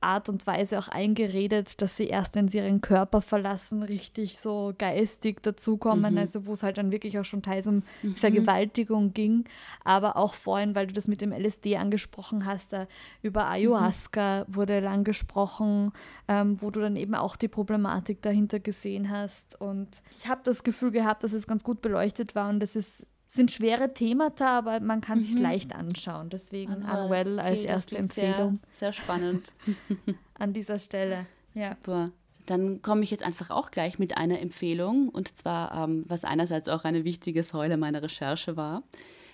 Art 0.04 0.28
und 0.28 0.46
Weise 0.46 0.78
auch 0.78 0.88
eingeredet, 0.88 1.80
dass 1.82 1.96
sie 1.96 2.06
erst, 2.06 2.34
wenn 2.34 2.48
sie 2.48 2.58
ihren 2.58 2.80
Körper 2.80 3.22
verlassen, 3.22 3.82
richtig 3.82 4.38
so 4.38 4.74
geistig 4.76 5.42
dazukommen. 5.42 6.12
Mhm. 6.12 6.18
Also 6.18 6.46
wo 6.46 6.52
es 6.52 6.62
halt 6.62 6.78
dann 6.78 6.92
wirklich 6.92 7.18
auch 7.18 7.24
schon 7.24 7.42
teils 7.42 7.66
um 7.66 7.82
mhm. 8.02 8.14
Vergewaltigung 8.16 9.12
ging. 9.12 9.44
Aber 9.82 10.16
auch 10.16 10.34
vorhin, 10.34 10.74
weil 10.74 10.86
du 10.86 10.92
das 10.92 11.08
mit 11.08 11.20
dem 11.20 11.32
LSD 11.32 11.76
angesprochen 11.76 12.44
hast, 12.46 12.72
da 12.72 12.86
über 13.22 13.48
Ayahuasca 13.48 14.44
mhm. 14.46 14.54
wurde 14.54 14.80
lang 14.80 15.04
gesprochen, 15.04 15.92
ähm, 16.28 16.60
wo 16.60 16.70
du 16.70 16.80
dann 16.80 16.96
eben 16.96 17.14
auch 17.14 17.36
die 17.36 17.48
Problematik 17.48 18.22
dahinter 18.22 18.60
gesehen 18.60 19.10
hast. 19.10 19.60
Und 19.60 20.02
ich 20.10 20.28
habe 20.28 20.42
das 20.44 20.62
Gefühl 20.62 20.90
gehabt, 20.90 21.24
dass 21.24 21.32
es 21.32 21.46
ganz 21.46 21.64
gut 21.64 21.80
beleuchtet 21.82 22.34
war 22.34 22.48
und 22.48 22.62
es 22.62 22.76
ist 22.76 23.06
sind 23.34 23.50
schwere 23.50 23.92
Themata, 23.92 24.58
aber 24.58 24.80
man 24.80 25.00
kann 25.00 25.18
mhm. 25.18 25.22
sich 25.22 25.38
leicht 25.38 25.74
anschauen. 25.74 26.30
Deswegen 26.30 26.74
Unwell 26.74 27.38
okay, 27.38 27.48
als 27.48 27.60
erste 27.60 27.98
Empfehlung. 27.98 28.60
Sehr, 28.70 28.92
sehr 28.92 28.92
spannend. 28.92 29.52
An 30.34 30.52
dieser 30.52 30.78
Stelle. 30.78 31.26
Ja. 31.54 31.70
Super. 31.70 32.10
Dann 32.46 32.82
komme 32.82 33.02
ich 33.02 33.10
jetzt 33.10 33.24
einfach 33.24 33.50
auch 33.50 33.70
gleich 33.70 33.98
mit 33.98 34.16
einer 34.16 34.40
Empfehlung 34.40 35.08
und 35.08 35.36
zwar, 35.36 35.74
ähm, 35.84 36.04
was 36.06 36.24
einerseits 36.24 36.68
auch 36.68 36.84
eine 36.84 37.04
wichtige 37.04 37.42
Säule 37.42 37.76
meiner 37.76 38.02
Recherche 38.02 38.56
war. 38.56 38.82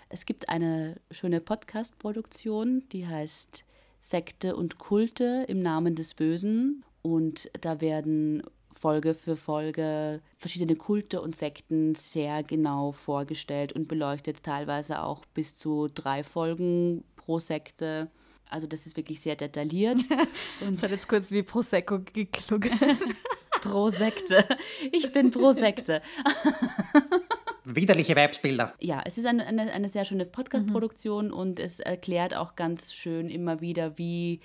Es 0.09 0.27
gibt 0.27 0.49
eine 0.49 0.97
schöne 1.11 1.41
Podcast-Produktion, 1.41 2.85
die 2.93 3.07
heißt 3.07 3.65
Sekte 4.01 4.57
und 4.57 4.79
Kulte 4.79 5.45
im 5.49 5.61
Namen 5.61 5.95
des 5.95 6.15
Bösen 6.15 6.85
und 7.03 7.51
da 7.61 7.81
werden 7.81 8.43
Folge 8.73 9.15
für 9.15 9.37
Folge 9.37 10.21
verschiedene 10.37 10.77
Kulte 10.77 11.21
und 11.21 11.37
Sekten 11.37 11.95
sehr 11.95 12.43
genau 12.43 12.93
vorgestellt 12.93 13.73
und 13.73 13.89
beleuchtet, 13.89 14.43
teilweise 14.43 15.03
auch 15.03 15.25
bis 15.35 15.55
zu 15.55 15.89
drei 15.89 16.25
Folgen 16.25 17.05
pro 17.17 17.39
Sekte. 17.39 18.11
Also 18.49 18.67
das 18.67 18.87
ist 18.87 18.97
wirklich 18.97 19.21
sehr 19.21 19.37
detailliert. 19.37 19.99
und 20.61 20.77
das 20.77 20.85
hat 20.85 20.91
jetzt 20.91 21.09
kurz 21.09 21.31
wie 21.31 21.43
Prosecco 21.43 22.01
geklungen. 22.01 22.73
pro 23.61 23.89
Sekte. 23.89 24.45
Ich 24.93 25.13
bin 25.13 25.31
pro 25.31 25.53
Sekte. 25.53 26.03
Widerliche 27.65 28.17
Weibsbilder. 28.17 28.75
Ja, 28.81 29.03
es 29.05 29.19
ist 29.19 29.27
eine, 29.27 29.47
eine, 29.47 29.73
eine 29.73 29.89
sehr 29.89 30.05
schöne 30.05 30.27
Podcast-Produktion 30.27 31.27
mhm. 31.27 31.33
und 31.35 31.61
es 31.61 31.79
erklärt 31.81 32.35
auch 32.35 32.57
ganz 32.57 32.93
schön 32.95 33.29
immer 33.29 33.61
wieder, 33.61 33.99
wie 33.99 34.41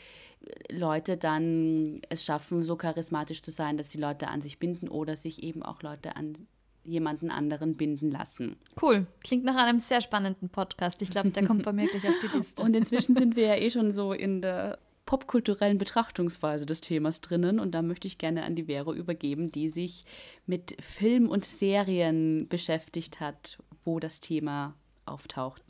Leute 0.71 1.17
dann 1.17 1.99
es 2.09 2.23
schaffen, 2.23 2.61
so 2.61 2.75
charismatisch 2.75 3.41
zu 3.41 3.51
sein, 3.51 3.77
dass 3.77 3.91
sie 3.91 3.99
Leute 3.99 4.27
an 4.27 4.41
sich 4.41 4.59
binden 4.59 4.87
oder 4.87 5.15
sich 5.17 5.43
eben 5.43 5.63
auch 5.63 5.81
Leute 5.81 6.15
an 6.15 6.35
jemanden 6.83 7.31
anderen 7.31 7.75
binden 7.75 8.11
lassen. 8.11 8.57
Cool. 8.81 9.07
Klingt 9.23 9.43
nach 9.43 9.55
einem 9.55 9.79
sehr 9.79 10.01
spannenden 10.01 10.49
Podcast. 10.49 11.01
Ich 11.01 11.09
glaube, 11.09 11.31
der 11.31 11.45
kommt 11.45 11.63
bei 11.63 11.73
mir 11.73 11.87
gleich 11.87 12.07
auf 12.07 12.19
die 12.21 12.37
Liste. 12.37 12.61
Und 12.61 12.75
inzwischen 12.75 13.15
sind 13.15 13.35
wir 13.35 13.47
ja 13.47 13.55
eh 13.55 13.69
schon 13.69 13.91
so 13.91 14.13
in 14.13 14.41
der 14.41 14.77
popkulturellen 15.05 15.77
Betrachtungsweise 15.77 16.65
des 16.65 16.81
Themas 16.81 17.21
drinnen 17.21 17.59
und 17.59 17.71
da 17.71 17.81
möchte 17.81 18.07
ich 18.07 18.17
gerne 18.17 18.43
an 18.43 18.55
die 18.55 18.65
Vero 18.65 18.93
übergeben, 18.93 19.51
die 19.51 19.69
sich 19.69 20.05
mit 20.45 20.75
Film 20.81 21.29
und 21.29 21.45
Serien 21.45 22.47
beschäftigt 22.47 23.19
hat, 23.19 23.59
wo 23.83 23.99
das 23.99 24.19
Thema 24.19 24.73
auftaucht. 25.05 25.64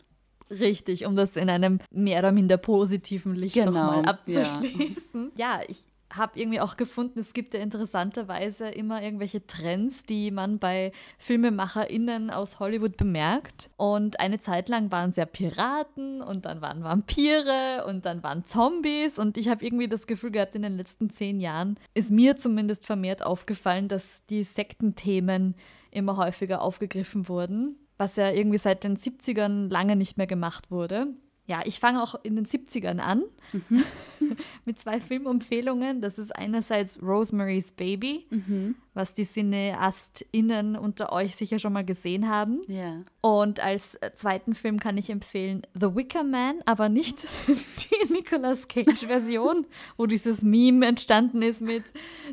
Richtig, 0.49 1.05
um 1.05 1.15
das 1.15 1.35
in 1.35 1.49
einem 1.49 1.79
mehr 1.91 2.19
oder 2.19 2.31
minder 2.31 2.57
positiven 2.57 3.35
Licht 3.35 3.55
genau, 3.55 3.71
nochmal 3.71 4.05
abzuschließen. 4.05 5.31
Ja, 5.35 5.59
ja 5.59 5.61
ich 5.67 5.83
habe 6.13 6.39
irgendwie 6.39 6.59
auch 6.59 6.77
gefunden, 6.77 7.19
es 7.19 7.33
gibt 7.33 7.53
ja 7.53 7.59
interessanterweise 7.59 8.69
immer 8.69 9.01
irgendwelche 9.01 9.45
Trends, 9.45 10.03
die 10.03 10.31
man 10.31 10.59
bei 10.59 10.91
FilmemacherInnen 11.17 12.29
aus 12.29 12.59
Hollywood 12.59 12.97
bemerkt. 12.97 13.69
Und 13.77 14.19
eine 14.19 14.39
Zeit 14.39 14.69
lang 14.69 14.91
waren 14.91 15.09
es 15.09 15.15
ja 15.15 15.25
Piraten 15.25 16.21
und 16.21 16.45
dann 16.45 16.61
waren 16.61 16.83
Vampire 16.83 17.85
und 17.87 18.05
dann 18.05 18.23
waren 18.23 18.45
Zombies. 18.45 19.17
Und 19.17 19.37
ich 19.37 19.49
habe 19.49 19.65
irgendwie 19.65 19.87
das 19.87 20.07
Gefühl 20.07 20.31
gehabt, 20.31 20.55
in 20.55 20.61
den 20.61 20.77
letzten 20.77 21.09
zehn 21.09 21.39
Jahren 21.39 21.77
ist 21.93 22.11
mir 22.11 22.37
zumindest 22.37 22.85
vermehrt 22.85 23.23
aufgefallen, 23.23 23.87
dass 23.87 24.23
die 24.25 24.43
Sektenthemen 24.43 25.55
immer 25.91 26.17
häufiger 26.17 26.61
aufgegriffen 26.61 27.27
wurden, 27.29 27.77
was 27.97 28.15
ja 28.15 28.29
irgendwie 28.31 28.57
seit 28.57 28.83
den 28.83 28.97
70ern 28.97 29.69
lange 29.71 29.95
nicht 29.95 30.17
mehr 30.17 30.27
gemacht 30.27 30.71
wurde. 30.71 31.07
Ja, 31.47 31.61
ich 31.63 31.79
fange 31.79 32.01
auch 32.01 32.15
in 32.23 32.35
den 32.35 32.45
70ern 32.47 32.97
an 32.99 33.23
Mhm. 33.53 33.85
mit 34.65 34.79
zwei 34.79 34.99
Filmempfehlungen. 34.99 36.01
Das 36.01 36.17
ist 36.17 36.35
einerseits 36.35 36.99
Rosemary's 37.03 37.71
Baby, 37.71 38.25
Mhm. 38.31 38.75
was 38.95 39.13
die 39.13 39.25
CineastInnen 39.25 40.75
unter 40.75 41.11
euch 41.11 41.35
sicher 41.35 41.59
schon 41.59 41.73
mal 41.73 41.85
gesehen 41.85 42.27
haben. 42.27 42.61
Ja. 42.67 43.01
Und 43.21 43.59
als 43.59 43.93
äh, 44.01 44.11
zweiten 44.15 44.55
Film 44.55 44.79
kann 44.79 44.97
ich 44.97 45.11
empfehlen 45.11 45.61
The 45.79 45.95
Wicker 45.95 46.23
Man, 46.23 46.61
aber 46.65 46.89
nicht 46.89 47.19
die 47.47 48.11
Nicolas 48.11 48.67
Cage-Version, 48.67 49.67
wo 49.97 50.07
dieses 50.07 50.41
Meme 50.41 50.85
entstanden 50.87 51.43
ist 51.43 51.61
mit 51.61 51.83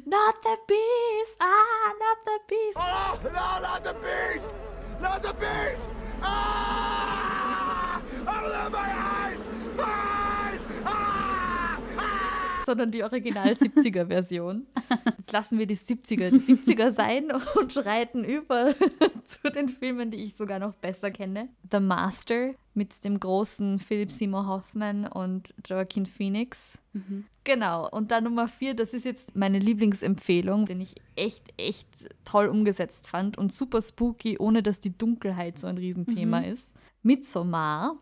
Not 0.07 0.37
the 0.43 0.57
Beast, 0.67 1.37
ah, 1.39 1.93
not 1.99 2.19
the 2.25 2.41
Beast. 2.49 2.77
Oh, 2.77 3.19
no, 3.25 3.61
not 3.61 3.85
the 3.85 3.93
beast! 4.01 4.51
Not 5.03 5.23
the 5.23 5.35
beast! 5.39 5.89
Ah! 6.23 8.01
Open 8.21 8.73
my 8.73 8.79
eyes! 8.79 9.45
Eyes! 9.79 10.67
Ah! 10.85 11.77
Ah! 11.97 12.52
sondern 12.67 12.91
die 12.91 13.03
Original 13.03 13.53
70er 13.53 14.07
Version. 14.07 14.67
Jetzt 15.19 15.33
lassen 15.33 15.59
wir 15.59 15.67
die 15.67 15.77
70er 15.77 16.31
die 16.31 16.41
70er 16.41 16.91
sein 16.91 17.31
und 17.61 17.73
schreiten 17.73 18.25
über 18.25 18.75
zu 19.25 19.51
den 19.51 19.69
Filmen, 19.69 20.11
die 20.11 20.19
ich 20.19 20.37
sogar 20.37 20.59
noch 20.59 20.75
besser 20.75 21.11
kenne. 21.11 21.49
The 21.71 21.81
Master 21.81 22.55
mit 22.75 23.05
dem 23.05 23.21
großen 23.21 23.79
Philip 23.79 24.11
Seymour 24.11 24.47
Hoffman 24.47 25.07
und 25.07 25.55
Joaquin 25.67 26.07
Phoenix. 26.07 26.79
Genau. 27.45 27.89
Und 27.91 28.11
dann 28.11 28.25
Nummer 28.25 28.49
vier, 28.49 28.75
das 28.75 28.95
ist 28.95 29.05
jetzt 29.05 29.35
meine 29.37 29.59
Lieblingsempfehlung, 29.59 30.67
den 30.67 30.81
ich 30.81 30.95
echt, 31.17 31.43
echt 31.59 31.89
toll 32.25 32.47
umgesetzt 32.47 33.07
fand 33.07 33.37
und 33.37 33.53
super 33.53 33.83
spooky, 33.83 34.39
ohne 34.39 34.63
dass 34.63 34.81
die 34.81 34.97
Dunkelheit 34.97 35.59
so 35.59 35.67
ein 35.67 35.77
Riesenthema 35.79 36.41
ist. 36.41 36.73
Midsommar. 37.03 37.97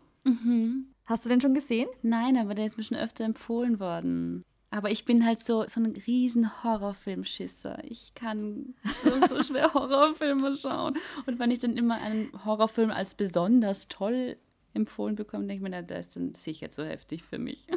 Hast 1.05 1.25
du 1.25 1.29
den 1.29 1.41
schon 1.41 1.53
gesehen? 1.53 1.89
Nein, 2.03 2.37
aber 2.37 2.53
der 2.53 2.65
ist 2.65 2.77
mir 2.77 2.83
schon 2.83 2.97
öfter 2.97 3.25
empfohlen 3.25 3.79
worden. 3.79 4.43
Aber 4.73 4.89
ich 4.89 5.03
bin 5.03 5.25
halt 5.25 5.39
so, 5.39 5.67
so 5.67 5.81
ein 5.81 5.93
riesen 6.07 6.63
Horrorfilmschisser. 6.63 7.83
Ich 7.83 8.13
kann 8.15 8.73
so, 9.03 9.27
so 9.27 9.43
schwer 9.43 9.73
Horrorfilme 9.73 10.55
schauen. 10.55 10.97
Und 11.25 11.39
wenn 11.39 11.51
ich 11.51 11.59
dann 11.59 11.75
immer 11.75 11.95
einen 11.95 12.31
Horrorfilm 12.45 12.89
als 12.89 13.13
besonders 13.13 13.89
toll 13.89 14.37
empfohlen 14.73 15.15
bekomme, 15.15 15.45
denke 15.45 15.55
ich 15.55 15.61
mir, 15.61 15.69
na, 15.69 15.81
der 15.81 15.99
ist 15.99 16.15
dann 16.15 16.33
sicher 16.33 16.71
zu 16.71 16.87
heftig 16.87 17.23
für 17.23 17.37
mich. 17.37 17.67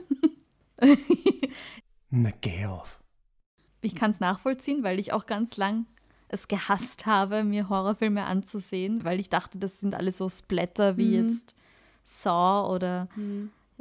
Na, 2.10 2.30
geh 2.40 2.66
auf. 2.66 3.00
Ich 3.80 3.96
kann 3.96 4.12
es 4.12 4.20
nachvollziehen, 4.20 4.84
weil 4.84 5.00
ich 5.00 5.12
auch 5.12 5.26
ganz 5.26 5.56
lang 5.56 5.86
es 6.28 6.46
gehasst 6.46 7.06
habe, 7.06 7.42
mir 7.42 7.68
Horrorfilme 7.68 8.24
anzusehen, 8.24 9.04
weil 9.04 9.18
ich 9.18 9.30
dachte, 9.30 9.58
das 9.58 9.80
sind 9.80 9.96
alle 9.96 10.12
so 10.12 10.28
Splatter 10.28 10.96
wie 10.96 11.16
jetzt 11.16 11.54
Saw 12.04 12.72
oder 12.72 13.08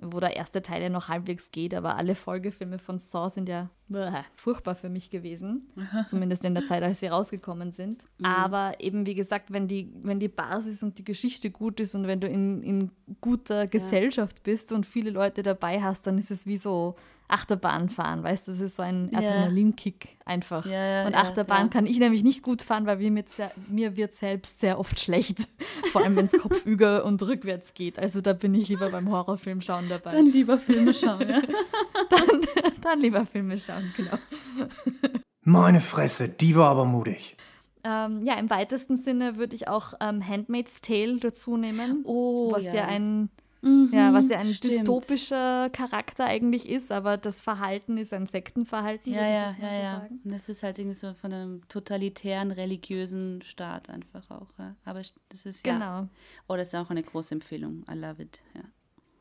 wo 0.05 0.19
der 0.19 0.35
erste 0.35 0.61
Teil 0.61 0.81
ja 0.81 0.89
noch 0.89 1.07
halbwegs 1.07 1.51
geht, 1.51 1.73
aber 1.73 1.95
alle 1.95 2.15
Folgefilme 2.15 2.79
von 2.79 2.97
Saw 2.97 3.29
sind 3.29 3.49
ja 3.49 3.69
furchtbar 4.33 4.75
für 4.75 4.89
mich 4.89 5.09
gewesen, 5.09 5.69
zumindest 6.07 6.43
in 6.45 6.55
der 6.55 6.65
Zeit, 6.65 6.83
als 6.83 6.99
sie 6.99 7.07
rausgekommen 7.07 7.71
sind. 7.71 8.05
Aber 8.23 8.73
eben, 8.79 9.05
wie 9.05 9.15
gesagt, 9.15 9.51
wenn 9.53 9.67
die, 9.67 9.93
wenn 10.01 10.19
die 10.19 10.29
Basis 10.29 10.81
und 10.83 10.97
die 10.97 11.03
Geschichte 11.03 11.51
gut 11.51 11.79
ist 11.79 11.93
und 11.93 12.07
wenn 12.07 12.19
du 12.19 12.27
in, 12.27 12.63
in 12.63 12.91
guter 13.21 13.67
Gesellschaft 13.67 14.43
bist 14.43 14.71
und 14.71 14.85
viele 14.85 15.11
Leute 15.11 15.43
dabei 15.43 15.81
hast, 15.81 16.07
dann 16.07 16.17
ist 16.17 16.31
es 16.31 16.47
wie 16.47 16.57
so 16.57 16.95
Achterbahn 17.27 17.89
fahren, 17.89 18.23
weißt 18.23 18.47
du, 18.47 18.51
das 18.51 18.61
ist 18.61 18.75
so 18.75 18.83
ein 18.83 19.09
Ja. 19.11 19.19
Adrenalinkick 19.19 20.17
einfach. 20.25 20.65
Ja, 20.65 20.85
ja, 20.85 21.07
und 21.07 21.15
Achterbahn 21.15 21.63
ja. 21.63 21.67
kann 21.67 21.85
ich 21.85 21.99
nämlich 21.99 22.23
nicht 22.23 22.43
gut 22.43 22.61
fahren, 22.61 22.85
weil 22.85 22.97
mir, 22.97 23.11
mit 23.11 23.29
sehr, 23.29 23.51
mir 23.69 23.95
wird 23.95 24.13
selbst 24.13 24.59
sehr 24.59 24.79
oft 24.79 24.99
schlecht, 24.99 25.47
vor 25.91 26.03
allem 26.03 26.15
wenn 26.15 26.25
es 26.27 26.33
kopfüber 26.33 27.05
und 27.05 27.21
rückwärts 27.23 27.73
geht. 27.73 27.97
Also 27.97 28.21
da 28.21 28.33
bin 28.33 28.53
ich 28.53 28.69
lieber 28.69 28.89
beim 28.89 29.11
Horrorfilm 29.11 29.61
schauen 29.61 29.89
dabei. 29.89 30.11
Dann 30.11 30.25
lieber 30.25 30.57
Filme 30.57 30.93
schauen, 30.93 31.27
ja. 31.27 31.41
Dann 32.81 32.99
lieber 32.99 33.25
Filme 33.25 33.57
schauen, 33.57 33.93
genau. 33.95 34.17
Meine 35.41 35.81
Fresse, 35.81 36.29
die 36.29 36.55
war 36.55 36.69
aber 36.69 36.85
mutig. 36.85 37.37
Ähm, 37.85 38.21
ja, 38.23 38.35
im 38.35 38.49
weitesten 38.49 38.97
Sinne 38.97 39.37
würde 39.37 39.55
ich 39.55 39.67
auch 39.67 39.93
ähm, 39.99 40.25
Handmaid's 40.25 40.79
Tale 40.81 41.17
dazu 41.17 41.57
nehmen. 41.57 42.03
Oh, 42.05 42.53
was 42.53 42.63
ja, 42.63 42.75
ja. 42.75 42.85
ein 42.85 43.29
Mhm, 43.63 43.91
ja, 43.93 44.11
was 44.11 44.27
ja 44.27 44.39
ein 44.39 44.53
stimmt. 44.53 44.81
dystopischer 44.81 45.69
Charakter 45.69 46.25
eigentlich 46.25 46.67
ist, 46.67 46.91
aber 46.91 47.15
das 47.15 47.41
Verhalten 47.41 47.97
ist 47.97 48.11
ein 48.11 48.27
Sektenverhalten. 48.27 49.13
Ja, 49.13 49.25
ja, 49.25 49.55
ja, 49.61 49.73
ja. 49.73 49.99
sagen. 50.01 50.19
Und 50.23 50.33
das 50.33 50.49
ist 50.49 50.63
halt 50.63 50.79
irgendwie 50.79 50.95
so 50.95 51.13
von 51.13 51.31
einem 51.31 51.67
totalitären, 51.69 52.51
religiösen 52.51 53.41
Staat 53.41 53.89
einfach 53.89 54.29
auch. 54.29 54.49
Ja. 54.59 54.75
Aber 54.83 55.01
das 55.29 55.45
ist 55.45 55.65
ja. 55.65 55.73
Genau. 55.73 56.09
Oh, 56.49 56.57
das 56.57 56.67
ist 56.67 56.75
auch 56.75 56.89
eine 56.89 57.03
große 57.03 57.35
Empfehlung. 57.35 57.85
I 57.89 57.93
love 57.93 58.21
it. 58.21 58.41
Ja. 58.53 58.63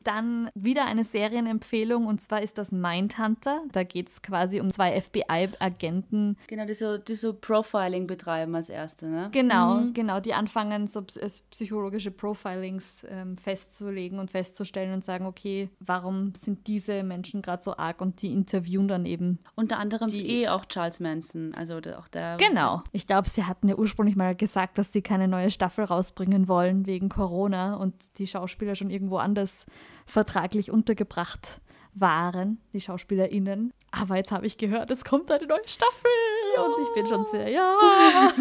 Dann 0.03 0.49
wieder 0.55 0.85
eine 0.85 1.03
Serienempfehlung 1.03 2.05
und 2.05 2.19
zwar 2.21 2.41
ist 2.41 2.57
das 2.57 2.71
Mindhunter. 2.71 3.61
Da 3.71 3.83
geht 3.83 4.09
es 4.09 4.21
quasi 4.21 4.59
um 4.59 4.71
zwei 4.71 4.99
FBI-Agenten. 4.99 6.37
Genau, 6.47 6.65
die 6.65 6.73
so, 6.73 6.97
die 6.97 7.15
so 7.15 7.33
Profiling 7.33 8.07
betreiben 8.07 8.55
als 8.55 8.69
erste, 8.69 9.07
ne? 9.07 9.29
Genau, 9.31 9.81
genau, 9.93 10.19
die 10.19 10.33
anfangen, 10.33 10.87
so 10.87 11.03
psychologische 11.51 12.11
Profilings 12.11 13.05
ähm, 13.09 13.37
festzulegen 13.37 14.19
und 14.19 14.31
festzustellen 14.31 14.93
und 14.93 15.03
sagen, 15.03 15.25
okay, 15.25 15.69
warum 15.79 16.33
sind 16.35 16.67
diese 16.67 17.03
Menschen 17.03 17.41
gerade 17.41 17.63
so 17.63 17.77
arg 17.77 18.01
und 18.01 18.21
die 18.21 18.31
interviewen 18.31 18.87
dann 18.87 19.05
eben. 19.05 19.39
Unter 19.55 19.77
anderem 19.79 20.09
Die- 20.09 20.27
eh 20.43 20.47
auch 20.49 20.65
Charles 20.65 20.99
Manson, 20.99 21.53
also 21.55 21.77
auch 21.97 22.07
der. 22.07 22.37
Genau. 22.37 22.81
Ich 22.91 23.07
glaube, 23.07 23.27
sie 23.29 23.43
hatten 23.45 23.67
ja 23.67 23.75
ursprünglich 23.75 24.15
mal 24.15 24.35
gesagt, 24.35 24.77
dass 24.77 24.91
sie 24.93 25.01
keine 25.01 25.27
neue 25.27 25.51
Staffel 25.51 25.85
rausbringen 25.85 26.47
wollen 26.47 26.85
wegen 26.85 27.09
Corona 27.09 27.75
und 27.75 28.17
die 28.19 28.27
Schauspieler 28.27 28.75
schon 28.75 28.89
irgendwo 28.89 29.17
anders 29.17 29.65
vertraglich 30.05 30.71
untergebracht 30.71 31.61
waren, 31.93 32.59
die 32.73 32.81
SchauspielerInnen. 32.81 33.71
Aber 33.91 34.15
jetzt 34.15 34.31
habe 34.31 34.47
ich 34.47 34.57
gehört, 34.57 34.89
es 34.91 35.05
kommt 35.05 35.31
eine 35.31 35.45
neue 35.45 35.67
Staffel 35.67 36.11
und 36.57 36.83
ich 36.83 36.93
bin 36.95 37.07
schon 37.07 37.25
sehr, 37.31 37.49
ja. 37.49 38.31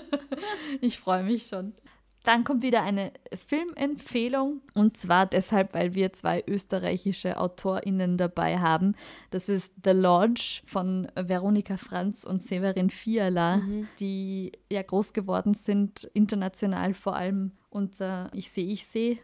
ich 0.80 0.98
freue 0.98 1.22
mich 1.22 1.46
schon. 1.46 1.74
Dann 2.24 2.44
kommt 2.44 2.62
wieder 2.62 2.82
eine 2.82 3.12
Filmempfehlung 3.46 4.60
und 4.74 4.96
zwar 4.96 5.24
deshalb, 5.24 5.72
weil 5.72 5.94
wir 5.94 6.12
zwei 6.12 6.44
österreichische 6.46 7.38
AutorInnen 7.38 8.18
dabei 8.18 8.58
haben. 8.58 8.94
Das 9.30 9.48
ist 9.48 9.72
The 9.82 9.92
Lodge 9.92 10.60
von 10.66 11.10
Veronika 11.14 11.78
Franz 11.78 12.24
und 12.24 12.42
Severin 12.42 12.90
Fiala, 12.90 13.62
die 14.00 14.52
ja 14.70 14.82
groß 14.82 15.14
geworden 15.14 15.54
sind, 15.54 16.04
international 16.12 16.92
vor 16.92 17.16
allem 17.16 17.52
unter 17.70 18.28
Ich 18.34 18.50
sehe, 18.50 18.66
ich 18.66 18.86
sehe. 18.86 19.18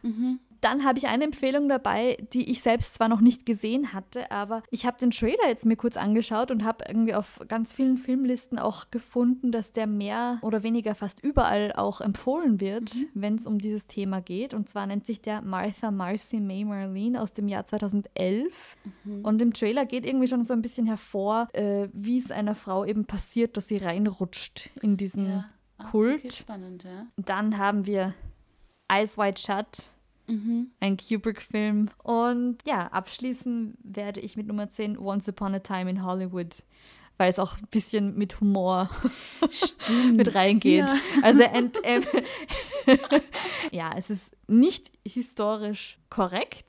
Dann 0.61 0.85
habe 0.85 0.99
ich 0.99 1.07
eine 1.07 1.25
Empfehlung 1.25 1.69
dabei, 1.69 2.17
die 2.33 2.51
ich 2.51 2.63
selbst 2.63 2.95
zwar 2.95 3.09
noch 3.09 3.21
nicht 3.21 3.47
gesehen 3.47 3.93
hatte, 3.93 4.31
aber 4.31 4.63
ich 4.71 4.87
habe 4.87 4.99
den 4.99 5.11
Trailer 5.11 5.49
jetzt 5.49 5.67
mir 5.67 5.77
kurz 5.77 5.97
angeschaut 5.97 6.51
und 6.51 6.65
habe 6.65 6.85
irgendwie 6.89 7.15
auf 7.15 7.41
ganz 7.49 7.73
vielen 7.73 7.99
Filmlisten 7.99 8.59
auch 8.59 8.91
gefunden, 8.91 9.53
dass 9.53 9.73
der 9.73 9.87
mehr 9.87 10.39
oder 10.43 10.63
weniger 10.63 10.95
fast 10.95 11.23
überall 11.23 11.73
auch 11.75 12.01
empfohlen 12.01 12.61
wird, 12.61 12.93
wenn 13.15 13.35
es 13.37 13.47
um 13.47 13.59
dieses 13.59 13.87
Thema 13.87 14.21
geht. 14.21 14.55
Und 14.55 14.69
zwar 14.69 14.87
nennt 14.87 15.07
sich 15.07 15.21
der 15.21 15.43
Martha 15.43 15.91
Marcy 15.91 16.41
May 16.41 16.65
Marlene 16.65 17.21
aus 17.21 17.33
dem 17.33 17.49
Jahr 17.49 17.65
2011. 17.65 18.77
Und 19.23 19.43
im 19.43 19.53
Trailer 19.53 19.87
geht 19.87 20.07
irgendwie 20.07 20.29
schon 20.29 20.45
so 20.45 20.53
ein 20.53 20.63
bisschen 20.63 20.87
hervor, 20.87 21.49
äh, 21.53 21.89
wie 21.93 22.19
es 22.19 22.31
einer 22.31 22.55
Frau 22.55 22.85
eben 22.85 23.05
passiert, 23.05 23.57
dass 23.57 23.69
sie 23.69 23.77
reinrutscht 23.79 24.71
in 24.83 24.97
diesen 24.97 25.27
Ja. 25.27 25.45
Kult. 25.91 26.21
Okay, 26.25 26.31
spannend, 26.31 26.85
ja. 26.85 27.07
Dann 27.17 27.59
haben 27.59 27.85
wir 27.85 28.15
Eyes 28.89 29.19
Wide 29.19 29.39
Shut, 29.39 29.91
ein 30.29 30.97
Kubrick-Film. 30.97 31.89
Und 32.03 32.59
ja, 32.67 32.89
abschließen 32.89 33.77
werde 33.83 34.21
ich 34.21 34.37
mit 34.37 34.47
Nummer 34.47 34.69
10 34.69 34.99
Once 34.99 35.29
Upon 35.29 35.55
a 35.55 35.59
Time 35.61 35.91
in 35.91 36.05
Hollywood, 36.05 36.63
weil 37.17 37.31
es 37.31 37.39
auch 37.39 37.59
ein 37.59 37.69
bisschen 37.71 38.17
mit 38.17 38.41
Humor 38.41 38.91
mit 40.13 40.35
reingeht. 40.35 40.89
Ja. 40.89 40.97
Also 41.23 41.43
ent, 41.43 41.79
ähm, 41.85 42.05
ja, 43.71 43.93
es 43.97 44.11
ist 44.11 44.37
nicht 44.49 44.91
historisch 45.07 45.99
korrekt. 46.11 46.67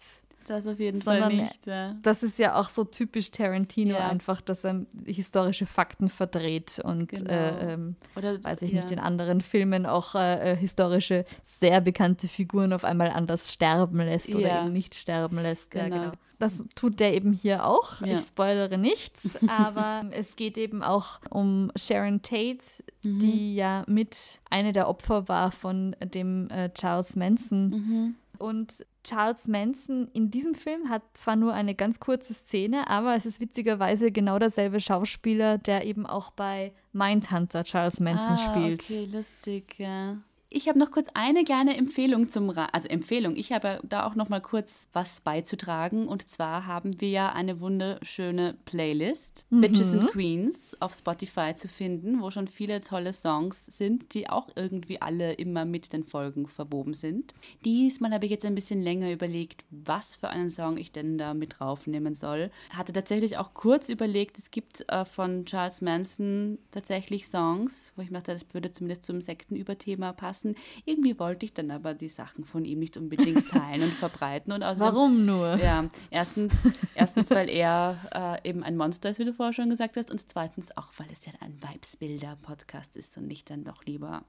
Das 0.47 0.65
auf 0.65 0.79
jeden 0.79 1.01
Fall 1.01 1.27
nicht. 1.33 1.65
Ja. 1.67 1.95
Das 2.01 2.23
ist 2.23 2.39
ja 2.39 2.55
auch 2.55 2.69
so 2.69 2.83
typisch 2.83 3.31
Tarantino 3.31 3.95
Ja. 3.95 4.09
einfach, 4.09 4.41
dass 4.41 4.63
er 4.63 4.85
historische 5.05 5.65
Fakten 5.65 6.09
verdreht 6.09 6.79
und 6.83 7.07
Genau. 7.09 7.31
äh, 7.31 7.73
ähm, 7.73 7.95
Oder 8.15 8.43
weiß 8.43 8.61
ich 8.63 8.71
ja. 8.71 8.77
nicht, 8.77 8.91
in 8.91 8.99
anderen 8.99 9.41
Filmen 9.41 9.85
auch 9.85 10.15
äh, 10.15 10.53
äh, 10.53 10.55
historische, 10.55 11.25
sehr 11.43 11.81
bekannte 11.81 12.27
Figuren 12.27 12.73
auf 12.73 12.83
einmal 12.83 13.09
anders 13.09 13.53
sterben 13.53 13.97
lässt 13.97 14.33
oder 14.33 14.61
eben 14.63 14.73
nicht 14.73 14.95
sterben 14.95 15.37
lässt. 15.39 15.71
Genau. 15.71 15.89
genau. 15.95 16.11
Das 16.39 16.63
tut 16.75 16.99
der 16.99 17.15
eben 17.15 17.33
hier 17.33 17.65
auch. 17.65 17.99
Ich 18.03 18.19
spoilere 18.19 18.77
nichts, 18.77 19.27
aber 19.47 20.05
es 20.11 20.35
geht 20.35 20.57
eben 20.59 20.83
auch 20.83 21.19
um 21.29 21.71
Sharon 21.75 22.21
Tate, 22.21 22.63
Mhm. 23.03 23.19
die 23.19 23.55
ja 23.55 23.83
mit 23.87 24.39
eine 24.49 24.71
der 24.73 24.87
Opfer 24.89 25.27
war 25.27 25.51
von 25.51 25.95
dem 26.03 26.49
äh, 26.49 26.69
Charles 26.73 27.15
Manson. 27.15 27.69
Mhm. 27.69 28.15
Und 28.39 28.85
Charles 29.07 29.47
Manson 29.47 30.09
in 30.11 30.31
diesem 30.31 30.53
Film 30.53 30.89
hat 30.89 31.01
zwar 31.13 31.37
nur 31.37 31.53
eine 31.53 31.75
ganz 31.75 31.99
kurze 31.99 32.33
Szene, 32.33 32.89
aber 32.89 33.15
es 33.15 33.25
ist 33.25 33.39
witzigerweise 33.39 34.11
genau 34.11 34.37
derselbe 34.37 34.81
Schauspieler, 34.81 35.57
der 35.57 35.85
eben 35.85 36.05
auch 36.05 36.31
bei 36.31 36.73
Mindhunter 36.91 37.63
Charles 37.63 38.01
Manson 38.01 38.33
ah, 38.33 38.37
spielt. 38.37 38.83
Okay, 38.83 39.07
lustig, 39.09 39.79
ja. 39.79 40.17
Ich 40.57 40.67
habe 40.67 40.79
noch 40.79 40.89
kurz 40.89 41.09
eine 41.13 41.43
kleine 41.43 41.77
Empfehlung 41.77 42.29
zum 42.29 42.49
Ra 42.49 42.69
also 42.71 42.89
Empfehlung. 42.89 43.35
Ich 43.35 43.51
habe 43.51 43.79
da 43.83 44.07
auch 44.07 44.15
noch 44.15 44.27
mal 44.27 44.41
kurz 44.41 44.89
was 44.91 45.21
beizutragen 45.21 46.07
und 46.07 46.31
zwar 46.31 46.65
haben 46.65 46.99
wir 46.99 47.09
ja 47.09 47.31
eine 47.31 47.59
wunderschöne 47.59 48.57
Playlist 48.65 49.45
Bitches 49.51 49.93
and 49.93 50.07
Queens 50.09 50.75
auf 50.79 50.95
Spotify 50.95 51.53
zu 51.53 51.67
finden, 51.67 52.23
wo 52.23 52.31
schon 52.31 52.47
viele 52.47 52.81
tolle 52.81 53.13
Songs 53.13 53.67
sind, 53.67 54.15
die 54.15 54.31
auch 54.31 54.49
irgendwie 54.55 54.99
alle 54.99 55.33
immer 55.33 55.63
mit 55.63 55.93
den 55.93 56.03
Folgen 56.03 56.47
verwoben 56.47 56.95
sind. 56.95 57.35
Diesmal 57.63 58.11
habe 58.11 58.25
ich 58.25 58.31
jetzt 58.31 58.45
ein 58.45 58.55
bisschen 58.55 58.81
länger 58.81 59.11
überlegt, 59.11 59.63
was 59.69 60.15
für 60.15 60.29
einen 60.29 60.49
Song 60.49 60.77
ich 60.77 60.91
denn 60.91 61.19
da 61.19 61.35
mit 61.35 61.59
draufnehmen 61.59 62.15
soll. 62.15 62.49
Hatte 62.71 62.93
tatsächlich 62.93 63.37
auch 63.37 63.53
kurz 63.53 63.89
überlegt, 63.89 64.39
es 64.39 64.49
gibt 64.49 64.89
äh, 64.89 65.05
von 65.05 65.45
Charles 65.45 65.81
Manson 65.81 66.57
tatsächlich 66.71 67.27
Songs, 67.27 67.93
wo 67.95 68.01
ich 68.01 68.09
mir 68.09 68.17
dachte, 68.17 68.33
das 68.33 68.51
würde 68.53 68.71
zumindest 68.71 69.05
zum 69.05 69.21
Sektenüberthema 69.21 70.13
passen. 70.13 70.46
Irgendwie 70.85 71.19
wollte 71.19 71.45
ich 71.45 71.53
dann 71.53 71.71
aber 71.71 71.93
die 71.93 72.09
Sachen 72.09 72.45
von 72.45 72.65
ihm 72.65 72.79
nicht 72.79 72.97
unbedingt 72.97 73.47
teilen 73.49 73.83
und 73.83 73.93
verbreiten. 73.93 74.53
Und 74.53 74.63
außerdem, 74.63 74.93
Warum 74.93 75.25
nur? 75.25 75.57
Ja, 75.57 75.87
erstens, 76.09 76.69
erstens, 76.95 77.29
weil 77.31 77.49
er 77.49 78.39
äh, 78.43 78.49
eben 78.49 78.63
ein 78.63 78.77
Monster 78.77 79.09
ist, 79.09 79.19
wie 79.19 79.25
du 79.25 79.33
vorher 79.33 79.53
schon 79.53 79.69
gesagt 79.69 79.97
hast, 79.97 80.11
und 80.11 80.19
zweitens 80.29 80.75
auch, 80.77 80.91
weil 80.97 81.07
es 81.11 81.25
ja 81.25 81.33
ein 81.39 81.61
Vibesbilder-Podcast 81.61 82.97
ist 82.97 83.17
und 83.17 83.29
ich 83.31 83.45
dann 83.45 83.63
doch 83.63 83.85
lieber 83.85 84.23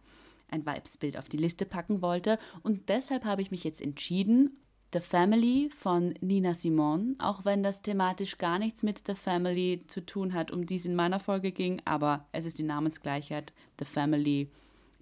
ein 0.50 0.66
Vibesbild 0.66 1.18
auf 1.18 1.28
die 1.28 1.36
Liste 1.36 1.66
packen 1.66 2.02
wollte. 2.02 2.38
Und 2.62 2.88
deshalb 2.88 3.24
habe 3.24 3.42
ich 3.42 3.50
mich 3.50 3.64
jetzt 3.64 3.82
entschieden, 3.82 4.56
The 4.92 5.00
Family 5.00 5.68
von 5.76 6.14
Nina 6.22 6.54
Simone, 6.54 7.14
auch 7.18 7.44
wenn 7.44 7.62
das 7.62 7.82
thematisch 7.82 8.38
gar 8.38 8.58
nichts 8.58 8.82
mit 8.82 9.06
The 9.06 9.14
Family 9.14 9.84
zu 9.86 10.04
tun 10.04 10.32
hat, 10.32 10.50
um 10.50 10.64
die 10.64 10.76
es 10.76 10.86
in 10.86 10.94
meiner 10.94 11.20
Folge 11.20 11.52
ging, 11.52 11.82
aber 11.84 12.26
es 12.32 12.46
ist 12.46 12.58
die 12.58 12.62
Namensgleichheit, 12.62 13.52
The 13.78 13.84
Family, 13.84 14.50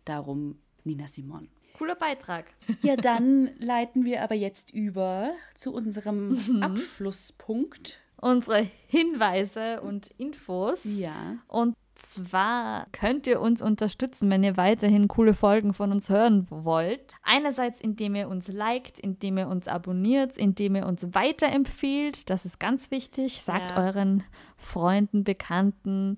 darum 0.04 0.58
Nina 0.87 1.07
Simone. 1.07 1.49
Cooler 1.76 1.97
Beitrag. 1.97 2.47
Ja, 2.82 2.97
dann 2.97 3.51
leiten 3.59 4.05
wir 4.05 4.22
aber 4.22 4.34
jetzt 4.34 4.72
über 4.72 5.32
zu 5.55 5.74
unserem 5.74 6.62
Abschlusspunkt. 6.62 8.01
Unsere 8.18 8.66
Hinweise 8.87 9.82
und 9.82 10.09
Infos. 10.16 10.80
Ja. 10.84 11.37
Und 11.49 11.76
zwar 11.97 12.87
könnt 12.93 13.26
ihr 13.26 13.41
uns 13.41 13.61
unterstützen, 13.61 14.30
wenn 14.30 14.43
ihr 14.45 14.57
weiterhin 14.57 15.09
coole 15.09 15.34
Folgen 15.34 15.74
von 15.74 15.93
uns 15.93 16.09
hören 16.09 16.47
wollt. 16.51 17.14
Einerseits, 17.22 17.80
indem 17.80 18.14
ihr 18.14 18.28
uns 18.28 18.49
liked, 18.49 18.99
indem 18.99 19.39
ihr 19.39 19.49
uns 19.49 19.68
abonniert, 19.68 20.37
indem 20.37 20.76
ihr 20.76 20.87
uns 20.87 21.14
weiterempfiehlt. 21.14 22.28
Das 22.30 22.45
ist 22.45 22.59
ganz 22.59 22.91
wichtig. 22.91 23.43
Sagt 23.43 23.72
Ja. 23.72 23.87
euren 23.87 24.24
Freunden, 24.57 25.24
Bekannten, 25.24 26.16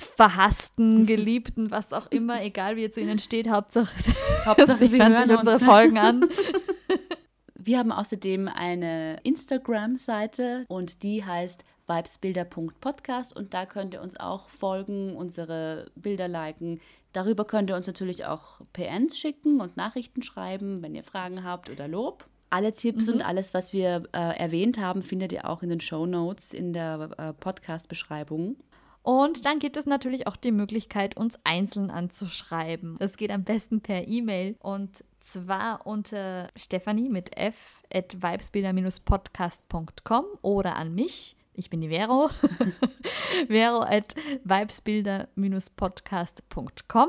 Verhassten, 0.00 1.06
Geliebten, 1.06 1.70
was 1.70 1.92
auch 1.92 2.06
immer, 2.10 2.42
egal 2.42 2.76
wie 2.76 2.82
ihr 2.82 2.90
zu 2.90 3.00
ihnen 3.00 3.18
steht, 3.18 3.48
Hauptsache, 3.48 3.94
Hauptsache, 4.44 4.86
sie 4.86 4.98
hören 4.98 5.12
hören 5.12 5.26
sich 5.26 5.36
unsere 5.36 5.56
uns. 5.56 5.64
Folgen 5.64 5.98
an. 5.98 6.28
Wir 7.62 7.78
haben 7.78 7.92
außerdem 7.92 8.48
eine 8.48 9.18
Instagram-Seite 9.22 10.64
und 10.68 11.02
die 11.02 11.24
heißt 11.24 11.62
vibesbilder.podcast 11.86 13.36
und 13.36 13.52
da 13.52 13.66
könnt 13.66 13.92
ihr 13.92 14.00
uns 14.00 14.18
auch 14.18 14.48
folgen, 14.48 15.14
unsere 15.14 15.90
Bilder 15.94 16.26
liken. 16.26 16.80
Darüber 17.12 17.44
könnt 17.44 17.68
ihr 17.68 17.76
uns 17.76 17.86
natürlich 17.86 18.24
auch 18.24 18.60
PNs 18.72 19.18
schicken 19.18 19.60
und 19.60 19.76
Nachrichten 19.76 20.22
schreiben, 20.22 20.82
wenn 20.82 20.94
ihr 20.94 21.04
Fragen 21.04 21.44
habt 21.44 21.68
oder 21.68 21.86
Lob. 21.86 22.24
Alle 22.48 22.72
Tipps 22.72 23.08
und 23.08 23.22
alles, 23.22 23.54
was 23.54 23.72
wir 23.72 24.04
äh, 24.12 24.36
erwähnt 24.38 24.78
haben, 24.78 25.02
findet 25.02 25.32
ihr 25.32 25.48
auch 25.48 25.62
in 25.62 25.68
den 25.68 25.80
Show 25.80 26.06
Notes 26.06 26.52
in 26.52 26.72
der 26.72 27.10
äh, 27.16 27.32
Podcast-Beschreibung. 27.32 28.56
Und 29.02 29.46
dann 29.46 29.58
gibt 29.58 29.76
es 29.76 29.86
natürlich 29.86 30.26
auch 30.26 30.36
die 30.36 30.52
Möglichkeit, 30.52 31.16
uns 31.16 31.38
einzeln 31.44 31.90
anzuschreiben. 31.90 32.96
Das 32.98 33.16
geht 33.16 33.30
am 33.30 33.44
besten 33.44 33.80
per 33.80 34.06
E-Mail 34.06 34.56
und 34.60 35.04
zwar 35.20 35.86
unter 35.86 36.48
Stephanie 36.56 37.08
mit 37.08 37.36
f 37.36 37.82
at 37.92 38.22
vibesbilder-podcast.com 38.22 40.24
oder 40.42 40.76
an 40.76 40.94
mich. 40.94 41.36
Ich 41.60 41.68
bin 41.68 41.82
die 41.82 41.90
Vero. 41.90 42.30
Vero 43.48 43.82
at 43.82 44.14
vibesbilder-podcast.com. 44.44 47.08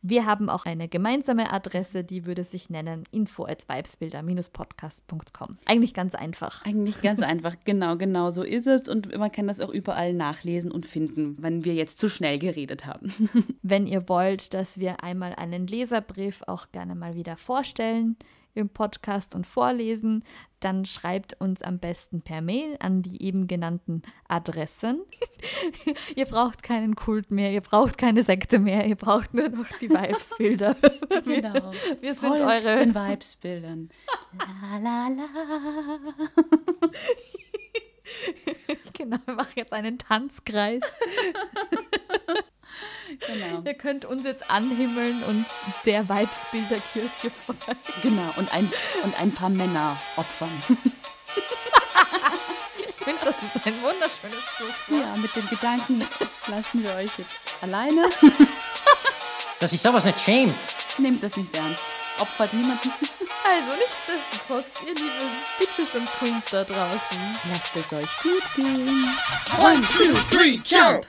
Wir 0.00 0.24
haben 0.24 0.48
auch 0.48 0.64
eine 0.64 0.88
gemeinsame 0.88 1.52
Adresse, 1.52 2.02
die 2.02 2.24
würde 2.24 2.44
sich 2.44 2.70
nennen 2.70 3.04
info 3.10 3.44
at 3.44 3.68
vibesbilder-podcast.com. 3.68 5.58
Eigentlich 5.66 5.92
ganz 5.92 6.14
einfach. 6.14 6.64
Eigentlich 6.64 7.02
ganz 7.02 7.20
einfach, 7.20 7.56
genau, 7.64 7.98
genau 7.98 8.30
so 8.30 8.42
ist 8.42 8.66
es. 8.66 8.88
Und 8.88 9.14
man 9.18 9.30
kann 9.30 9.48
das 9.48 9.60
auch 9.60 9.68
überall 9.68 10.14
nachlesen 10.14 10.72
und 10.72 10.86
finden, 10.86 11.36
wenn 11.38 11.66
wir 11.66 11.74
jetzt 11.74 11.98
zu 11.98 12.08
schnell 12.08 12.38
geredet 12.38 12.86
haben. 12.86 13.12
Wenn 13.62 13.86
ihr 13.86 14.08
wollt, 14.08 14.54
dass 14.54 14.80
wir 14.80 15.04
einmal 15.04 15.34
einen 15.34 15.66
Leserbrief 15.66 16.42
auch 16.46 16.72
gerne 16.72 16.94
mal 16.94 17.16
wieder 17.16 17.36
vorstellen 17.36 18.16
im 18.54 18.68
Podcast 18.68 19.34
und 19.34 19.46
vorlesen, 19.46 20.24
dann 20.60 20.84
schreibt 20.84 21.40
uns 21.40 21.62
am 21.62 21.78
besten 21.78 22.20
per 22.20 22.42
Mail 22.42 22.76
an 22.80 23.02
die 23.02 23.22
eben 23.22 23.46
genannten 23.46 24.02
Adressen. 24.28 25.00
ihr 26.16 26.26
braucht 26.26 26.62
keinen 26.62 26.94
Kult 26.96 27.30
mehr, 27.30 27.50
ihr 27.50 27.62
braucht 27.62 27.96
keine 27.98 28.22
Sekte 28.22 28.58
mehr, 28.58 28.86
ihr 28.86 28.96
braucht 28.96 29.34
nur 29.34 29.48
noch 29.48 29.68
die 29.80 29.90
Vibesbilder. 29.90 30.76
Genau. 31.24 31.72
Wir 32.00 32.14
sind 32.14 32.28
Folgt 32.28 32.42
eure 32.42 32.76
den 32.76 32.94
Vibesbildern. 32.94 33.90
La 34.32 34.78
la 34.78 35.08
la. 35.08 35.26
Genau, 38.96 39.18
wir 39.26 39.34
machen 39.34 39.52
jetzt 39.56 39.72
einen 39.72 39.98
Tanzkreis. 39.98 40.82
Genau. 43.26 43.62
Ihr 43.64 43.74
könnt 43.74 44.04
uns 44.04 44.24
jetzt 44.24 44.48
anhimmeln 44.50 45.22
und 45.24 45.46
der 45.84 46.08
Vibesbilderkirche 46.08 47.30
folgen. 47.30 47.78
Genau. 48.02 48.32
Und 48.36 48.52
ein, 48.52 48.72
und 49.02 49.18
ein 49.18 49.32
paar 49.32 49.48
Männer 49.48 50.00
opfern. 50.16 50.62
Ich 52.88 52.94
finde, 53.04 53.20
das 53.24 53.36
ist 53.42 53.66
ein 53.66 53.82
wunderschönes 53.82 54.44
Schlusswort. 54.56 55.00
Ja, 55.00 55.16
mit 55.16 55.34
dem 55.34 55.48
Gedanken 55.48 56.06
lassen 56.48 56.82
wir 56.82 56.94
euch 56.94 57.10
jetzt 57.18 57.40
alleine. 57.60 58.02
Dass 59.58 59.70
sich 59.70 59.80
sowas 59.80 60.04
nicht 60.04 60.20
schämt. 60.20 60.56
Nehmt 60.98 61.22
das 61.22 61.36
nicht 61.36 61.54
ernst. 61.54 61.80
Opfert 62.18 62.52
niemanden. 62.52 62.92
Also 63.42 63.70
nichtsdestotrotz, 63.72 64.66
ihr 64.86 64.94
lieben 64.94 65.30
Bitches 65.58 65.94
und 65.94 66.06
Queens 66.18 66.44
da 66.50 66.64
draußen. 66.64 67.38
Lasst 67.50 67.74
es 67.76 67.92
euch 67.92 68.08
gut 68.22 68.54
gehen. 68.54 69.16
One, 69.58 69.80
two, 69.96 70.14
three, 70.30 70.60
jump! 70.64 71.06